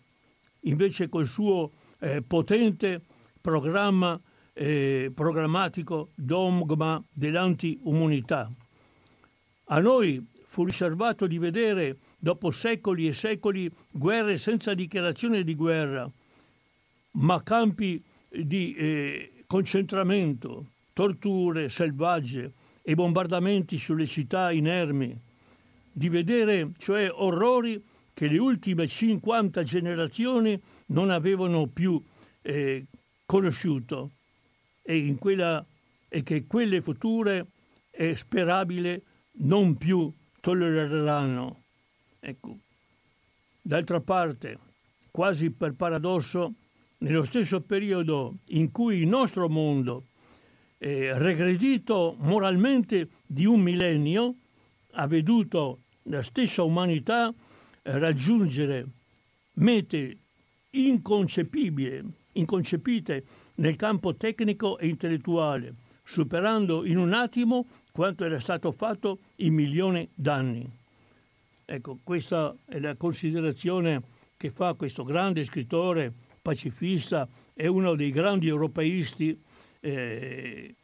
invece 0.61 1.09
col 1.09 1.27
suo 1.27 1.71
eh, 1.99 2.21
potente 2.21 3.01
programma 3.41 4.19
eh, 4.57 5.11
programmatico 5.13 6.09
dogma 6.15 7.03
dell'anti-umanità. 7.11 8.49
A 9.65 9.79
noi 9.79 10.25
fu 10.47 10.63
riservato 10.63 11.27
di 11.27 11.37
vedere, 11.37 11.97
dopo 12.17 12.51
secoli 12.51 13.07
e 13.07 13.13
secoli, 13.13 13.69
guerre 13.91 14.37
senza 14.37 14.73
dichiarazione 14.73 15.43
di 15.43 15.55
guerra, 15.55 16.09
ma 17.11 17.43
campi 17.43 18.01
di 18.29 18.73
eh, 18.73 19.43
concentramento, 19.45 20.67
torture 20.93 21.69
selvagge 21.69 22.53
e 22.81 22.95
bombardamenti 22.95 23.77
sulle 23.77 24.05
città 24.05 24.51
inermi, 24.51 25.19
di 25.97 26.09
vedere 26.09 26.71
cioè 26.77 27.09
orrori 27.09 27.81
che 28.13 28.27
le 28.27 28.37
ultime 28.37 28.85
50 28.85 29.63
generazioni 29.63 30.61
non 30.87 31.09
avevano 31.09 31.67
più 31.67 32.01
eh, 32.41 32.85
conosciuto 33.25 34.11
e, 34.81 35.15
quella, 35.17 35.65
e 36.09 36.21
che 36.21 36.45
quelle 36.47 36.81
future 36.81 37.45
è 37.89 38.13
sperabile 38.13 39.03
non 39.37 39.77
più 39.77 40.11
tollereranno. 40.41 41.63
Ecco. 42.19 42.57
D'altra 43.61 44.01
parte, 44.01 44.59
quasi 45.11 45.49
per 45.49 45.75
paradosso, 45.75 46.53
nello 46.99 47.23
stesso 47.23 47.61
periodo 47.61 48.35
in 48.49 48.69
cui 48.71 48.97
il 48.97 49.07
nostro 49.07 49.47
mondo 49.47 50.07
è 50.77 51.13
regredito 51.13 52.15
moralmente 52.19 53.07
di 53.25 53.45
un 53.45 53.61
millennio, 53.61 54.35
ha 54.91 55.07
veduto 55.07 55.79
la 56.05 56.21
stessa 56.21 56.63
umanità 56.63 57.33
raggiungere 57.83 58.85
mete 59.53 60.17
inconcepibili, 60.71 62.03
inconcepite 62.33 63.25
nel 63.55 63.75
campo 63.75 64.15
tecnico 64.15 64.77
e 64.77 64.87
intellettuale, 64.87 65.73
superando 66.03 66.85
in 66.85 66.97
un 66.97 67.13
attimo 67.13 67.65
quanto 67.91 68.25
era 68.25 68.39
stato 68.39 68.71
fatto 68.71 69.19
in 69.37 69.53
milioni 69.53 70.07
d'anni. 70.13 70.69
Ecco, 71.63 71.99
questa 72.03 72.55
è 72.65 72.79
la 72.79 72.95
considerazione 72.95 74.03
che 74.37 74.51
fa 74.51 74.73
questo 74.73 75.03
grande 75.03 75.43
scrittore 75.45 76.13
pacifista 76.41 77.27
e 77.53 77.67
uno 77.67 77.95
dei 77.95 78.11
grandi 78.11 78.47
europeisti 78.47 79.41
eh, 79.79 80.75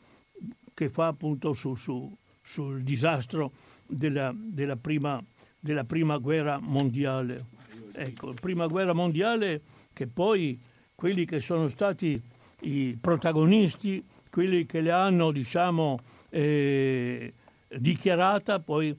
che 0.74 0.90
fa 0.90 1.08
appunto 1.08 1.54
su, 1.54 1.76
su, 1.76 2.18
sul 2.42 2.82
disastro 2.82 3.52
della, 3.92 4.34
della, 4.36 4.78
prima, 4.78 5.22
della, 5.60 5.84
prima, 5.84 6.18
guerra 6.18 6.60
mondiale. 6.60 7.46
Ecco, 7.94 8.34
prima 8.34 8.68
guerra 8.68 8.94
mondiale 8.94 9.62
che 9.94 10.08
poi 10.08 10.60
quelli 10.96 11.26
che 11.26 11.40
sono 11.40 11.68
stati 11.68 12.22
i 12.62 12.98
protagonisti, 13.00 14.04
quelli 14.30 14.66
che 14.66 14.82
le 14.82 14.92
hanno, 14.92 15.32
diciamo, 15.32 16.00
eh, 16.30 17.34
dichiarata, 17.68 18.60
poi 18.60 18.98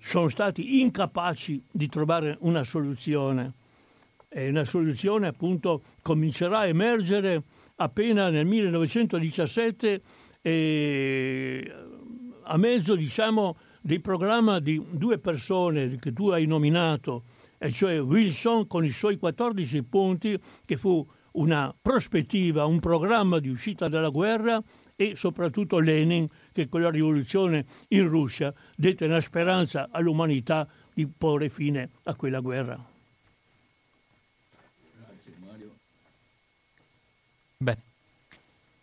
sono 0.00 0.28
stati 0.28 0.80
incapaci 0.80 1.62
di 1.70 1.88
trovare 1.88 2.36
una 2.40 2.64
soluzione. 2.64 3.52
E 4.28 4.48
una 4.48 4.64
soluzione 4.64 5.26
appunto 5.26 5.82
comincerà 6.02 6.58
a 6.58 6.66
emergere 6.66 7.42
appena 7.76 8.28
nel 8.28 8.44
1917 8.44 10.02
eh, 10.42 11.72
a 12.42 12.56
mezzo 12.56 12.94
diciamo 12.94 13.56
del 13.88 14.02
programma 14.02 14.58
di 14.58 14.78
due 14.90 15.16
persone 15.16 15.96
che 15.96 16.12
tu 16.12 16.28
hai 16.28 16.44
nominato, 16.44 17.22
e 17.56 17.72
cioè 17.72 17.98
Wilson 18.02 18.66
con 18.66 18.84
i 18.84 18.90
suoi 18.90 19.16
14 19.16 19.82
punti 19.84 20.38
che 20.66 20.76
fu 20.76 21.06
una 21.32 21.74
prospettiva, 21.80 22.66
un 22.66 22.80
programma 22.80 23.38
di 23.38 23.48
uscita 23.48 23.88
dalla 23.88 24.10
guerra 24.10 24.62
e 24.94 25.16
soprattutto 25.16 25.78
Lenin 25.78 26.28
che 26.52 26.68
con 26.68 26.82
la 26.82 26.90
rivoluzione 26.90 27.64
in 27.88 28.06
Russia 28.10 28.52
dette 28.76 29.06
una 29.06 29.22
speranza 29.22 29.88
all'umanità 29.90 30.68
di 30.92 31.06
porre 31.06 31.48
fine 31.48 31.88
a 32.02 32.14
quella 32.14 32.40
guerra. 32.40 32.78
Bene. 37.56 37.87